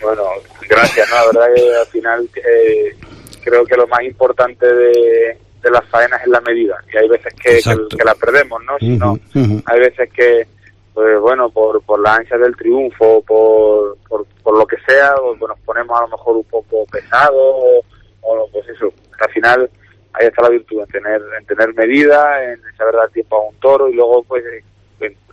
Bueno, 0.01 0.23
gracias, 0.69 1.07
¿no? 1.09 1.15
La 1.15 1.25
verdad 1.47 1.55
que 1.55 1.75
al 1.75 1.87
final 1.87 2.29
eh, 2.35 2.95
creo 3.43 3.63
que 3.65 3.75
lo 3.75 3.87
más 3.87 4.01
importante 4.03 4.65
de, 4.65 5.37
de 5.61 5.71
las 5.71 5.85
faenas 5.89 6.21
es 6.21 6.27
la 6.27 6.41
medida, 6.41 6.75
y 6.93 6.97
hay 6.97 7.07
veces 7.07 7.33
que, 7.41 7.51
que, 7.61 7.97
que 7.97 8.03
la 8.03 8.15
perdemos, 8.15 8.61
¿no? 8.65 8.73
No, 8.81 9.13
uh 9.13 9.17
-huh, 9.33 9.47
-huh. 9.47 9.63
hay 9.65 9.79
veces 9.79 10.09
que 10.13 10.47
pues 10.93 11.19
bueno, 11.19 11.49
por, 11.49 11.81
por 11.83 11.99
la 11.99 12.15
ansia 12.15 12.37
del 12.37 12.55
triunfo, 12.55 13.21
por, 13.23 13.97
por, 14.07 14.25
por 14.43 14.57
lo 14.57 14.65
que 14.65 14.77
sea, 14.87 15.15
pues, 15.15 15.39
nos 15.39 15.59
ponemos 15.61 15.97
a 15.97 16.03
lo 16.03 16.09
mejor 16.09 16.37
un 16.37 16.43
poco 16.45 16.85
pesado 16.91 17.37
o, 17.37 17.81
o, 18.21 18.49
pues 18.51 18.67
eso, 18.69 18.93
al 19.19 19.31
final 19.31 19.69
ahí 20.13 20.27
está 20.27 20.43
la 20.43 20.49
virtud, 20.49 20.81
en 20.81 20.87
tener, 20.87 21.21
en 21.39 21.45
tener 21.45 21.73
medida, 21.73 22.43
en 22.43 22.59
saber 22.77 22.95
dar 22.95 23.09
tiempo 23.09 23.37
a 23.37 23.49
un 23.49 23.55
toro 23.55 23.89
y 23.89 23.93
luego 23.93 24.23
pues 24.23 24.43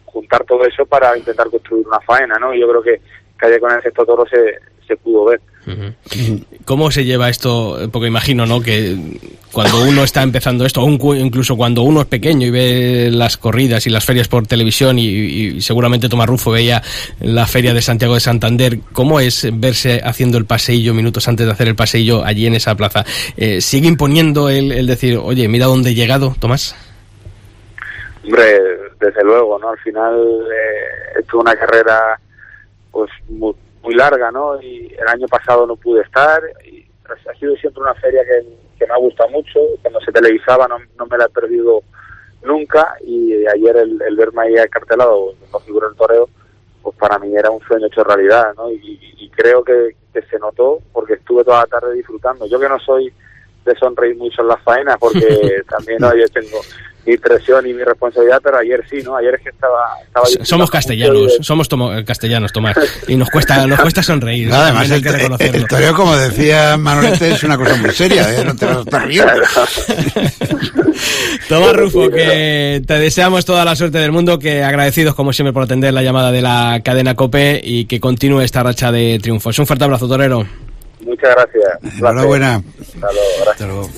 juntar 0.06 0.44
todo 0.44 0.64
eso 0.64 0.84
para 0.86 1.16
intentar 1.16 1.48
construir 1.50 1.86
una 1.86 2.00
faena, 2.00 2.36
¿no? 2.38 2.52
Y 2.52 2.60
yo 2.60 2.68
creo 2.68 2.82
que, 2.82 3.00
que 3.38 3.46
ayer 3.46 3.60
con 3.60 3.70
el 3.70 3.82
sexto 3.82 4.04
toro 4.04 4.26
se, 4.26 4.58
se 4.90 4.96
pudo 4.96 5.26
ver. 5.26 5.40
¿Cómo 6.64 6.90
se 6.90 7.05
lleva 7.05 7.29
esto? 7.29 7.79
Porque 7.92 8.09
imagino, 8.09 8.44
¿no? 8.44 8.61
Que 8.61 8.96
cuando 9.53 9.85
uno 9.85 10.03
está 10.03 10.22
empezando 10.22 10.64
esto, 10.64 10.85
incluso 10.85 11.57
cuando 11.57 11.83
uno 11.83 12.00
es 12.00 12.07
pequeño 12.07 12.46
y 12.46 12.50
ve 12.50 13.11
las 13.12 13.37
corridas 13.37 13.87
y 13.87 13.90
las 13.90 14.05
ferias 14.05 14.26
por 14.26 14.46
televisión 14.46 14.98
y, 14.98 15.07
y, 15.07 15.61
seguramente 15.61 16.09
Tomás 16.09 16.29
Rufo 16.29 16.50
veía 16.50 16.83
la 17.20 17.46
feria 17.46 17.72
de 17.72 17.83
Santiago 17.83 18.14
de 18.14 18.20
Santander, 18.20 18.79
¿cómo 18.92 19.20
es 19.20 19.46
verse 19.53 20.00
haciendo 20.03 20.38
el 20.38 20.46
paseillo 20.46 20.92
minutos 20.92 21.29
antes 21.29 21.46
de 21.46 21.53
hacer 21.53 21.68
el 21.68 21.76
paseillo 21.76 22.24
allí 22.24 22.46
en 22.46 22.55
esa 22.55 22.74
plaza? 22.74 23.05
Eh, 23.37 23.61
¿Sigue 23.61 23.87
imponiendo 23.87 24.48
el, 24.48 24.72
el 24.72 24.87
decir, 24.87 25.18
oye, 25.22 25.46
mira 25.46 25.66
dónde 25.66 25.90
he 25.90 25.94
llegado, 25.94 26.35
Tomás? 26.40 26.74
Hombre, 28.24 28.61
desde 28.98 29.22
luego, 29.22 29.59
¿no? 29.59 29.70
Al 29.70 29.79
final 29.79 30.14
eh, 30.53 31.16
he 31.16 31.20
hecho 31.20 31.38
una 31.38 31.55
carrera 31.55 32.18
pues 32.90 33.11
muy, 33.29 33.55
muy, 33.82 33.94
larga, 33.94 34.30
¿no? 34.30 34.60
Y 34.60 34.94
el 34.98 35.08
año 35.08 35.26
pasado 35.28 35.66
no 35.66 35.76
pude 35.76 36.02
estar 36.02 36.42
y 36.64 36.86
ha 37.08 37.34
sido 37.38 37.56
siempre 37.56 37.82
una 37.82 37.94
feria 37.94 38.22
que, 38.24 38.46
que 38.78 38.86
me 38.86 38.94
ha 38.94 38.98
gustado 38.98 39.30
mucho. 39.30 39.60
Cuando 39.82 40.00
se 40.00 40.12
televisaba 40.12 40.68
no, 40.68 40.78
no 40.98 41.06
me 41.06 41.18
la 41.18 41.26
he 41.26 41.30
perdido 41.30 41.82
nunca 42.42 42.94
y 43.04 43.46
ayer 43.46 43.76
el, 43.76 44.00
el 44.00 44.16
verme 44.16 44.42
ahí 44.42 44.54
cartelado 44.70 45.34
no 45.52 45.58
figura 45.60 45.88
el 45.88 45.96
toreo 45.96 46.28
pues 46.82 46.96
para 46.96 47.18
mí 47.18 47.34
era 47.36 47.50
un 47.50 47.60
sueño 47.60 47.86
hecho 47.86 48.02
realidad, 48.02 48.55
¿no? 48.57 48.70
Y, 48.70 48.98
y 49.18 49.28
creo 49.30 49.62
que, 49.62 49.96
que, 50.12 50.22
se 50.22 50.38
notó 50.38 50.80
porque 50.92 51.14
estuve 51.14 51.44
toda 51.44 51.61
la 51.61 51.66
tarde 51.66 51.94
disfrutando. 51.94 52.46
Yo 52.46 52.59
que 52.59 52.68
no 52.68 52.78
soy 52.78 53.12
de 53.64 53.74
sonreír 53.76 54.16
mucho 54.16 54.42
en 54.42 54.48
las 54.48 54.62
faenas 54.62 54.96
porque 54.98 55.62
también 55.68 55.98
¿no? 56.00 56.14
yo 56.16 56.26
tengo 56.28 56.59
mi 57.07 57.16
presión 57.16 57.66
y 57.66 57.72
mi 57.72 57.82
responsabilidad, 57.82 58.40
pero 58.42 58.59
ayer 58.59 58.84
sí, 58.88 59.03
¿no? 59.03 59.16
Ayer 59.16 59.34
es 59.34 59.42
que 59.42 59.48
estaba... 59.51 59.94
estaba 60.05 60.26
somos 60.42 60.70
castellanos, 60.70 61.38
de... 61.38 61.44
somos 61.44 61.68
tomo, 61.68 61.90
castellanos, 62.07 62.53
Tomás, 62.53 62.76
y 63.09 63.16
nos 63.16 63.30
cuesta 63.30 63.66
nos 63.66 63.80
cuesta 63.82 64.03
sonreír. 64.03 64.48
No, 64.48 64.57
además, 64.57 64.90
el, 64.90 65.07
el, 65.07 65.55
el, 65.55 65.66
toreo, 65.66 65.94
como 65.94 66.16
decía 66.16 66.76
Manolete, 66.76 67.32
es 67.32 67.42
una 67.42 67.57
cosa 67.57 67.76
muy 67.76 67.90
seria, 67.90 68.32
¿eh? 68.34 68.44
No 68.44 68.55
te 68.55 68.66
vas 68.66 68.76
a 68.78 68.80
estar 68.80 69.07
riendo. 69.07 69.32
Tomás 71.48 71.76
Rufo, 71.76 72.11
que 72.11 72.82
te 72.86 72.94
deseamos 72.94 73.44
toda 73.44 73.64
la 73.64 73.74
suerte 73.74 73.98
del 73.98 74.12
mundo, 74.12 74.38
que 74.38 74.62
agradecidos 74.62 75.14
como 75.14 75.32
siempre 75.32 75.53
por 75.53 75.62
atender 75.64 75.92
la 75.94 76.03
llamada 76.03 76.30
de 76.30 76.42
la 76.42 76.80
cadena 76.84 77.14
COPE 77.14 77.61
y 77.62 77.86
que 77.86 78.01
continúe 78.01 78.40
esta 78.40 78.62
racha 78.62 78.92
de 78.92 79.18
triunfos. 79.20 79.59
Un 79.59 79.66
fuerte 79.66 79.84
abrazo, 79.84 80.07
torero. 80.07 80.46
Muchas 81.05 81.34
gracias. 81.34 81.98
Enhorabuena. 81.98 82.57
Hasta 82.57 83.12
luego, 83.12 83.30
gracias. 83.44 83.48
Hasta 83.48 83.66
luego. 83.66 83.90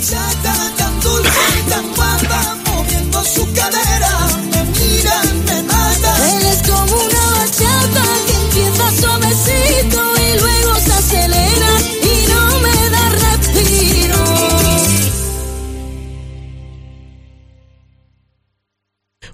Tan 0.00 1.00
dulce 1.00 1.30
y 1.58 1.70
tan 1.70 1.94
guapa, 1.94 2.56
moviendo 2.66 3.22
su 3.22 3.44
cadera, 3.52 4.19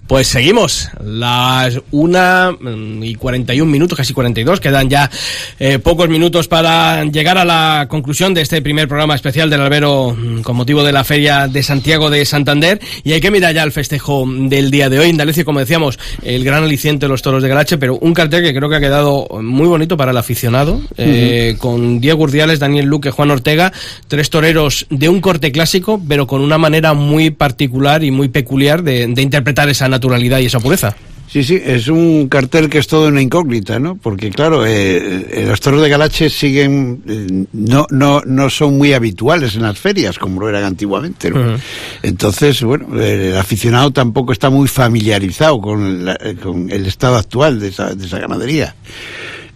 Pues 0.06 0.28
seguimos, 0.28 0.88
las 1.02 1.80
una 1.90 2.56
y 3.02 3.16
41 3.16 3.68
minutos, 3.68 3.98
casi 3.98 4.12
42, 4.12 4.60
quedan 4.60 4.88
ya 4.88 5.10
eh, 5.58 5.80
pocos 5.80 6.08
minutos 6.08 6.46
para 6.46 7.02
llegar 7.06 7.38
a 7.38 7.44
la 7.44 7.86
conclusión 7.88 8.32
de 8.32 8.42
este 8.42 8.62
primer 8.62 8.86
programa 8.86 9.16
especial 9.16 9.50
del 9.50 9.62
Albero 9.62 10.16
con 10.44 10.56
motivo 10.56 10.84
de 10.84 10.92
la 10.92 11.02
Feria 11.02 11.48
de 11.48 11.60
Santiago 11.64 12.08
de 12.08 12.24
Santander 12.24 12.80
y 13.02 13.14
hay 13.14 13.20
que 13.20 13.32
mirar 13.32 13.52
ya 13.52 13.64
el 13.64 13.72
festejo 13.72 14.24
del 14.28 14.70
día 14.70 14.88
de 14.88 15.00
hoy. 15.00 15.08
Indalecio, 15.08 15.44
como 15.44 15.58
decíamos, 15.58 15.98
el 16.22 16.44
gran 16.44 16.62
aliciente 16.62 17.06
de 17.06 17.10
los 17.10 17.22
toros 17.22 17.42
de 17.42 17.48
Galache, 17.48 17.76
pero 17.76 17.98
un 17.98 18.14
cartel 18.14 18.44
que 18.44 18.54
creo 18.54 18.68
que 18.68 18.76
ha 18.76 18.80
quedado 18.80 19.26
muy 19.42 19.66
bonito 19.66 19.96
para 19.96 20.12
el 20.12 20.16
aficionado, 20.18 20.80
eh, 20.96 21.50
uh 21.52 21.56
-huh. 21.56 21.58
con 21.58 22.00
Diego 22.00 22.22
Urdiales, 22.22 22.60
Daniel 22.60 22.86
Luque, 22.86 23.10
Juan 23.10 23.32
Ortega, 23.32 23.72
tres 24.06 24.30
toreros 24.30 24.86
de 24.88 25.08
un 25.08 25.20
corte 25.20 25.50
clásico, 25.50 26.00
pero 26.08 26.28
con 26.28 26.42
una 26.42 26.58
manera 26.58 26.94
muy 26.94 27.30
particular 27.30 28.04
y 28.04 28.12
muy 28.12 28.28
peculiar 28.28 28.84
de, 28.84 29.08
de 29.08 29.22
interpretar 29.22 29.68
esa 29.68 29.88
naturalidad 29.96 30.38
y 30.38 30.46
esa 30.46 30.60
pureza. 30.60 30.94
Sí, 31.28 31.42
sí, 31.42 31.60
es 31.62 31.88
un 31.88 32.28
cartel 32.28 32.70
que 32.70 32.78
es 32.78 32.86
todo 32.86 33.08
una 33.08 33.20
incógnita, 33.20 33.80
¿no? 33.80 33.96
Porque, 33.96 34.30
claro, 34.30 34.64
eh, 34.64 35.44
los 35.48 35.60
toros 35.60 35.82
de 35.82 35.88
Galache 35.88 36.30
siguen, 36.30 37.02
eh, 37.06 37.46
no, 37.52 37.84
no, 37.90 38.22
no 38.24 38.48
son 38.48 38.78
muy 38.78 38.92
habituales 38.92 39.56
en 39.56 39.62
las 39.62 39.76
ferias, 39.76 40.18
como 40.18 40.40
lo 40.40 40.48
eran 40.48 40.62
antiguamente, 40.62 41.30
¿no? 41.30 41.40
Uh 41.40 41.44
-huh. 41.54 41.60
Entonces, 42.02 42.62
bueno, 42.62 42.86
el 43.00 43.36
aficionado 43.36 43.90
tampoco 43.90 44.32
está 44.32 44.50
muy 44.50 44.68
familiarizado 44.68 45.60
con, 45.60 46.04
la, 46.04 46.16
con 46.40 46.70
el 46.70 46.86
estado 46.86 47.16
actual 47.16 47.58
de 47.58 47.68
esa, 47.68 47.92
de 47.92 48.06
esa 48.06 48.18
ganadería. 48.20 48.76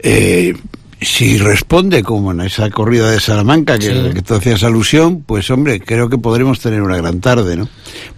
Eh, 0.03 0.55
si 1.01 1.39
responde 1.39 2.03
como 2.03 2.33
en 2.33 2.43
esa 2.43 2.69
corrida 2.71 3.11
de 3.11 3.21
Salamanca 3.21 3.79
que, 3.79 3.87
sí. 3.87 4.15
que 4.15 4.23
tú 4.23 4.35
hacías 4.35 4.63
alusión, 4.63 5.23
pues 5.23 5.51
hombre, 5.51 5.81
creo 5.81 6.09
que 6.09 6.19
podremos 6.19 6.61
tener 6.61 6.83
una 6.83 6.97
gran 6.97 7.21
tarde, 7.21 7.57
¿no? 7.57 7.69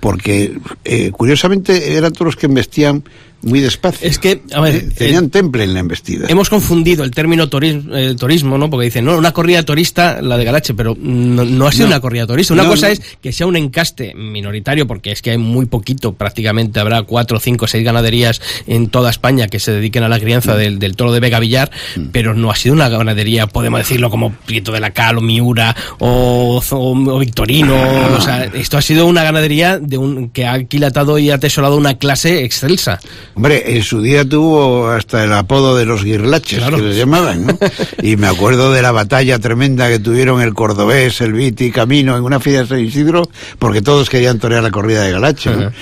Porque 0.01 0.59
eh, 0.85 1.11
curiosamente 1.13 1.95
eran 1.95 2.13
todos 2.13 2.27
los 2.27 2.37
que 2.37 2.47
investían 2.47 3.05
muy 3.43 3.61
despacio. 3.61 4.09
Es 4.09 4.19
que, 4.19 4.43
a 4.53 4.61
ver, 4.61 4.75
eh, 4.77 4.89
tenían 4.97 5.27
eh, 5.27 5.29
temple 5.29 5.65
en 5.65 5.75
la 5.75 5.81
embestida. 5.81 6.27
Hemos 6.29 6.49
confundido 6.49 7.05
el 7.05 7.11
término 7.11 7.49
turismo, 7.49 7.95
eh, 7.97 8.15
turismo, 8.15 8.57
¿no? 8.57 8.71
Porque 8.71 8.87
dicen, 8.87 9.05
no, 9.05 9.17
una 9.19 9.33
corrida 9.33 9.63
turista, 9.65 10.23
la 10.23 10.37
de 10.37 10.45
Galache, 10.45 10.75
pero 10.75 10.97
no, 10.99 11.45
no 11.45 11.67
ha 11.67 11.73
sido 11.73 11.87
no. 11.87 11.95
una 11.95 12.01
corrida 12.01 12.27
turista. 12.27 12.55
Una 12.55 12.65
no, 12.65 12.71
cosa 12.71 12.91
es 12.91 13.01
que 13.21 13.33
sea 13.33 13.47
un 13.47 13.57
encaste 13.57 14.15
minoritario, 14.15 14.87
porque 14.87 15.11
es 15.11 15.23
que 15.23 15.33
hay 15.33 15.39
muy 15.39 15.67
poquito, 15.67 16.15
prácticamente 16.15 16.79
habrá 16.79 17.03
cuatro, 17.03 17.41
cinco, 17.41 17.67
seis 17.67 17.85
ganaderías 17.85 18.41
en 18.67 18.89
toda 18.89 19.11
España 19.11 19.49
que 19.49 19.59
se 19.59 19.73
dediquen 19.73 20.05
a 20.05 20.09
la 20.09 20.21
crianza 20.21 20.55
mm. 20.55 20.59
del, 20.59 20.79
del, 20.79 20.97
toro 20.97 21.13
de 21.13 21.21
Vega 21.21 21.41
Villar, 21.41 21.71
mm. 21.97 22.07
pero 22.13 22.35
no 22.35 22.51
ha 22.51 22.57
sido 22.57 22.75
una 22.75 22.89
ganadería, 22.89 23.49
podemos 23.49 23.81
decirlo, 23.81 24.11
como 24.11 24.33
Prieto 24.33 24.71
de 24.73 24.81
la 24.81 24.93
Cal, 24.93 25.19
o 25.19 25.21
Miura, 25.21 25.75
o, 25.99 26.63
o, 26.71 26.77
o 26.77 27.19
Victorino. 27.19 27.77
o 28.17 28.21
sea, 28.21 28.45
esto 28.45 28.79
ha 28.79 28.83
sido 28.83 29.07
una 29.07 29.25
ganadería 29.25 29.79
de 29.79 29.99
un, 29.99 30.31
que 30.31 30.47
ha 30.47 30.53
aquilatado 30.53 31.19
y 31.19 31.31
atesorado 31.31 31.77
una 31.77 31.99
clase 31.99 32.45
excelsa. 32.45 33.01
Hombre, 33.35 33.77
en 33.77 33.83
su 33.83 34.03
día 34.03 34.29
tuvo 34.29 34.89
hasta 34.89 35.25
el 35.25 35.33
apodo 35.33 35.77
de 35.77 35.87
los 35.87 36.05
guirlaches, 36.05 36.59
claro. 36.59 36.77
que 36.77 36.83
les 36.83 36.97
llamaban, 36.97 37.47
¿no? 37.47 37.59
y 38.03 38.17
me 38.17 38.27
acuerdo 38.27 38.73
de 38.73 38.83
la 38.83 38.93
batalla 38.93 39.39
tremenda 39.39 39.89
que 39.89 39.99
tuvieron 39.99 40.41
el 40.41 40.55
cordobés, 40.55 41.21
el 41.21 41.33
Viti, 41.33 41.71
Camino, 41.71 42.17
en 42.17 42.25
una 42.25 42.41
feria 42.41 42.63
de 42.63 42.67
San 42.67 42.81
Isidro, 42.81 43.29
porque 43.59 43.83
todos 43.83 44.11
querían 44.11 44.39
torear 44.39 44.63
la 44.63 44.71
corrida 44.71 45.03
de 45.03 45.13
Galache, 45.13 45.51
¿no? 45.51 45.57
Uh 45.57 45.63
-huh. 45.63 45.73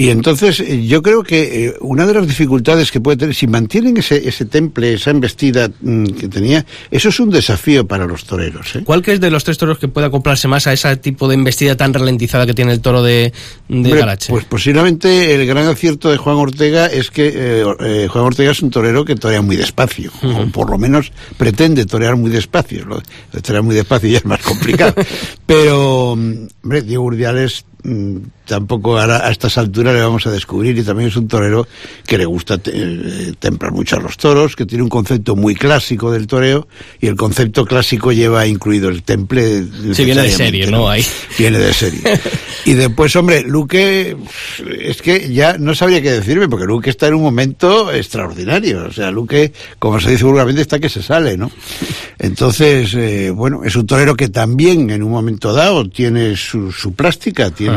Y 0.00 0.08
entonces 0.08 0.60
eh, 0.60 0.86
yo 0.86 1.02
creo 1.02 1.22
que 1.22 1.66
eh, 1.66 1.74
una 1.80 2.06
de 2.06 2.14
las 2.14 2.26
dificultades 2.26 2.90
que 2.90 3.00
puede 3.00 3.18
tener, 3.18 3.34
si 3.34 3.46
mantienen 3.46 3.96
ese, 3.98 4.28
ese 4.28 4.44
temple, 4.44 4.94
esa 4.94 5.10
embestida 5.10 5.68
mmm, 5.80 6.06
que 6.06 6.28
tenía, 6.28 6.64
eso 6.90 7.08
es 7.08 7.20
un 7.20 7.30
desafío 7.30 7.86
para 7.86 8.06
los 8.06 8.24
toreros. 8.24 8.76
¿eh? 8.76 8.82
¿Cuál 8.84 9.02
que 9.02 9.12
es 9.12 9.20
de 9.20 9.30
los 9.30 9.44
tres 9.44 9.58
toros 9.58 9.78
que 9.78 9.88
pueda 9.88 10.06
acoplarse 10.06 10.48
más 10.48 10.66
a 10.66 10.72
ese 10.72 10.96
tipo 10.96 11.28
de 11.28 11.34
embestida 11.34 11.76
tan 11.76 11.92
ralentizada 11.92 12.46
que 12.46 12.54
tiene 12.54 12.72
el 12.72 12.80
toro 12.80 13.02
de, 13.02 13.32
de 13.68 13.76
Hombre, 13.76 13.98
Galache? 14.00 14.32
Pues 14.32 14.44
posiblemente 14.44 15.34
el 15.34 15.46
gran 15.46 15.66
acierto 15.66 16.10
de 16.10 16.16
Juan 16.16 16.36
Ortega 16.36 16.86
es 16.92 17.10
que 17.10 17.28
eh, 17.28 17.64
eh, 17.80 18.08
Juan 18.10 18.24
Ortega 18.24 18.50
es 18.50 18.62
un 18.62 18.70
torero 18.70 19.04
que 19.04 19.16
torea 19.16 19.42
muy 19.42 19.56
despacio, 19.56 20.10
uh 20.22 20.26
-huh. 20.26 20.48
o 20.48 20.52
por 20.52 20.70
lo 20.70 20.78
menos 20.78 21.12
pretende 21.36 21.86
torear 21.86 22.16
muy 22.16 22.30
despacio. 22.30 22.84
Lo 22.84 23.02
de 23.32 23.40
torear 23.40 23.62
muy 23.62 23.74
despacio 23.74 24.08
ya 24.08 24.18
es 24.18 24.24
más 24.24 24.40
complicado. 24.42 24.94
Pero, 25.46 26.12
hombre, 26.12 26.82
Diego 26.82 27.04
Urdiales 27.04 27.64
tampoco 28.46 28.98
ahora 28.98 29.26
a 29.26 29.30
estas 29.30 29.56
alturas 29.58 29.94
le 29.94 30.00
vamos 30.00 30.26
a 30.26 30.30
descubrir 30.30 30.76
y 30.76 30.82
también 30.82 31.08
es 31.08 31.16
un 31.16 31.28
torero 31.28 31.66
que 32.06 32.18
le 32.18 32.26
gusta 32.26 32.58
te, 32.58 32.72
eh, 32.74 33.34
templar 33.38 33.72
mucho 33.72 33.96
a 33.96 34.00
los 34.00 34.16
toros, 34.16 34.56
que 34.56 34.66
tiene 34.66 34.82
un 34.82 34.88
concepto 34.88 35.36
muy 35.36 35.54
clásico 35.54 36.10
del 36.10 36.26
toreo 36.26 36.66
y 37.00 37.06
el 37.06 37.16
concepto 37.16 37.64
clásico 37.64 38.12
lleva 38.12 38.46
incluido 38.46 38.88
el 38.88 39.02
temple. 39.02 39.64
Sí, 39.92 40.04
viene 40.04 40.22
de 40.22 40.30
serie, 40.30 40.66
¿no? 40.66 40.88
Ahí. 40.88 41.04
Viene 41.38 41.58
de 41.58 41.72
serie. 41.72 42.00
y 42.64 42.74
después, 42.74 43.14
hombre, 43.16 43.42
Luque, 43.42 44.16
es 44.80 45.00
que 45.00 45.32
ya 45.32 45.56
no 45.58 45.74
sabría 45.74 46.02
qué 46.02 46.12
decirme 46.12 46.48
porque 46.48 46.66
Luque 46.66 46.90
está 46.90 47.06
en 47.06 47.14
un 47.14 47.22
momento 47.22 47.92
extraordinario. 47.92 48.86
O 48.86 48.92
sea, 48.92 49.10
Luque, 49.10 49.52
como 49.78 50.00
se 50.00 50.10
dice 50.10 50.24
vulgarmente, 50.24 50.62
está 50.62 50.78
que 50.78 50.88
se 50.88 51.02
sale, 51.02 51.36
¿no? 51.36 51.50
Entonces, 52.18 52.92
eh, 52.94 53.30
bueno, 53.30 53.62
es 53.64 53.76
un 53.76 53.86
torero 53.86 54.14
que 54.14 54.28
también 54.28 54.90
en 54.90 55.02
un 55.02 55.10
momento 55.10 55.52
dado 55.52 55.88
tiene 55.88 56.36
su, 56.36 56.72
su 56.72 56.92
plástica, 56.92 57.50
tiene. 57.50 57.69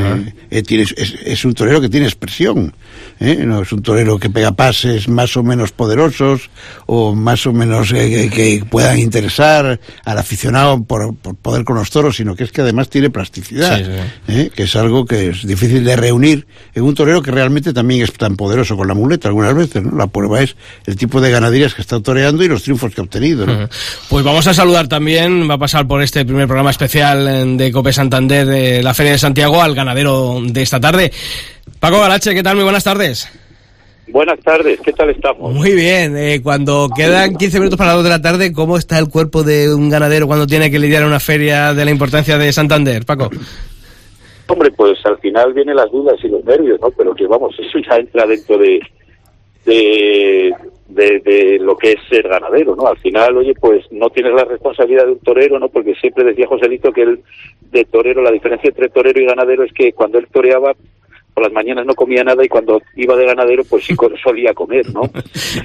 Tiene, 0.65 0.83
es, 0.83 1.15
es, 1.25 1.45
un 1.45 1.53
torero 1.53 1.81
que 1.81 1.89
tiene 1.89 2.05
expresión, 2.05 2.73
¿eh? 3.19 3.43
no 3.45 3.61
es 3.61 3.71
un 3.71 3.81
torero 3.81 4.19
que 4.19 4.29
pega 4.29 4.51
pases 4.51 5.07
más 5.07 5.35
o 5.37 5.43
menos 5.43 5.71
poderosos 5.71 6.49
o 6.85 7.15
más 7.15 7.45
o 7.45 7.53
menos 7.53 7.91
eh, 7.91 8.29
que 8.31 8.63
puedan 8.69 8.99
interesar 8.99 9.79
al 10.05 10.17
aficionado 10.17 10.83
por, 10.83 11.15
por, 11.15 11.35
poder 11.35 11.63
con 11.63 11.77
los 11.77 11.89
toros, 11.89 12.17
sino 12.17 12.35
que 12.35 12.43
es 12.43 12.51
que 12.51 12.61
además 12.61 12.89
tiene 12.89 13.09
plasticidad, 13.09 13.77
sí, 13.77 13.85
sí. 14.27 14.33
¿eh? 14.33 14.51
que 14.53 14.63
es 14.63 14.75
algo 14.75 15.05
que 15.05 15.29
es 15.29 15.45
difícil 15.45 15.83
de 15.83 15.95
reunir 15.95 16.45
en 16.73 16.83
un 16.83 16.93
torero 16.93 17.21
que 17.21 17.31
realmente 17.31 17.73
también 17.73 18.03
es 18.03 18.13
tan 18.13 18.35
poderoso 18.35 18.77
con 18.77 18.87
la 18.87 18.93
muleta 18.93 19.27
algunas 19.27 19.55
veces, 19.55 19.83
¿no? 19.83 19.97
La 19.97 20.07
prueba 20.07 20.41
es 20.41 20.55
el 20.85 20.95
tipo 20.95 21.21
de 21.21 21.31
ganaderías 21.31 21.73
que 21.73 21.81
está 21.81 21.99
toreando 21.99 22.43
y 22.43 22.47
los 22.47 22.63
triunfos 22.63 22.93
que 22.93 23.01
ha 23.01 23.03
obtenido, 23.03 23.45
¿no? 23.45 23.69
Pues 24.09 24.23
vamos 24.23 24.45
a 24.47 24.53
saludar 24.53 24.87
también, 24.87 25.49
va 25.49 25.55
a 25.55 25.59
pasar 25.59 25.87
por 25.87 26.01
este 26.01 26.25
primer 26.25 26.47
programa 26.47 26.71
especial 26.71 27.57
de 27.57 27.71
Cope 27.71 27.93
Santander 27.93 28.45
de 28.45 28.83
la 28.83 28.93
Feria 28.93 29.13
de 29.13 29.17
Santiago 29.17 29.61
al 29.61 29.75
ganadero 29.83 30.39
de 30.43 30.61
esta 30.61 30.79
tarde. 30.79 31.11
Paco 31.79 31.99
Galache, 31.99 32.33
¿qué 32.33 32.43
tal? 32.43 32.55
Muy 32.55 32.63
buenas 32.63 32.83
tardes. 32.83 33.29
Buenas 34.07 34.39
tardes, 34.41 34.79
¿qué 34.81 34.91
tal 34.91 35.09
estamos? 35.09 35.53
Muy 35.53 35.73
bien, 35.73 36.17
eh, 36.17 36.41
cuando 36.43 36.89
quedan 36.93 37.35
15 37.35 37.59
minutos 37.59 37.77
para 37.77 37.91
las 37.91 37.97
2 37.97 38.03
de 38.03 38.09
la 38.09 38.21
tarde, 38.21 38.51
¿cómo 38.51 38.77
está 38.77 38.99
el 38.99 39.07
cuerpo 39.07 39.43
de 39.43 39.73
un 39.73 39.89
ganadero 39.89 40.27
cuando 40.27 40.45
tiene 40.45 40.69
que 40.69 40.77
lidiar 40.77 41.03
en 41.03 41.07
una 41.07 41.21
feria 41.21 41.73
de 41.73 41.85
la 41.85 41.91
importancia 41.91 42.37
de 42.37 42.51
Santander, 42.51 43.05
Paco? 43.05 43.29
Hombre, 44.47 44.71
pues 44.71 44.99
al 45.05 45.17
final 45.19 45.53
vienen 45.53 45.77
las 45.77 45.89
dudas 45.89 46.15
y 46.21 46.27
los 46.27 46.43
nervios, 46.43 46.79
¿no? 46.81 46.91
Pero 46.91 47.15
que 47.15 47.25
vamos, 47.27 47.55
eso 47.57 47.79
ya 47.79 47.95
entra 47.95 48.27
dentro 48.27 48.57
de, 48.57 48.81
de, 49.65 50.53
de, 50.87 51.19
de, 51.19 51.59
lo 51.59 51.77
que 51.77 51.93
es 51.93 51.99
ser 52.09 52.27
ganadero, 52.27 52.75
¿no? 52.75 52.87
Al 52.87 52.97
final, 52.97 53.37
oye, 53.37 53.53
pues 53.59 53.85
no 53.91 54.09
tienes 54.09 54.33
la 54.33 54.43
responsabilidad 54.43 55.05
de 55.05 55.13
un 55.13 55.19
torero, 55.19 55.59
¿no? 55.59 55.69
Porque 55.69 55.95
siempre 55.95 56.23
decía 56.23 56.47
Joselito 56.47 56.91
que 56.91 57.03
él, 57.03 57.21
de 57.71 57.85
torero, 57.85 58.21
la 58.21 58.31
diferencia 58.31 58.69
entre 58.69 58.89
torero 58.89 59.19
y 59.19 59.25
ganadero 59.25 59.63
es 59.63 59.73
que 59.73 59.93
cuando 59.93 60.17
él 60.17 60.27
toreaba, 60.31 60.73
por 61.33 61.43
las 61.43 61.53
mañanas 61.53 61.85
no 61.85 61.95
comía 61.95 62.23
nada 62.23 62.43
y 62.43 62.47
cuando 62.47 62.81
iba 62.95 63.15
de 63.15 63.25
ganadero 63.25 63.63
pues 63.63 63.85
sí 63.85 63.95
solía 64.23 64.53
comer, 64.53 64.91
¿no? 64.93 65.01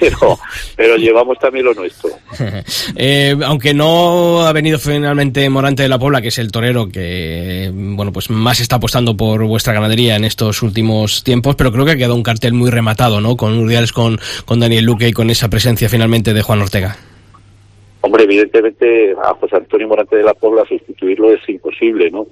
Pero, 0.01 0.39
pero 0.77 0.97
llevamos 0.97 1.39
también 1.39 1.67
lo 1.67 1.75
nuestro. 1.75 2.11
eh, 2.97 3.37
aunque 3.45 3.75
no 3.75 4.47
ha 4.47 4.53
venido 4.53 4.79
finalmente 4.79 5.49
Morante 5.51 5.83
de 5.83 5.89
la 5.89 5.99
Pobla, 5.99 6.21
que 6.21 6.29
es 6.29 6.39
el 6.39 6.51
torero 6.51 6.89
que, 6.89 7.71
bueno, 7.73 8.13
pues 8.13 8.31
más 8.31 8.61
está 8.61 8.77
apostando 8.77 9.17
por 9.17 9.45
vuestra 9.45 9.73
ganadería 9.73 10.17
en 10.17 10.25
estos 10.25 10.63
últimos 10.63 11.23
tiempos, 11.25 11.57
pero 11.57 11.73
creo 11.73 11.85
que 11.85 11.93
ha 11.93 11.97
quedado 11.97 12.15
un 12.15 12.23
cartel 12.23 12.55
muy 12.55 12.71
rematado, 12.71 13.21
¿no? 13.21 13.37
Con 13.37 13.59
Urdiales, 13.59 13.93
con, 13.93 14.19
con 14.45 14.61
Daniel 14.61 14.85
Luque 14.85 15.09
y 15.09 15.13
con 15.13 15.31
esa 15.31 15.49
presencia 15.49 15.89
finalmente 15.89 16.33
de 16.33 16.43
Juan 16.43 16.63
Ortega. 16.63 16.97
Hombre, 18.01 18.25
evidentemente 18.25 19.13
a 19.23 19.35
José 19.35 19.57
Antonio 19.57 19.89
Morante 19.89 20.17
de 20.17 20.23
la 20.23 20.35
Pobla 20.35 20.65
sustituirlo 20.69 21.33
es 21.33 21.41
imposible, 21.49 22.11
¿no? 22.11 22.27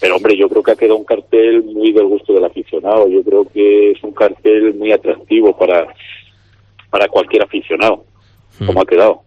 Pero 0.00 0.16
hombre, 0.16 0.34
yo 0.36 0.48
creo 0.48 0.62
que 0.62 0.70
ha 0.70 0.76
quedado 0.76 0.96
un 0.96 1.04
cartel 1.04 1.62
muy 1.62 1.92
del 1.92 2.06
gusto 2.06 2.32
del 2.32 2.44
aficionado. 2.46 3.06
Yo 3.08 3.22
creo 3.22 3.44
que 3.52 3.90
es 3.92 4.02
un 4.02 4.12
cartel 4.12 4.74
muy 4.74 4.92
atractivo 4.92 5.56
para, 5.58 5.86
para 6.88 7.06
cualquier 7.08 7.42
aficionado. 7.42 8.04
¿Cómo 8.66 8.82
ha 8.82 8.84
quedado? 8.86 9.22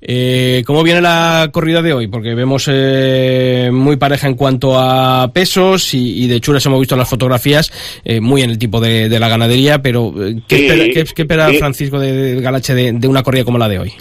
Eh, 0.00 0.62
¿Cómo 0.64 0.84
viene 0.84 1.00
la 1.00 1.48
corrida 1.52 1.82
de 1.82 1.92
hoy? 1.92 2.06
Porque 2.06 2.34
vemos 2.34 2.68
eh, 2.72 3.68
muy 3.72 3.96
pareja 3.96 4.28
en 4.28 4.34
cuanto 4.36 4.78
a 4.78 5.28
pesos 5.32 5.92
y, 5.92 6.24
y 6.24 6.28
de 6.28 6.40
chulas 6.40 6.64
hemos 6.66 6.78
visto 6.78 6.94
las 6.96 7.08
fotografías, 7.08 7.72
eh, 8.04 8.20
muy 8.20 8.42
en 8.42 8.50
el 8.50 8.58
tipo 8.58 8.80
de, 8.80 9.08
de 9.08 9.18
la 9.18 9.28
ganadería, 9.28 9.80
pero 9.82 10.12
eh, 10.24 10.36
¿qué, 10.46 10.56
Sí, 10.56 10.66
espera, 10.66 10.84
qué- 10.84 11.04
qué 11.14 11.22
espera 11.22 11.48
sí. 11.50 11.58
Francisco 11.58 11.98
de, 11.98 12.12
de 12.12 12.40
Galache 12.40 12.74
de, 12.74 12.92
de 12.92 13.08
una 13.08 13.24
corrida 13.24 13.44
como 13.44 13.58
la 13.58 13.68
de 13.68 13.80
hoy? 13.80 13.92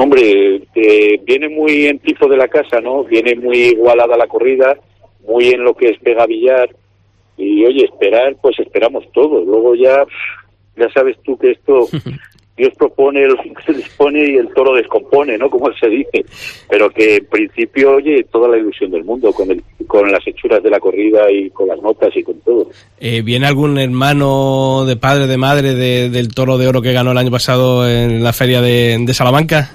Hombre, 0.00 0.62
eh, 0.76 1.20
viene 1.24 1.48
muy 1.48 1.86
en 1.86 1.98
tipo 1.98 2.28
de 2.28 2.36
la 2.36 2.46
casa, 2.46 2.80
¿no? 2.80 3.02
Viene 3.02 3.34
muy 3.34 3.58
igualada 3.58 4.16
la 4.16 4.28
corrida, 4.28 4.76
muy 5.26 5.48
en 5.48 5.64
lo 5.64 5.74
que 5.74 5.88
es 5.90 5.98
Pega 5.98 6.24
Villar. 6.24 6.68
Y 7.36 7.64
oye, 7.64 7.84
esperar, 7.84 8.36
pues 8.40 8.58
esperamos 8.60 9.04
todo. 9.12 9.44
Luego 9.44 9.74
ya, 9.74 10.04
ya 10.76 10.88
sabes 10.92 11.16
tú 11.24 11.36
que 11.36 11.50
esto, 11.50 11.88
Dios 12.56 12.72
propone, 12.78 13.26
lo 13.26 13.36
que 13.36 13.52
se 13.66 13.72
dispone 13.72 14.24
y 14.30 14.36
el 14.36 14.48
toro 14.54 14.74
descompone, 14.74 15.36
¿no? 15.36 15.50
Como 15.50 15.72
se 15.72 15.88
dice. 15.88 16.24
Pero 16.70 16.90
que 16.90 17.16
en 17.16 17.26
principio, 17.26 17.96
oye, 17.96 18.22
toda 18.30 18.48
la 18.48 18.56
ilusión 18.58 18.92
del 18.92 19.02
mundo 19.04 19.32
con, 19.32 19.50
el, 19.50 19.62
con 19.88 20.10
las 20.12 20.24
hechuras 20.28 20.62
de 20.62 20.70
la 20.70 20.78
corrida 20.78 21.28
y 21.30 21.50
con 21.50 21.66
las 21.66 21.80
notas 21.82 22.16
y 22.16 22.22
con 22.22 22.38
todo. 22.42 22.68
Eh, 23.00 23.22
¿Viene 23.22 23.48
algún 23.48 23.78
hermano 23.78 24.84
de 24.86 24.94
padre, 24.96 25.26
de 25.26 25.36
madre 25.38 25.74
de- 25.74 26.08
del 26.10 26.32
toro 26.34 26.56
de 26.56 26.68
oro 26.68 26.82
que 26.82 26.92
ganó 26.92 27.10
el 27.10 27.18
año 27.18 27.32
pasado 27.32 27.88
en 27.88 28.22
la 28.22 28.32
feria 28.32 28.60
de, 28.60 28.96
de 29.00 29.14
Salamanca? 29.14 29.70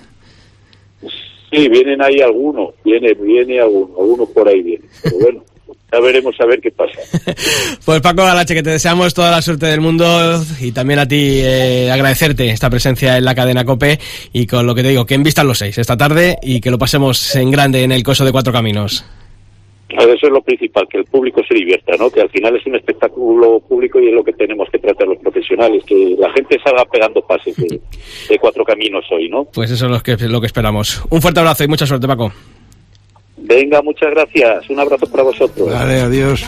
Sí, 1.53 1.69
vienen 1.69 2.01
ahí 2.01 2.19
algunos, 2.19 2.73
viene, 2.83 3.13
viene 3.13 3.59
alguno, 3.59 3.93
algunos 3.99 4.29
por 4.29 4.47
ahí 4.47 4.61
vienen. 4.63 4.89
Pero 5.03 5.17
bueno, 5.19 5.43
ya 5.91 5.99
veremos 5.99 6.35
a 6.39 6.45
ver 6.45 6.59
qué 6.59 6.71
pasa. 6.71 6.99
Pues 7.85 7.99
Paco 7.99 8.23
Galache, 8.23 8.55
que 8.55 8.63
te 8.63 8.69
deseamos 8.69 9.13
toda 9.13 9.29
la 9.29 9.41
suerte 9.41 9.65
del 9.65 9.81
mundo 9.81 10.41
y 10.61 10.71
también 10.71 10.99
a 10.99 11.07
ti 11.07 11.41
eh, 11.41 11.91
agradecerte 11.91 12.49
esta 12.49 12.69
presencia 12.69 13.17
en 13.17 13.25
la 13.25 13.35
cadena 13.35 13.65
COPE 13.65 13.99
y 14.31 14.47
con 14.47 14.65
lo 14.65 14.73
que 14.73 14.83
te 14.83 14.89
digo, 14.89 15.05
que 15.05 15.15
envistan 15.15 15.47
los 15.47 15.57
seis 15.57 15.77
esta 15.77 15.97
tarde 15.97 16.37
y 16.41 16.61
que 16.61 16.71
lo 16.71 16.77
pasemos 16.77 17.35
en 17.35 17.51
grande 17.51 17.83
en 17.83 17.91
el 17.91 18.01
coso 18.01 18.23
de 18.23 18.31
Cuatro 18.31 18.53
Caminos. 18.53 19.03
Eso 19.99 20.27
es 20.27 20.31
lo 20.31 20.41
principal, 20.41 20.87
que 20.89 20.97
el 20.97 21.05
público 21.05 21.41
se 21.47 21.55
divierta, 21.55 21.95
¿no? 21.97 22.09
Que 22.09 22.21
al 22.21 22.29
final 22.29 22.55
es 22.55 22.65
un 22.65 22.75
espectáculo 22.75 23.59
público 23.59 23.99
y 23.99 24.07
es 24.07 24.13
lo 24.13 24.23
que 24.23 24.33
tenemos 24.33 24.67
que 24.71 24.79
tratar 24.79 25.07
los 25.07 25.17
profesionales, 25.19 25.83
que 25.85 26.15
la 26.17 26.31
gente 26.33 26.57
salga 26.63 26.85
pegando 26.85 27.21
pases 27.21 27.55
de, 27.57 27.79
de 28.29 28.39
cuatro 28.39 28.63
caminos 28.63 29.05
hoy, 29.11 29.29
¿no? 29.29 29.45
Pues 29.45 29.71
eso 29.71 29.85
es 29.85 29.91
lo 29.91 29.99
que, 30.01 30.17
lo 30.27 30.39
que 30.41 30.47
esperamos. 30.47 31.03
Un 31.09 31.21
fuerte 31.21 31.39
abrazo 31.39 31.63
y 31.63 31.67
mucha 31.67 31.85
suerte, 31.85 32.07
Paco. 32.07 32.31
Venga, 33.37 33.81
muchas 33.81 34.11
gracias. 34.11 34.69
Un 34.69 34.79
abrazo 34.79 35.05
para 35.11 35.23
vosotros. 35.23 35.69
Vale, 35.69 36.01
adiós. 36.01 36.45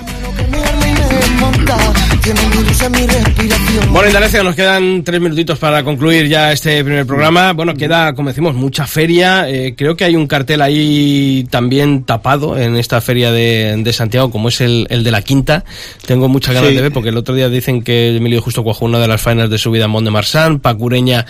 Bueno, 3.92 4.08
Indalecia, 4.08 4.44
nos 4.44 4.56
quedan 4.56 5.04
tres 5.04 5.22
minutitos 5.22 5.58
para 5.60 5.84
concluir 5.84 6.28
ya 6.28 6.52
este 6.52 6.84
primer 6.84 7.06
programa. 7.06 7.54
Bueno, 7.54 7.74
queda, 7.76 8.14
como 8.14 8.30
decimos, 8.30 8.56
mucha 8.56 8.88
feria. 8.88 9.50
Eh, 9.50 9.76
creo 9.78 9.96
que 9.96 10.04
hay 10.06 10.16
un 10.16 10.28
cartel 10.28 10.62
ahí 10.62 11.46
también 11.50 12.04
tapado 12.04 12.58
en 12.58 12.76
esta 12.78 13.00
feria 13.02 13.32
de, 13.32 13.76
de 13.78 13.94
Santiago, 13.94 14.32
como 14.32 14.50
es 14.50 14.62
el, 14.62 14.88
el 14.90 15.04
de 15.04 15.12
la 15.12 15.22
Quinta. 15.22 15.64
Tengo 16.06 16.28
muchas 16.28 16.54
ganas 16.56 16.70
Sí. 16.70 16.76
de 16.76 16.82
ver, 16.82 16.92
porque 16.92 17.10
el 17.10 17.18
otro 17.18 17.36
día 17.36 17.48
dicen 17.50 17.82
que 17.84 18.16
Emilio 18.16 18.42
Justo 18.42 18.64
cuajó 18.64 18.86
una 18.86 19.00
de 19.00 19.08
las 19.08 19.22
faenas 19.22 19.50
de 19.50 19.58
su 19.58 19.70
vida 19.72 19.86
en 19.86 19.92
Mont 19.92 20.06
de 20.06 20.12
Marsan. 20.12 20.60
Pacureña 20.60 21.26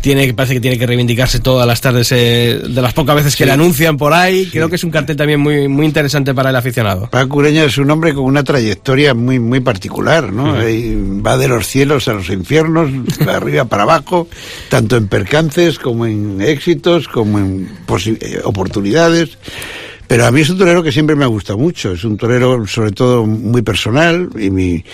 tiene, 0.00 0.32
parece 0.34 0.54
que 0.54 0.60
tiene 0.60 0.78
que 0.78 0.86
reivindicarse 0.86 1.40
todas 1.40 1.66
las 1.66 1.80
tardes 1.80 2.10
eh, 2.12 2.60
de 2.68 2.82
las 2.82 2.94
pocas 2.94 3.14
veces 3.16 3.36
que 3.36 3.44
le 3.44 3.52
anuncian 3.52 3.96
por 3.96 4.12
ahí. 4.14 4.46
Creo 4.50 4.68
que 4.70 4.76
es 4.76 4.84
un 4.84 4.90
cartel 4.90 5.16
también 5.16 5.40
muy, 5.40 5.68
muy 5.68 5.84
interesante 5.86 6.32
para 6.34 6.50
el 6.50 6.56
aficionado. 6.56 7.08
Paco 7.10 7.38
Ureña 7.38 7.64
es 7.64 7.76
un 7.78 7.90
hombre 7.90 8.14
con 8.14 8.24
una 8.24 8.42
trayectoria 8.42 9.12
muy 9.14 9.38
muy 9.38 9.60
particular, 9.60 9.77
¿no? 10.32 10.68
Y 10.68 11.20
va 11.20 11.36
de 11.36 11.48
los 11.48 11.66
cielos 11.66 12.08
a 12.08 12.14
los 12.14 12.30
infiernos, 12.30 12.90
de 13.18 13.30
arriba 13.30 13.64
para 13.64 13.84
abajo, 13.84 14.28
tanto 14.68 14.96
en 14.96 15.08
percances 15.08 15.78
como 15.78 16.06
en 16.06 16.40
éxitos, 16.40 17.08
como 17.08 17.38
en 17.38 17.68
eh, 18.06 18.40
oportunidades. 18.44 19.38
Pero 20.06 20.24
a 20.24 20.30
mí 20.30 20.40
es 20.40 20.50
un 20.50 20.58
torero 20.58 20.82
que 20.82 20.90
siempre 20.90 21.14
me 21.16 21.24
ha 21.24 21.28
gustado 21.28 21.58
mucho. 21.58 21.92
Es 21.92 22.02
un 22.02 22.16
torero, 22.16 22.66
sobre 22.66 22.92
todo, 22.92 23.26
muy 23.26 23.62
personal 23.62 24.30
y 24.38 24.50
mi. 24.50 24.84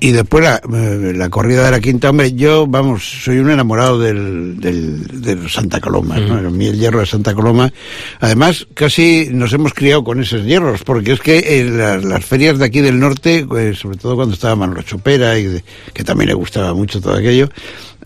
Y 0.00 0.12
después 0.12 0.44
la, 0.44 0.56
eh, 0.72 1.12
la 1.16 1.28
corrida 1.28 1.64
de 1.64 1.72
la 1.72 1.80
quinta, 1.80 2.10
hombre, 2.10 2.32
yo, 2.32 2.68
vamos, 2.68 3.02
soy 3.24 3.38
un 3.38 3.50
enamorado 3.50 3.98
del, 3.98 4.60
del, 4.60 5.20
del 5.20 5.50
Santa 5.50 5.80
Coloma, 5.80 6.18
¿no? 6.20 6.34
A 6.36 6.40
mí 6.50 6.66
el 6.68 6.78
hierro 6.78 7.00
de 7.00 7.06
Santa 7.06 7.34
Coloma. 7.34 7.72
Además, 8.20 8.68
casi 8.74 9.28
nos 9.32 9.52
hemos 9.54 9.74
criado 9.74 10.04
con 10.04 10.20
esos 10.20 10.44
hierros, 10.44 10.84
porque 10.84 11.12
es 11.12 11.20
que 11.20 11.58
en 11.60 11.78
las, 11.78 12.04
las 12.04 12.24
ferias 12.24 12.58
de 12.58 12.66
aquí 12.66 12.80
del 12.80 13.00
norte, 13.00 13.44
pues, 13.48 13.80
sobre 13.80 13.96
todo 13.96 14.14
cuando 14.14 14.34
estaba 14.34 14.54
Manolo 14.54 14.82
Chopera, 14.82 15.36
y 15.36 15.46
de- 15.46 15.64
que 15.92 16.04
también 16.04 16.28
le 16.28 16.34
gustaba 16.34 16.74
mucho 16.74 17.00
todo 17.00 17.14
aquello, 17.14 17.48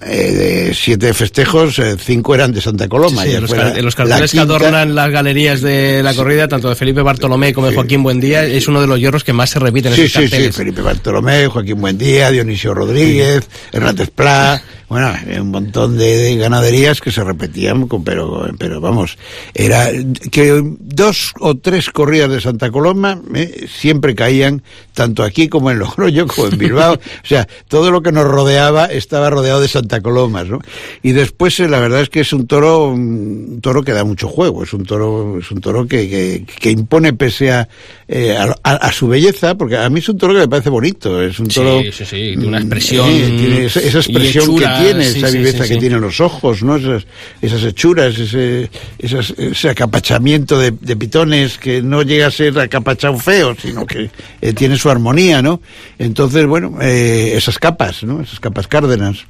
eh, 0.07 0.33
de 0.33 0.75
siete 0.75 1.13
festejos, 1.15 1.79
eh, 1.79 1.97
cinco 1.99 2.35
eran 2.35 2.53
de 2.53 2.61
Santa 2.61 2.89
Coloma. 2.89 3.23
Sí, 3.23 3.31
ya 3.31 3.37
en 3.37 3.43
los, 3.43 3.53
en 3.53 3.85
los 3.85 3.95
carteles 3.95 4.33
que 4.33 4.41
adornan 4.41 4.95
las 4.95 5.11
galerías 5.11 5.61
de 5.61 6.03
la 6.03 6.15
corrida, 6.15 6.49
tanto 6.49 6.69
de 6.69 6.75
Felipe 6.75 7.03
Bartolomé 7.03 7.53
como 7.53 7.69
de 7.69 7.75
Joaquín 7.75 8.03
Buendía, 8.03 8.45
es 8.45 8.69
uno 8.69 8.81
de 8.81 8.87
los 8.87 8.99
hierros 8.99 9.25
que 9.25 9.33
más 9.33 9.51
se 9.51 9.59
repiten 9.59 9.93
en 9.93 9.97
Sí, 9.97 10.03
esos 10.03 10.23
sí, 10.23 10.27
sí, 10.27 10.31
carteles. 10.31 10.57
Felipe 10.57 10.83
Bartolomé, 10.83 11.47
Joaquín 11.47 11.81
Buendía, 11.81 12.31
Dionisio 12.31 12.75
Rodríguez, 12.75 13.49
Hernández 13.73 14.11
Pla, 14.11 14.63
bueno, 14.93 15.11
un 15.41 15.51
montón 15.51 15.97
de, 15.97 16.19
de 16.19 16.37
ganaderías 16.37 17.01
que 17.01 17.11
se 17.11 17.25
repetían, 17.25 17.89
con- 17.89 18.05
pero, 18.05 18.47
pero 18.59 18.81
vamos, 18.81 19.17
era 19.55 19.89
que 20.31 20.63
dos 20.79 21.33
o 21.41 21.57
tres 21.57 21.89
corridas 21.91 22.31
de 22.31 22.41
Santa 22.41 22.71
Coloma 22.71 23.19
eh, 23.35 23.67
siempre 23.69 24.15
caían, 24.15 24.63
tanto 24.93 25.23
aquí 25.23 25.49
como 25.49 25.71
en 25.71 25.79
Logroño, 25.79 26.27
como 26.27 26.49
en 26.49 26.59
Bilbao, 26.59 26.95
o 26.95 27.27
sea, 27.27 27.49
todo 27.69 27.91
lo 27.91 28.03
que 28.03 28.13
nos 28.13 28.25
rodeaba 28.27 28.85
estaba 28.87 29.31
rodeado 29.31 29.61
de 29.63 29.69
Santa 29.69 30.03
Colomas, 30.03 30.47
¿no? 30.49 30.59
Y 31.03 31.13
después, 31.13 31.59
eh, 31.61 31.69
la 31.69 31.81
verdad 31.81 32.03
es 32.03 32.11
que 32.11 32.21
es 32.21 32.33
un 32.35 32.47
toro, 32.47 32.89
un 32.89 33.61
toro 33.63 33.83
que 33.83 33.93
da 33.93 34.05
mucho 34.05 34.29
juego, 34.29 34.63
es 34.63 34.73
un 34.75 34.85
toro, 34.85 35.39
es 35.39 35.51
un 35.51 35.61
toro 35.63 35.87
que, 35.87 36.09
que, 36.09 36.45
que 36.61 36.71
impone 36.71 37.15
pese 37.15 37.51
a, 37.51 37.67
eh, 38.09 38.37
a, 38.37 38.55
a- 38.63 38.77
a 38.77 38.93
su 38.93 39.09
belleza, 39.09 39.55
porque 39.57 39.77
a 39.79 39.89
mí 39.89 40.01
es 40.01 40.09
un 40.11 40.19
toro 40.19 40.35
que 40.35 40.41
me 40.41 40.49
parece 40.49 40.69
bonito, 40.69 41.23
es 41.23 41.39
un 41.41 41.51
Sí, 41.51 41.55
toro... 41.55 41.81
sí, 41.91 42.05
sí, 42.05 42.17
tiene 42.17 42.47
una 42.47 42.59
mm, 42.59 42.63
expresión 42.63 43.09
eh, 43.09 43.37
tiene 43.39 43.65
esa, 43.65 43.81
expresión 43.81 44.57
que 44.57 44.65
tiene, 44.85 45.05
sí, 45.05 45.19
esa 45.19 45.31
viveza 45.31 45.65
sí, 45.65 45.75
que 45.75 45.77
tienen 45.81 46.01
los 46.01 46.21
ojos, 46.21 46.63
¿no? 46.63 46.77
Esas, 46.77 47.07
esas 47.41 47.63
hechuras, 47.65 48.19
ese, 48.19 48.71
esas- 48.99 49.31
ese 49.39 49.69
acapachamiento 49.71 50.59
de, 50.59 50.71
de 50.73 50.97
pitones 50.97 51.59
que 51.59 51.83
no 51.83 52.03
llega 52.03 52.27
a 52.27 52.31
ser 52.31 52.59
acapachado 52.59 53.17
feo, 53.19 53.55
sino 53.61 53.87
que 53.87 54.11
eh, 54.41 54.53
tiene 54.53 54.77
su 54.77 54.91
armonía, 54.91 55.43
¿no? 55.43 55.61
Entonces, 55.99 56.47
bueno, 56.47 56.79
eh, 56.81 57.33
esas 57.37 57.59
capas, 57.59 58.03
¿no? 58.03 58.21
Esas 58.21 58.41
capas 58.41 58.67
cárdenas. 58.69 59.25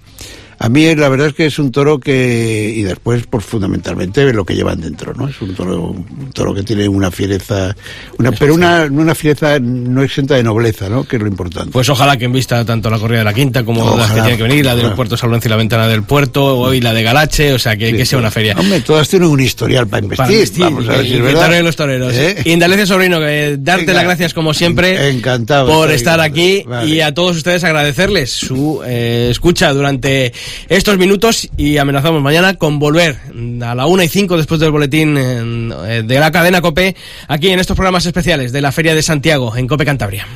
A 0.65 0.69
mí 0.69 0.95
la 0.95 1.09
verdad 1.09 1.27
es 1.29 1.35
que 1.35 1.47
es 1.47 1.59
un 1.59 1.73
toro 1.73 1.99
que, 1.99 2.73
y 2.77 2.83
después, 2.83 3.25
pues 3.29 3.45
fundamentalmente 3.45 4.33
lo 4.33 4.45
que 4.45 4.55
llevan 4.55 4.81
dentro, 4.81 5.13
¿no? 5.13 5.27
Es 5.29 5.41
un 5.43 5.55
toro, 5.57 5.91
un 5.91 6.31
toro 6.33 6.55
que 6.55 6.63
tiene 6.63 6.89
una 6.89 7.11
fiereza, 7.11 7.75
una, 8.19 8.31
pero 8.31 8.55
una, 8.55 8.85
una 8.91 9.15
fiereza 9.17 9.59
no 9.59 10.03
exenta 10.03 10.37
de 10.37 10.45
nobleza, 10.45 10.89
¿no? 10.89 11.03
Que 11.03 11.17
es 11.17 11.23
lo 11.23 11.27
importante. 11.29 11.71
Pues 11.73 11.89
ojalá 11.89 12.17
que 12.17 12.29
vista 12.29 12.65
tanto 12.65 12.91
la 12.91 12.99
corrida 13.01 13.19
de 13.19 13.25
la 13.25 13.35
Quinta 13.35 13.65
como 13.65 13.81
las 13.97 14.07
que 14.07 14.13
Ojalá, 14.13 14.15
tienen 14.23 14.37
que 14.37 14.43
venir, 14.45 14.65
la 14.65 14.73
del 14.77 14.85
ojalá. 14.85 14.97
Puerto 14.97 15.17
San 15.17 15.31
Lorenzo 15.31 15.49
y 15.49 15.51
la 15.51 15.57
Ventana 15.57 15.89
del 15.89 16.05
Puerto, 16.05 16.59
hoy 16.59 16.81
la 16.81 16.95
de 16.95 17.03
Galache, 17.03 17.53
o 17.53 17.59
sea, 17.59 17.77
que, 17.77 17.91
Sí, 17.91 17.97
que 17.97 18.07
sea 18.07 18.19
una 18.21 18.31
feria. 18.31 18.55
Hombre, 18.57 18.81
todas 18.83 19.09
tienen 19.09 19.29
un 19.29 19.41
historial 19.41 19.89
para 19.89 20.05
investir. 20.05 20.17
Para 20.25 20.33
investir, 20.33 20.65
Vamos 20.65 20.89
a 20.89 20.93
ver 20.93 21.05
y- 21.05 21.09
si 21.09 21.15
y 21.15 21.17
es 21.17 21.23
verdad. 21.25 21.41
tarde 21.41 21.63
los 21.65 21.75
toreros. 21.77 22.15
¿Eh? 22.15 22.37
Indalecio 22.45 22.87
Sobrino, 22.87 23.19
que 23.19 23.57
darte 23.59 23.83
Venga. 23.87 23.95
las 23.95 24.05
gracias 24.05 24.33
como 24.33 24.55
siempre 24.55 25.09
Encantado 25.11 25.67
por 25.67 25.91
estar 25.91 26.21
aquí 26.21 26.63
vale. 26.69 26.89
y 26.89 27.01
a 27.01 27.13
todos 27.13 27.37
ustedes 27.37 27.65
agradecerles 27.65 28.31
su 28.31 28.81
eh, 28.87 29.29
escucha 29.33 29.73
durante 29.73 30.33
estos 30.69 30.99
minutos 30.99 31.49
y 31.57 31.79
amenazamos 31.79 32.23
mañana 32.23 32.55
con 32.55 32.79
volver 32.79 33.17
a 33.63 33.75
la 33.75 33.87
una 33.87 34.05
y 34.05 34.09
cinco 34.09 34.37
después 34.37 34.61
del 34.61 34.71
boletín 34.71 35.17
eh, 35.19 36.03
de 36.05 36.19
la 36.19 36.31
cadena 36.31 36.61
COPE 36.61 36.97
aquí 37.29 37.51
en 37.51 37.61
estos 37.61 37.77
programas 37.77 38.07
especiales 38.07 38.53
de 38.53 38.61
la 38.61 38.73
Feria 38.73 38.95
de 38.95 39.03
Santiago 39.03 39.57
en 39.57 39.67
COPE 39.67 39.85
Cantabria. 39.85 40.27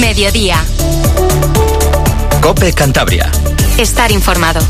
Mediodía. 0.00 0.64
Cope 2.40 2.72
Cantabria. 2.72 3.30
Estar 3.78 4.10
informado. 4.10 4.60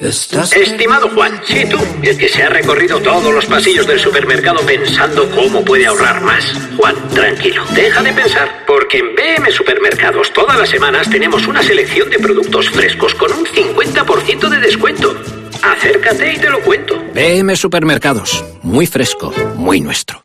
Estimado 0.00 1.10
Juan, 1.10 1.42
sí 1.46 1.64
tú, 1.68 1.78
el 2.02 2.16
que 2.16 2.28
se 2.28 2.42
ha 2.42 2.48
recorrido 2.48 3.00
todos 3.00 3.34
los 3.34 3.44
pasillos 3.44 3.86
del 3.86 4.00
supermercado 4.00 4.60
pensando 4.64 5.28
cómo 5.30 5.62
puede 5.62 5.86
ahorrar 5.86 6.22
más. 6.22 6.44
Juan, 6.78 6.96
tranquilo, 7.10 7.62
deja 7.74 8.02
de 8.02 8.12
pensar, 8.14 8.64
porque 8.66 8.98
en 8.98 9.14
BM 9.14 9.50
Supermercados 9.50 10.32
todas 10.32 10.58
las 10.58 10.70
semanas 10.70 11.10
tenemos 11.10 11.46
una 11.46 11.62
selección 11.62 12.08
de 12.08 12.18
productos 12.18 12.70
frescos 12.70 13.14
con 13.14 13.30
un 13.30 13.44
50% 13.44 14.48
de 14.48 14.58
descuento. 14.58 15.14
Acércate 15.62 16.32
y 16.32 16.38
te 16.38 16.48
lo 16.48 16.60
cuento. 16.60 16.96
BM 17.14 17.54
Supermercados, 17.54 18.42
muy 18.62 18.86
fresco, 18.86 19.34
muy 19.56 19.80
nuestro. 19.82 20.24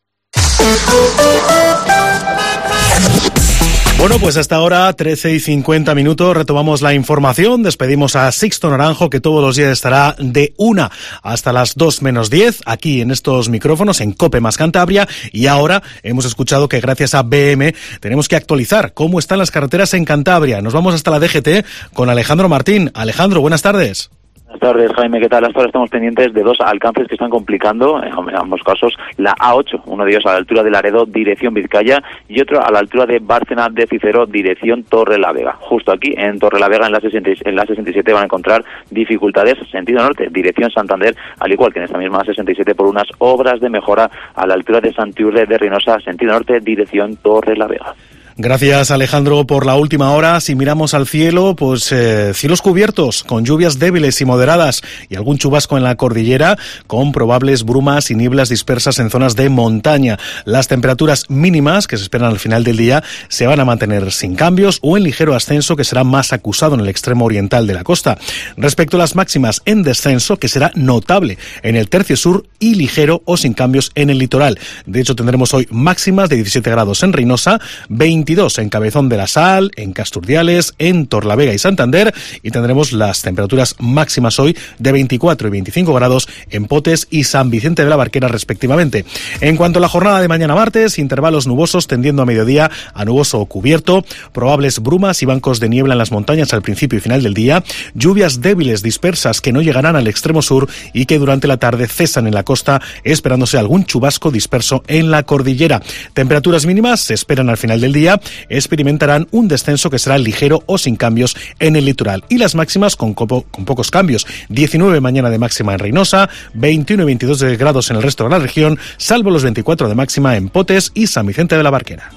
Bueno, 3.98 4.20
pues 4.20 4.38
hasta 4.38 4.58
ahora, 4.58 4.92
13 4.92 5.34
y 5.34 5.40
50 5.40 5.96
minutos, 5.96 6.36
retomamos 6.36 6.82
la 6.82 6.94
información. 6.94 7.64
Despedimos 7.64 8.16
a 8.16 8.32
Sixto 8.32 8.70
Naranjo, 8.70 9.10
que 9.10 9.22
todos 9.22 9.42
los 9.42 9.56
días 9.56 9.72
estará 9.72 10.16
de 10.20 10.54
una 10.58 10.92
hasta 11.24 11.54
las 11.54 11.76
2 11.76 12.02
menos 12.02 12.30
10, 12.30 12.64
aquí 12.66 13.02
en 13.02 13.10
estos 13.10 13.50
micrófonos, 13.50 14.02
en 14.02 14.12
Cope 14.12 14.42
más 14.42 14.58
Cantabria. 14.58 15.08
Y 15.32 15.48
ahora 15.48 15.82
hemos 16.04 16.26
escuchado 16.26 16.68
que 16.68 16.82
gracias 16.82 17.16
a 17.16 17.24
BM 17.24 17.74
tenemos 18.02 18.28
que 18.28 18.36
actualizar 18.36 18.94
cómo 18.94 19.18
están 19.18 19.40
las 19.40 19.50
carreteras 19.50 19.94
en 19.94 20.06
Cantabria. 20.06 20.62
Nos 20.62 20.74
vamos 20.74 20.94
hasta 20.94 21.10
la 21.10 21.20
DGT 21.20 21.66
con 21.94 22.10
Alejandro 22.10 22.50
Martín. 22.50 22.92
Alejandro, 22.94 23.42
buenas 23.42 23.62
tardes. 23.62 24.12
Buenas 24.56 24.74
tardes, 24.74 24.96
Jaime. 24.96 25.20
¿Qué 25.20 25.28
tal? 25.28 25.44
Hasta 25.44 25.60
ahora 25.60 25.68
estamos 25.68 25.90
pendientes 25.90 26.34
de 26.34 26.42
dos 26.42 26.62
alcances 26.62 27.10
que 27.10 27.16
están 27.16 27.30
complicando, 27.30 28.02
en 28.02 28.14
ambos 28.38 28.62
casos, 28.64 28.96
la 29.18 29.36
A8. 29.36 29.82
Uno 29.86 30.06
de 30.06 30.12
ellos 30.12 30.26
a 30.26 30.32
la 30.32 30.38
altura 30.38 30.64
de 30.64 30.72
Laredo, 30.72 31.06
dirección 31.06 31.54
Vizcaya, 31.54 32.02
y 32.30 32.40
otro 32.40 32.66
a 32.66 32.72
la 32.72 32.80
altura 32.80 33.06
de 33.06 33.20
Bárcena 33.20 33.68
de 33.70 33.86
Cicero, 33.86 34.26
dirección 34.26 34.84
Torre 34.84 35.20
la 35.20 35.34
Vega. 35.34 35.58
Justo 35.60 35.92
aquí, 35.92 36.14
en 36.16 36.40
Torre 36.40 36.58
la 36.58 36.70
Vega, 36.70 36.86
en 36.86 36.94
la, 36.94 37.02
60, 37.02 37.32
en 37.44 37.56
la 37.58 37.66
67, 37.66 38.14
van 38.14 38.22
a 38.22 38.26
encontrar 38.26 38.64
dificultades 38.90 39.56
sentido 39.70 40.02
norte, 40.02 40.30
dirección 40.32 40.72
Santander, 40.72 41.14
al 41.38 41.52
igual 41.52 41.74
que 41.74 41.80
en 41.80 41.86
esta 41.86 41.98
misma 41.98 42.24
67, 42.24 42.76
por 42.76 42.88
unas 42.88 43.08
obras 43.18 43.60
de 43.60 43.70
mejora 43.70 44.10
a 44.36 44.48
la 44.48 44.54
altura 44.54 44.80
de 44.80 44.94
Santiurde 44.94 45.46
de 45.46 45.58
Reynosa, 45.58 46.00
sentido 46.00 46.32
norte, 46.32 46.62
dirección 46.62 47.18
Torre 47.18 47.58
la 47.58 47.68
Vega. 47.68 47.94
Gracias 48.38 48.92
Alejandro 48.92 49.48
por 49.48 49.66
la 49.66 49.78
última 49.78 50.12
hora. 50.12 50.42
Si 50.42 50.56
miramos 50.56 50.94
al 50.94 51.08
cielo, 51.08 51.56
pues 51.56 51.90
eh, 51.94 52.34
cielos 52.34 52.62
cubiertos 52.62 53.24
con 53.24 53.46
lluvias 53.46 53.80
débiles 53.80 54.20
y 54.20 54.26
moderadas 54.26 54.82
y 55.08 55.16
algún 55.16 55.38
chubasco 55.38 55.78
en 55.78 55.86
la 55.86 55.96
cordillera 55.96 56.58
con 56.86 57.14
probables 57.14 57.64
brumas 57.64 58.12
y 58.12 58.16
nieblas 58.16 58.50
dispersas 58.50 59.00
en 59.00 59.10
zonas 59.10 59.38
de 59.38 59.48
montaña. 59.48 60.20
Las 60.44 60.68
temperaturas 60.68 61.30
mínimas 61.30 61.88
que 61.88 61.96
se 61.96 62.04
esperan 62.04 62.30
al 62.30 62.40
final 62.40 62.66
del 62.66 62.76
día 62.76 63.06
se 63.30 63.48
van 63.48 63.62
a 63.62 63.66
mantener 63.66 64.12
sin 64.12 64.36
cambios 64.36 64.80
o 64.82 64.98
en 64.98 65.04
ligero 65.04 65.34
ascenso 65.34 65.78
que 65.78 65.86
será 65.86 66.04
más 66.04 66.34
acusado 66.34 66.76
en 66.76 66.82
el 66.82 66.90
extremo 66.90 67.24
oriental 67.24 67.68
de 67.68 67.74
la 67.74 67.86
costa. 67.86 68.18
Respecto 68.58 68.98
a 68.98 69.00
las 69.00 69.16
máximas 69.16 69.62
en 69.64 69.82
descenso 69.82 70.36
que 70.36 70.50
será 70.50 70.74
notable 70.76 71.38
en 71.64 71.78
el 71.78 71.88
tercio 71.88 72.18
sur 72.18 72.46
y 72.60 72.76
ligero 72.76 73.22
o 73.24 73.38
sin 73.38 73.54
cambios 73.54 73.94
en 73.96 74.10
el 74.10 74.18
litoral. 74.18 74.60
De 74.86 75.00
hecho 75.00 75.16
tendremos 75.16 75.54
hoy 75.54 75.70
máximas 75.72 76.28
de 76.28 76.36
17 76.36 76.70
grados 76.70 77.02
en 77.02 77.14
Reynosa, 77.14 77.62
20 77.88 78.25
22 78.26 78.58
en 78.58 78.70
Cabezón 78.70 79.08
de 79.08 79.18
la 79.18 79.28
Sal, 79.28 79.70
en 79.76 79.94
Casturdiales, 79.94 80.74
en 80.80 81.06
Torlavega 81.06 81.54
y 81.54 81.60
Santander 81.60 82.12
y 82.42 82.50
tendremos 82.50 82.92
las 82.92 83.22
temperaturas 83.22 83.76
máximas 83.78 84.40
hoy 84.40 84.58
de 84.80 84.92
24 84.92 85.48
y 85.48 85.52
25 85.52 85.94
grados 85.94 86.28
en 86.50 86.66
Potes 86.66 87.06
y 87.12 87.26
San 87.26 87.52
Vicente 87.52 87.84
de 87.84 87.90
la 87.92 87.98
Barquera 87.98 88.28
respectivamente. 88.28 89.06
En 89.42 89.58
cuanto 89.58 89.78
a 89.78 89.82
la 89.82 89.90
jornada 89.90 90.22
de 90.22 90.28
mañana 90.28 90.56
martes, 90.56 90.98
intervalos 90.98 91.46
nubosos 91.46 91.86
tendiendo 91.86 92.24
a 92.24 92.26
mediodía 92.26 92.72
a 92.96 93.06
nuboso 93.06 93.46
cubierto, 93.46 94.04
probables 94.34 94.80
brumas 94.80 95.22
y 95.22 95.28
bancos 95.28 95.60
de 95.60 95.70
niebla 95.70 95.94
en 95.94 96.00
las 96.00 96.12
montañas 96.12 96.52
al 96.52 96.64
principio 96.64 96.98
y 96.98 97.02
final 97.02 97.22
del 97.22 97.36
día, 97.36 97.64
lluvias 97.94 98.42
débiles 98.42 98.82
dispersas 98.82 99.40
que 99.40 99.54
no 99.54 99.62
llegarán 99.62 99.96
al 99.96 100.08
extremo 100.08 100.42
sur 100.42 100.68
y 100.94 101.06
que 101.06 101.20
durante 101.20 101.48
la 101.48 101.58
tarde 101.58 101.88
cesan 101.88 102.26
en 102.26 102.34
la 102.34 102.42
costa, 102.42 102.82
esperándose 103.04 103.60
algún 103.60 103.86
chubasco 103.86 104.32
disperso 104.32 104.84
en 104.88 105.12
la 105.12 105.22
cordillera. 105.22 105.84
Temperaturas 106.16 106.66
mínimas 106.66 107.02
se 107.02 107.14
esperan 107.14 107.52
al 107.52 107.58
final 107.58 107.80
del 107.80 107.94
día 107.94 108.15
experimentarán 108.50 109.28
un 109.32 109.48
descenso 109.48 109.90
que 109.90 110.00
será 110.00 110.18
ligero 110.18 110.64
o 110.66 110.78
sin 110.78 110.96
cambios 110.96 111.36
en 111.60 111.76
el 111.76 111.86
litoral 111.86 112.24
y 112.30 112.38
las 112.38 112.56
máximas 112.56 112.96
con, 112.96 113.14
con 113.14 113.26
pocos 113.26 113.92
cambios. 113.92 114.26
19 114.50 115.02
mañana 115.02 115.30
de 115.30 115.38
máxima 115.38 115.74
en 115.74 115.80
Reynosa, 115.80 116.30
21 116.54 117.04
y 117.04 117.06
22 117.06 117.44
grados 117.58 117.90
en 117.90 117.98
el 117.98 118.04
resto 118.04 118.24
de 118.24 118.30
la 118.30 118.40
región, 118.40 118.80
salvo 118.98 119.30
los 119.30 119.44
24 119.44 119.90
de 119.90 119.96
máxima 119.96 120.36
en 120.36 120.50
Potes 120.50 120.92
y 120.94 121.08
San 121.08 121.26
Vicente 121.26 121.58
de 121.58 121.64
la 121.64 121.70
Barquera. 121.70 122.10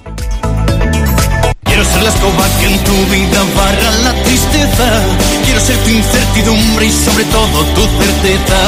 Quiero 1.65 1.85
ser 1.85 2.03
la 2.03 2.09
escoba 2.09 2.47
que 2.59 2.67
en 2.67 2.79
tu 2.85 2.93
vida 3.13 3.45
barra 3.57 3.91
la 4.03 4.23
tristeza. 4.25 5.05
Quiero 5.45 5.61
ser 5.61 5.77
tu 5.79 5.91
incertidumbre 5.91 6.87
y 6.87 6.91
sobre 6.91 7.25
todo 7.25 7.65
tu 7.75 7.83
certeza. 8.03 8.59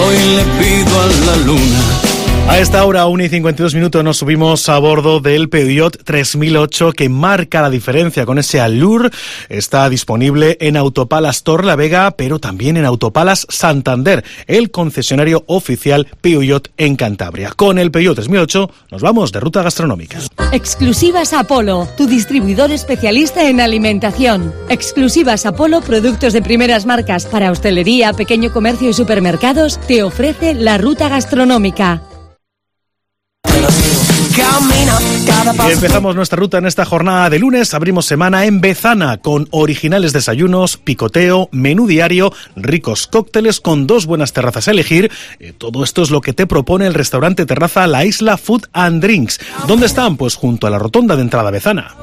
Hoy 0.00 0.16
le 0.36 0.44
pido 0.58 1.00
a 1.00 1.06
la 1.06 1.36
luna 1.44 2.11
a 2.48 2.58
esta 2.58 2.84
hora, 2.84 3.06
1 3.06 3.24
y 3.24 3.28
52 3.30 3.74
minutos, 3.74 4.04
nos 4.04 4.18
subimos 4.18 4.68
a 4.68 4.78
bordo 4.78 5.20
del 5.20 5.48
Peugeot 5.48 6.04
3008 6.04 6.92
que 6.92 7.08
marca 7.08 7.62
la 7.62 7.70
diferencia 7.70 8.26
con 8.26 8.38
ese 8.38 8.60
Allure. 8.60 9.08
Está 9.48 9.88
disponible 9.88 10.58
en 10.60 10.76
Autopalas 10.76 11.42
La 11.62 11.76
Vega, 11.76 12.10
pero 12.10 12.38
también 12.38 12.76
en 12.76 12.84
Autopalas 12.84 13.46
Santander, 13.48 14.22
el 14.46 14.70
concesionario 14.70 15.44
oficial 15.46 16.06
Peugeot 16.20 16.70
en 16.76 16.96
Cantabria. 16.96 17.52
Con 17.52 17.78
el 17.78 17.90
Peugeot 17.90 18.16
3008 18.16 18.70
nos 18.90 19.00
vamos 19.00 19.32
de 19.32 19.40
ruta 19.40 19.62
gastronómica. 19.62 20.18
Exclusivas 20.52 21.32
Apolo, 21.32 21.88
tu 21.96 22.06
distribuidor 22.06 22.70
especialista 22.70 23.48
en 23.48 23.60
alimentación. 23.60 24.52
Exclusivas 24.68 25.46
Apolo, 25.46 25.80
productos 25.80 26.34
de 26.34 26.42
primeras 26.42 26.84
marcas 26.84 27.24
para 27.24 27.50
hostelería, 27.50 28.12
pequeño 28.12 28.52
comercio 28.52 28.90
y 28.90 28.92
supermercados, 28.92 29.80
te 29.86 30.02
ofrece 30.02 30.54
la 30.54 30.76
ruta 30.76 31.08
gastronómica. 31.08 32.02
Y 35.68 35.70
empezamos 35.72 36.16
nuestra 36.16 36.38
ruta 36.38 36.58
en 36.58 36.66
esta 36.66 36.84
jornada 36.84 37.28
de 37.28 37.38
lunes. 37.38 37.74
Abrimos 37.74 38.06
semana 38.06 38.46
en 38.46 38.60
Bezana 38.60 39.18
con 39.18 39.48
originales 39.50 40.12
desayunos, 40.12 40.76
picoteo, 40.76 41.48
menú 41.52 41.86
diario, 41.86 42.32
ricos 42.56 43.06
cócteles 43.06 43.60
con 43.60 43.86
dos 43.86 44.06
buenas 44.06 44.32
terrazas 44.32 44.68
a 44.68 44.70
elegir. 44.70 45.10
Eh, 45.38 45.52
todo 45.56 45.84
esto 45.84 46.02
es 46.02 46.10
lo 46.10 46.20
que 46.20 46.32
te 46.32 46.46
propone 46.46 46.86
el 46.86 46.94
restaurante 46.94 47.46
terraza 47.46 47.86
La 47.86 48.04
Isla 48.04 48.36
Food 48.36 48.68
and 48.72 49.02
Drinks. 49.02 49.40
¿Dónde 49.66 49.86
están? 49.86 50.16
Pues 50.16 50.34
junto 50.34 50.66
a 50.66 50.70
la 50.70 50.78
rotonda 50.78 51.16
de 51.16 51.22
entrada 51.22 51.50
Bezana. 51.50 51.94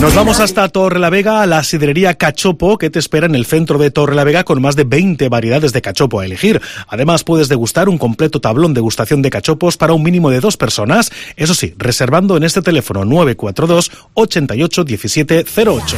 Nos 0.00 0.14
vamos 0.14 0.40
hasta 0.40 0.68
Torre 0.68 0.98
la 0.98 1.10
Vega, 1.10 1.42
a 1.42 1.46
la 1.46 1.62
sidrería 1.62 2.14
Cachopo, 2.14 2.78
que 2.78 2.90
te 2.90 2.98
espera 2.98 3.26
en 3.26 3.34
el 3.34 3.46
centro 3.46 3.78
de 3.78 3.90
Torre 3.90 4.14
la 4.14 4.24
Vega 4.24 4.44
con 4.44 4.62
más 4.62 4.76
de 4.76 4.84
20 4.84 5.28
variedades 5.28 5.72
de 5.72 5.82
cachopo 5.82 6.20
a 6.20 6.24
elegir. 6.24 6.60
Además, 6.88 7.24
puedes 7.24 7.48
degustar 7.48 7.88
un 7.88 7.98
completo 7.98 8.40
tablón 8.40 8.74
de 8.74 8.80
gustación 8.80 9.20
de 9.22 9.30
cachopos 9.30 9.73
para 9.76 9.92
un 9.92 10.02
mínimo 10.02 10.30
de 10.30 10.40
dos 10.40 10.56
personas, 10.56 11.10
eso 11.36 11.54
sí, 11.54 11.74
reservando 11.78 12.36
en 12.36 12.44
este 12.44 12.62
teléfono 12.62 13.04
942 13.04 13.90
88 14.14 14.84
17 14.84 15.44
08. 15.54 15.96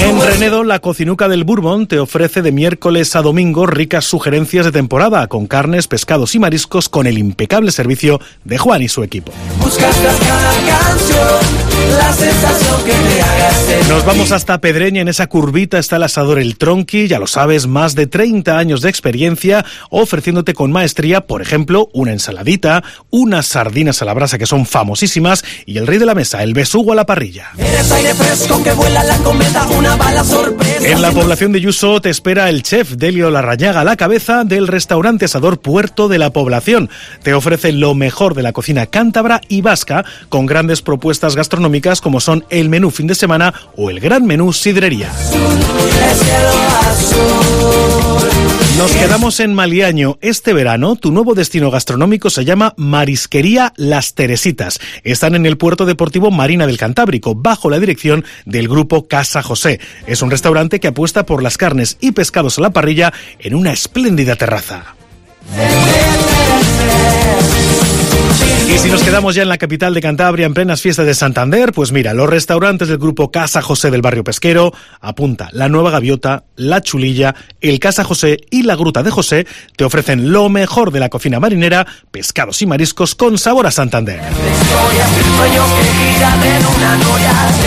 En 0.00 0.20
Renedo, 0.20 0.62
la 0.62 0.78
cocinuca 0.78 1.28
del 1.28 1.44
Bourbon 1.44 1.86
te 1.86 1.98
ofrece 1.98 2.42
de 2.42 2.52
miércoles 2.52 3.16
a 3.16 3.22
domingo 3.22 3.66
ricas 3.66 4.04
sugerencias 4.04 4.66
de 4.66 4.72
temporada 4.72 5.26
con 5.26 5.46
carnes, 5.46 5.88
pescados 5.88 6.34
y 6.34 6.38
mariscos 6.38 6.88
con 6.88 7.06
el 7.06 7.18
impecable 7.18 7.70
servicio 7.70 8.20
de 8.44 8.58
Juan 8.58 8.82
y 8.82 8.88
su 8.88 9.02
equipo. 9.02 9.32
Nos 13.88 14.04
vamos 14.04 14.32
hasta 14.32 14.60
Pedreña, 14.60 15.00
en 15.00 15.08
esa 15.08 15.26
curvita 15.28 15.78
está 15.78 15.96
el 15.96 16.02
asador 16.02 16.38
El 16.38 16.56
Tronqui, 16.56 17.06
ya 17.06 17.18
lo 17.18 17.26
sabes, 17.26 17.66
más 17.66 17.94
de 17.94 18.06
30 18.06 18.58
años 18.58 18.80
de 18.80 18.88
experiencia 18.88 19.64
ofreciéndote 19.90 20.54
con 20.54 20.72
maestría, 20.72 21.20
por 21.22 21.42
ejemplo, 21.42 21.88
una 21.92 22.12
ensaladita, 22.12 22.82
unas 23.10 23.46
sardinas 23.46 24.02
a 24.02 24.04
la 24.04 24.14
brasa 24.14 24.38
que 24.38 24.46
son 24.46 24.66
famosísimas 24.66 25.44
y 25.66 25.78
el 25.78 25.86
rey 25.86 25.98
de 25.98 26.06
la 26.06 26.14
mesa, 26.14 26.42
el 26.42 26.52
besugo 26.52 26.92
a 26.92 26.96
la 26.96 27.06
parrilla. 27.06 27.50
En 30.80 31.02
la 31.02 31.10
población 31.12 31.52
de 31.52 31.60
Yuso 31.60 32.00
te 32.00 32.10
espera 32.10 32.48
el 32.48 32.62
chef 32.62 32.92
Delio 32.92 33.30
Larrañaga 33.30 33.82
a 33.82 33.84
la 33.84 33.96
cabeza 33.96 34.44
del 34.44 34.66
restaurante 34.66 35.26
asador 35.26 35.60
Puerto 35.60 36.08
de 36.08 36.18
la 36.18 36.30
Población. 36.30 36.90
Te 37.22 37.34
ofrece 37.34 37.72
lo 37.72 37.94
mejor 37.94 38.34
de 38.34 38.42
la 38.42 38.52
cocina 38.52 38.86
cántabra 38.86 39.40
y 39.48 39.60
vasca 39.60 40.04
con 40.28 40.46
grandes 40.46 40.82
propuestas 40.82 41.36
gastronómicas 41.36 41.75
como 42.02 42.20
son 42.20 42.44
el 42.48 42.68
menú 42.68 42.90
fin 42.90 43.06
de 43.06 43.14
semana 43.14 43.52
o 43.76 43.90
el 43.90 44.00
gran 44.00 44.24
menú 44.24 44.52
sidrería. 44.52 45.12
Nos 48.78 48.92
quedamos 48.92 49.40
en 49.40 49.54
Maliaño. 49.54 50.18
Este 50.20 50.52
verano, 50.52 50.96
tu 50.96 51.12
nuevo 51.12 51.34
destino 51.34 51.70
gastronómico 51.70 52.30
se 52.30 52.44
llama 52.44 52.72
Marisquería 52.76 53.72
Las 53.76 54.14
Teresitas. 54.14 54.80
Están 55.02 55.34
en 55.34 55.44
el 55.44 55.58
puerto 55.58 55.86
deportivo 55.86 56.30
Marina 56.30 56.66
del 56.66 56.78
Cantábrico, 56.78 57.34
bajo 57.34 57.68
la 57.68 57.78
dirección 57.78 58.24
del 58.46 58.68
grupo 58.68 59.06
Casa 59.06 59.42
José. 59.42 59.80
Es 60.06 60.22
un 60.22 60.30
restaurante 60.30 60.80
que 60.80 60.88
apuesta 60.88 61.26
por 61.26 61.42
las 61.42 61.58
carnes 61.58 61.98
y 62.00 62.12
pescados 62.12 62.58
a 62.58 62.62
la 62.62 62.70
parrilla 62.70 63.12
en 63.38 63.54
una 63.54 63.72
espléndida 63.72 64.36
terraza. 64.36 64.94
Y 68.68 68.78
si 68.78 68.90
nos 68.90 69.02
quedamos 69.04 69.36
ya 69.36 69.42
en 69.42 69.48
la 69.48 69.58
capital 69.58 69.94
de 69.94 70.02
Cantabria 70.02 70.44
en 70.44 70.52
plenas 70.52 70.82
fiestas 70.82 71.06
de 71.06 71.14
Santander, 71.14 71.72
pues 71.72 71.92
mira, 71.92 72.14
los 72.14 72.28
restaurantes 72.28 72.88
del 72.88 72.98
grupo 72.98 73.30
Casa 73.30 73.62
José 73.62 73.92
del 73.92 74.02
barrio 74.02 74.24
pesquero 74.24 74.72
apunta 75.00 75.48
la 75.52 75.68
Nueva 75.68 75.92
Gaviota, 75.92 76.44
la 76.56 76.80
Chulilla, 76.80 77.34
el 77.60 77.78
Casa 77.78 78.02
José 78.02 78.38
y 78.50 78.64
la 78.64 78.74
Gruta 78.74 79.04
de 79.04 79.12
José 79.12 79.46
te 79.76 79.84
ofrecen 79.84 80.32
lo 80.32 80.48
mejor 80.48 80.90
de 80.90 80.98
la 80.98 81.08
cocina 81.08 81.38
marinera, 81.38 81.86
pescados 82.10 82.60
y 82.60 82.66
mariscos 82.66 83.14
con 83.14 83.38
sabor 83.38 83.66
a 83.66 83.70
Santander. 83.70 84.20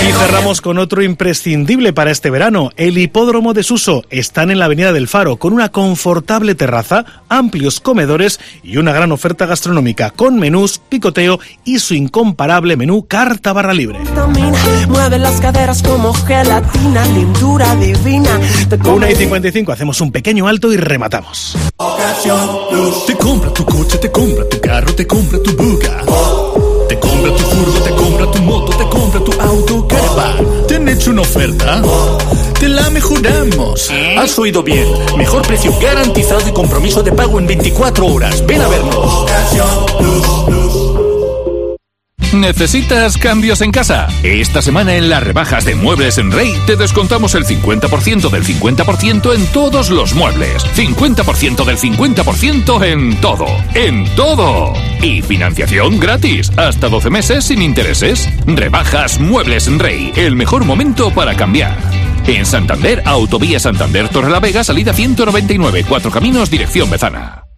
Y 0.07 0.11
cerramos 0.11 0.61
con 0.61 0.77
otro 0.77 1.01
imprescindible 1.01 1.93
para 1.93 2.11
este 2.11 2.29
verano, 2.29 2.71
el 2.75 2.97
hipódromo 2.97 3.53
de 3.53 3.63
Suso. 3.63 4.03
Están 4.09 4.51
en 4.51 4.59
la 4.59 4.65
Avenida 4.65 4.91
del 4.91 5.07
Faro 5.07 5.37
con 5.37 5.53
una 5.53 5.69
confortable 5.69 6.55
terraza, 6.55 7.05
amplios 7.29 7.79
comedores 7.79 8.39
y 8.63 8.77
una 8.77 8.91
gran 8.91 9.11
oferta 9.11 9.45
gastronómica 9.45 10.11
con 10.11 10.39
menús, 10.39 10.81
picoteo 10.89 11.39
y 11.63 11.79
su 11.79 11.93
incomparable 11.93 12.75
menú 12.75 13.05
carta 13.07 13.53
barra 13.53 13.73
libre. 13.73 13.99
Mueve 14.87 15.19
las 15.19 15.39
caderas 15.39 15.81
como 15.81 16.13
gelatina, 16.13 17.05
lindura 17.05 17.75
divina. 17.75 18.39
Una 18.85 19.09
y 19.09 19.15
55, 19.15 19.71
hacemos 19.71 20.01
un 20.01 20.11
pequeño 20.11 20.47
alto 20.47 20.71
y 20.73 20.77
rematamos. 20.77 21.55
Te 23.07 23.15
compra 23.15 23.53
tu 23.53 23.65
coche, 23.65 23.97
te 23.97 24.11
compra 24.11 24.47
tu 24.49 24.59
carro, 24.59 24.93
te 24.93 25.07
compra 25.07 25.39
tu 25.41 25.55
buga. 25.55 26.03
Te 26.89 26.99
compra 26.99 27.35
tu 27.35 27.43
furgo, 27.43 27.79
te 27.81 27.91
compra 27.91 28.31
tu 28.31 28.41
moto, 28.41 28.77
te 28.77 28.89
compra 28.89 29.23
tu 29.23 29.31
auto, 29.39 29.87
caravan. 29.87 30.67
¿Te 30.67 30.75
han 30.75 30.89
hecho 30.89 31.11
una 31.11 31.21
oferta? 31.21 31.81
Te 32.59 32.67
la 32.67 32.89
mejoramos. 32.89 33.91
Has 34.17 34.37
oído 34.39 34.63
bien. 34.63 34.87
Mejor 35.17 35.43
precio 35.43 35.71
garantizado 35.79 36.41
y 36.49 36.51
compromiso 36.51 37.03
de 37.03 37.11
pago 37.11 37.39
en 37.39 37.47
24 37.47 38.05
horas. 38.05 38.45
Ven 38.45 38.61
a 38.61 38.67
vernos. 38.67 39.25
¿Necesitas 42.33 43.17
cambios 43.17 43.61
en 43.61 43.71
casa? 43.71 44.07
Esta 44.21 44.61
semana 44.61 44.95
en 44.95 45.09
las 45.09 45.23
rebajas 45.23 45.65
de 45.65 45.73
Muebles 45.73 46.19
en 46.19 46.31
Rey 46.31 46.53
te 46.67 46.75
descontamos 46.75 47.33
el 47.33 47.43
50% 47.43 48.29
del 48.29 48.43
50% 48.43 49.33
en 49.33 49.47
todos 49.47 49.89
los 49.89 50.13
muebles. 50.13 50.63
50% 50.75 51.65
del 51.65 51.77
50% 51.77 52.85
en 52.85 53.19
todo. 53.19 53.47
¡En 53.73 54.05
todo! 54.15 54.73
Y 55.01 55.23
financiación 55.23 55.99
gratis. 55.99 56.51
Hasta 56.55 56.87
12 56.87 57.09
meses 57.09 57.45
sin 57.45 57.63
intereses. 57.63 58.29
Rebajas 58.45 59.19
Muebles 59.19 59.67
en 59.67 59.79
Rey. 59.79 60.13
El 60.15 60.35
mejor 60.35 60.65
momento 60.65 61.09
para 61.09 61.35
cambiar. 61.35 61.79
En 62.27 62.45
Santander, 62.45 63.01
Autovía 63.05 63.59
Santander 63.59 64.07
Torrelavega, 64.07 64.63
salida 64.63 64.93
199, 64.93 65.83
Cuatro 65.87 66.11
Caminos, 66.11 66.51
dirección 66.51 66.91
Bezana. 66.91 67.48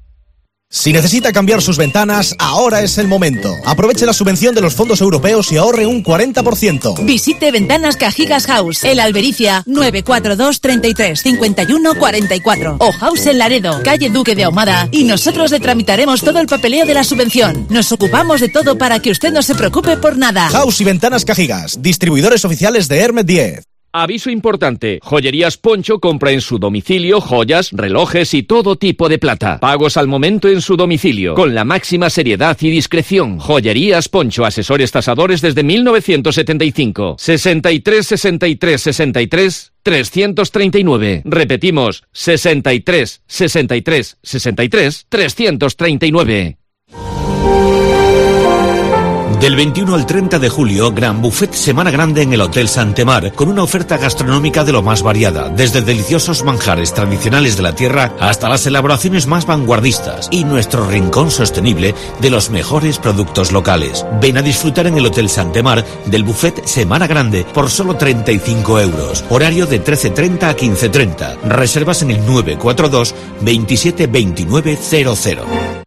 Si 0.73 0.93
necesita 0.93 1.33
cambiar 1.33 1.61
sus 1.61 1.77
ventanas, 1.77 2.33
ahora 2.39 2.81
es 2.81 2.97
el 2.97 3.05
momento. 3.05 3.57
Aproveche 3.65 4.05
la 4.05 4.13
subvención 4.13 4.55
de 4.55 4.61
los 4.61 4.73
fondos 4.73 5.01
europeos 5.01 5.51
y 5.51 5.57
ahorre 5.57 5.85
un 5.85 6.01
40%. 6.01 7.03
Visite 7.03 7.51
Ventanas 7.51 7.97
Cajigas 7.97 8.45
House, 8.45 8.85
el 8.85 9.01
Albericia, 9.01 9.63
942 9.65 10.61
33 10.61 11.21
51 11.21 11.95
44 11.95 12.77
o 12.79 12.91
House 12.93 13.25
en 13.25 13.39
Laredo, 13.39 13.81
calle 13.83 14.09
Duque 14.09 14.33
de 14.33 14.45
Ahumada 14.45 14.87
y 14.91 15.03
nosotros 15.03 15.51
le 15.51 15.59
tramitaremos 15.59 16.21
todo 16.21 16.39
el 16.39 16.47
papeleo 16.47 16.85
de 16.85 16.93
la 16.93 17.03
subvención. 17.03 17.67
Nos 17.69 17.91
ocupamos 17.91 18.39
de 18.39 18.47
todo 18.47 18.77
para 18.77 18.99
que 18.99 19.11
usted 19.11 19.33
no 19.33 19.41
se 19.41 19.55
preocupe 19.55 19.97
por 19.97 20.17
nada. 20.17 20.47
House 20.47 20.79
y 20.79 20.85
Ventanas 20.85 21.25
Cajigas, 21.25 21.81
distribuidores 21.81 22.45
oficiales 22.45 22.87
de 22.87 22.97
Hermet 22.97 23.27
10. 23.27 23.70
Aviso 23.93 24.29
importante. 24.29 24.99
Joyerías 25.01 25.57
Poncho 25.57 25.99
compra 25.99 26.31
en 26.31 26.39
su 26.39 26.59
domicilio 26.59 27.19
joyas, 27.19 27.71
relojes 27.73 28.33
y 28.33 28.43
todo 28.43 28.77
tipo 28.77 29.09
de 29.09 29.19
plata. 29.19 29.59
Pagos 29.59 29.97
al 29.97 30.07
momento 30.07 30.47
en 30.47 30.61
su 30.61 30.77
domicilio, 30.77 31.35
con 31.35 31.53
la 31.53 31.65
máxima 31.65 32.09
seriedad 32.09 32.57
y 32.61 32.69
discreción. 32.69 33.37
Joyerías 33.37 34.07
Poncho, 34.07 34.45
asesores 34.45 34.91
tasadores 34.91 35.41
desde 35.41 35.63
1975. 35.63 37.15
63 37.19 38.07
63 38.07 38.81
63 38.81 39.73
339. 39.83 41.23
Repetimos, 41.25 42.03
63 42.13 43.23
63 43.27 44.17
63 44.21 45.05
339. 45.09 46.60
Del 49.41 49.55
21 49.55 49.95
al 49.95 50.05
30 50.05 50.37
de 50.37 50.49
julio, 50.49 50.91
Gran 50.91 51.19
Buffet 51.19 51.51
Semana 51.53 51.89
Grande 51.89 52.21
en 52.21 52.31
el 52.31 52.41
Hotel 52.41 52.69
Santemar, 52.69 53.33
con 53.33 53.49
una 53.49 53.63
oferta 53.63 53.97
gastronómica 53.97 54.63
de 54.63 54.71
lo 54.71 54.83
más 54.83 55.01
variada, 55.01 55.49
desde 55.49 55.81
deliciosos 55.81 56.43
manjares 56.43 56.93
tradicionales 56.93 57.57
de 57.57 57.63
la 57.63 57.73
tierra 57.73 58.13
hasta 58.19 58.47
las 58.47 58.67
elaboraciones 58.67 59.25
más 59.25 59.47
vanguardistas 59.47 60.27
y 60.29 60.43
nuestro 60.43 60.87
rincón 60.87 61.31
sostenible 61.31 61.95
de 62.19 62.29
los 62.29 62.51
mejores 62.51 62.99
productos 62.99 63.51
locales. 63.51 64.05
Ven 64.21 64.37
a 64.37 64.43
disfrutar 64.43 64.85
en 64.85 64.97
el 64.97 65.07
Hotel 65.07 65.27
Santemar 65.27 65.83
del 66.05 66.23
Buffet 66.23 66.63
Semana 66.67 67.07
Grande 67.07 67.43
por 67.51 67.71
solo 67.71 67.95
35 67.95 68.79
euros. 68.79 69.25
Horario 69.31 69.65
de 69.65 69.83
13.30 69.83 70.43
a 70.43 70.55
15.30. 70.55 71.41
Reservas 71.45 72.03
en 72.03 72.11
el 72.11 72.23
942 72.27 73.15
27 73.41 74.05
29 74.05 74.77
00. 74.77 75.80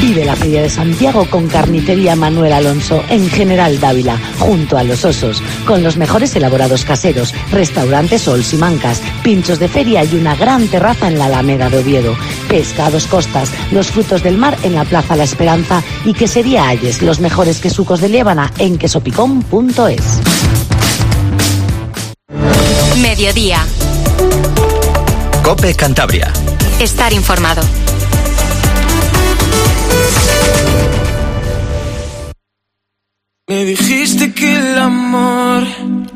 Vive 0.00 0.24
la 0.24 0.34
Feria 0.34 0.62
de 0.62 0.70
Santiago 0.70 1.28
con 1.28 1.46
Carnicería 1.46 2.16
Manuel 2.16 2.54
Alonso 2.54 3.04
en 3.10 3.28
General 3.28 3.78
Dávila, 3.78 4.18
junto 4.38 4.78
a 4.78 4.82
los 4.82 5.04
osos, 5.04 5.42
con 5.66 5.82
los 5.82 5.98
mejores 5.98 6.34
elaborados 6.34 6.86
caseros, 6.86 7.34
restaurantes 7.52 8.22
Sols 8.22 8.54
y 8.54 8.56
Mancas, 8.56 9.02
pinchos 9.22 9.58
de 9.58 9.68
feria 9.68 10.02
y 10.02 10.14
una 10.14 10.34
gran 10.36 10.68
terraza 10.68 11.06
en 11.06 11.18
la 11.18 11.26
Alameda 11.26 11.68
de 11.68 11.78
Oviedo, 11.78 12.16
pescados 12.48 13.06
costas, 13.06 13.50
los 13.72 13.88
frutos 13.88 14.22
del 14.22 14.38
mar 14.38 14.56
en 14.62 14.74
la 14.74 14.86
Plaza 14.86 15.16
La 15.16 15.24
Esperanza 15.24 15.82
y 16.06 16.14
quesería 16.14 16.66
Ayes, 16.66 17.02
los 17.02 17.20
mejores 17.20 17.60
quesucos 17.60 18.00
de 18.00 18.08
Liébana 18.08 18.50
en 18.58 18.78
quesopicón.es. 18.78 20.20
Mediodía. 22.96 23.66
Cope 25.42 25.74
Cantabria. 25.74 26.32
Estar 26.78 27.12
informado. 27.12 27.60
Me 33.60 33.66
dijiste 33.66 34.32
que 34.32 34.56
el 34.56 34.78
amor. 34.78 35.64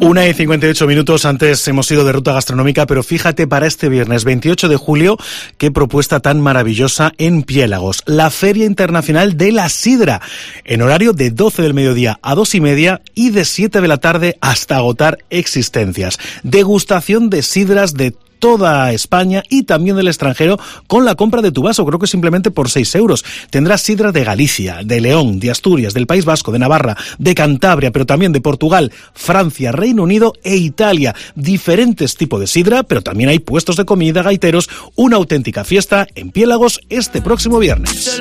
Una 0.00 0.26
y 0.26 0.32
58 0.32 0.86
minutos 0.86 1.26
antes 1.26 1.68
hemos 1.68 1.90
ido 1.90 2.02
de 2.02 2.12
ruta 2.12 2.32
gastronómica, 2.32 2.86
pero 2.86 3.02
fíjate 3.02 3.46
para 3.46 3.66
este 3.66 3.90
viernes 3.90 4.24
28 4.24 4.66
de 4.66 4.76
julio 4.76 5.18
qué 5.58 5.70
propuesta 5.70 6.20
tan 6.20 6.40
maravillosa 6.40 7.12
en 7.18 7.42
Piélagos, 7.42 8.02
la 8.06 8.30
Feria 8.30 8.64
Internacional 8.64 9.36
de 9.36 9.52
la 9.52 9.68
Sidra, 9.68 10.22
en 10.64 10.80
horario 10.80 11.12
de 11.12 11.32
12 11.32 11.60
del 11.60 11.74
mediodía 11.74 12.18
a 12.22 12.34
2 12.34 12.54
y 12.54 12.60
media 12.62 13.02
y 13.14 13.28
de 13.28 13.44
7 13.44 13.82
de 13.82 13.88
la 13.88 13.98
tarde 13.98 14.38
hasta 14.40 14.76
agotar 14.76 15.18
existencias. 15.28 16.18
Degustación 16.44 17.28
de 17.28 17.42
sidras 17.42 17.92
de 17.92 18.14
toda 18.38 18.92
España 18.92 19.42
y 19.48 19.64
también 19.64 19.96
del 19.96 20.08
extranjero 20.08 20.58
con 20.86 21.04
la 21.04 21.14
compra 21.14 21.42
de 21.42 21.52
tu 21.52 21.62
vaso, 21.62 21.84
creo 21.86 21.98
que 21.98 22.06
simplemente 22.06 22.50
por 22.50 22.70
6 22.70 22.94
euros. 22.96 23.24
Tendrás 23.50 23.82
sidra 23.82 24.12
de 24.12 24.24
Galicia, 24.24 24.80
de 24.84 25.00
León, 25.00 25.40
de 25.40 25.50
Asturias, 25.50 25.94
del 25.94 26.06
País 26.06 26.24
Vasco, 26.24 26.52
de 26.52 26.58
Navarra, 26.58 26.96
de 27.18 27.34
Cantabria, 27.34 27.90
pero 27.90 28.06
también 28.06 28.32
de 28.32 28.40
Portugal, 28.40 28.92
Francia, 29.14 29.72
Reino 29.72 30.02
Unido 30.02 30.34
e 30.42 30.56
Italia. 30.56 31.14
Diferentes 31.34 32.16
tipos 32.16 32.40
de 32.40 32.46
sidra, 32.46 32.82
pero 32.82 33.02
también 33.02 33.30
hay 33.30 33.38
puestos 33.38 33.76
de 33.76 33.84
comida, 33.84 34.22
gaiteros, 34.22 34.68
una 34.94 35.16
auténtica 35.16 35.64
fiesta 35.64 36.06
en 36.14 36.30
Piélagos 36.30 36.80
este 36.88 37.22
próximo 37.22 37.58
viernes. 37.58 38.20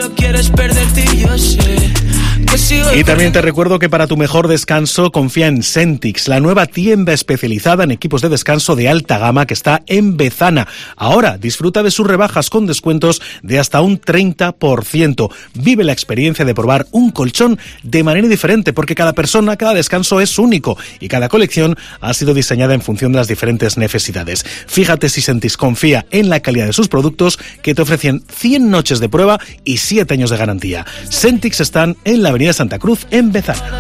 Y 2.93 3.04
también 3.04 3.32
te 3.32 3.41
recuerdo 3.41 3.80
que 3.80 3.89
para 3.89 4.06
tu 4.06 4.16
mejor 4.16 4.47
descanso 4.47 5.12
confía 5.12 5.47
en 5.47 5.64
Centix, 5.64 6.28
la 6.28 6.39
nueva 6.39 6.68
tienda 6.68 7.12
especializada 7.12 7.84
en 7.84 7.89
equipos 7.89 8.22
de 8.22 8.30
descanso 8.30 8.76
de 8.76 8.89
alta 8.89 9.18
gama 9.18 9.47
que 9.47 9.56
está 9.56 9.82
en 9.88 10.18
Bezana. 10.18 10.68
Ahora 10.95 11.39
disfruta 11.39 11.82
de 11.82 11.89
sus 11.89 12.06
rebajas 12.06 12.51
con 12.51 12.68
descuentos 12.68 13.24
de 13.41 13.58
hasta 13.58 13.82
un 13.82 13.99
30%. 13.99 15.32
Vive 15.56 15.84
la 15.84 15.93
experiencia 15.93 16.45
de 16.45 16.54
probar 16.54 16.86
un 16.91 17.10
colchón 17.10 17.58
de 17.82 18.04
manera 18.04 18.28
diferente 18.28 18.72
porque 18.72 18.93
cada 18.93 19.14
persona, 19.14 19.58
cada 19.58 19.74
descanso 19.74 20.22
es 20.22 20.38
único 20.38 20.78
y 20.99 21.08
cada 21.08 21.30
colección 21.30 21.76
ha 22.01 22.14
sido 22.14 22.36
diseñada 22.36 22.76
en 22.76 22.82
función 22.82 23.14
de 23.14 23.18
las 23.18 23.28
diferentes 23.28 23.78
necesidades. 23.78 24.45
Fíjate 24.68 25.10
si 25.10 25.24
Centix 25.24 25.58
confía 25.58 26.06
en 26.12 26.30
la 26.30 26.41
calidad 26.41 26.68
de 26.68 26.74
sus 26.74 26.88
productos 26.88 27.39
que 27.64 27.74
te 27.74 27.82
ofrecen 27.82 28.24
100 28.32 28.70
noches 28.70 28.99
de 28.99 29.10
prueba 29.10 29.39
y 29.64 29.78
7 29.78 30.14
años 30.14 30.30
de 30.30 30.38
garantía. 30.38 30.86
Centix 31.10 31.60
están 31.60 31.97
en 32.06 32.22
la 32.22 32.30
Avenida 32.30 32.43
Santa 32.52 32.80
Cruz 32.80 33.08
en 33.12 33.32
Bezana. 33.32 33.80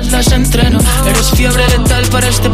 este 2.23 2.49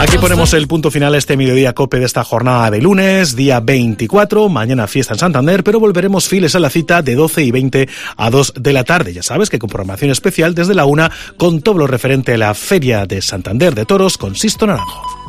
Aquí 0.00 0.18
ponemos 0.18 0.54
el 0.54 0.66
punto 0.66 0.90
final 0.90 1.14
a 1.14 1.18
este 1.18 1.36
mediodía 1.36 1.74
cope 1.74 2.00
de 2.00 2.06
esta 2.06 2.24
jornada 2.24 2.70
de 2.70 2.80
lunes, 2.80 3.36
día 3.36 3.60
24, 3.60 4.48
mañana 4.48 4.88
fiesta 4.88 5.12
en 5.12 5.20
Santander, 5.20 5.62
pero 5.62 5.78
volveremos 5.78 6.28
files 6.28 6.56
a 6.56 6.58
la 6.58 6.70
cita 6.70 7.02
de 7.02 7.14
12 7.14 7.44
y 7.44 7.50
20 7.52 7.88
a 8.16 8.30
2 8.30 8.54
de 8.58 8.72
la 8.72 8.84
tarde. 8.84 9.12
Ya 9.12 9.22
sabes 9.22 9.50
que 9.50 9.58
con 9.58 9.70
programación 9.70 10.10
especial 10.10 10.54
desde 10.54 10.74
la 10.74 10.86
una 10.86 11.12
con 11.36 11.60
todo 11.60 11.78
lo 11.78 11.86
referente 11.86 12.34
a 12.34 12.38
la 12.38 12.54
Feria 12.54 13.06
de 13.06 13.22
Santander 13.22 13.74
de 13.74 13.84
Toros 13.84 14.18
con 14.18 14.34
Sisto 14.34 14.66
Naranjo. 14.66 15.21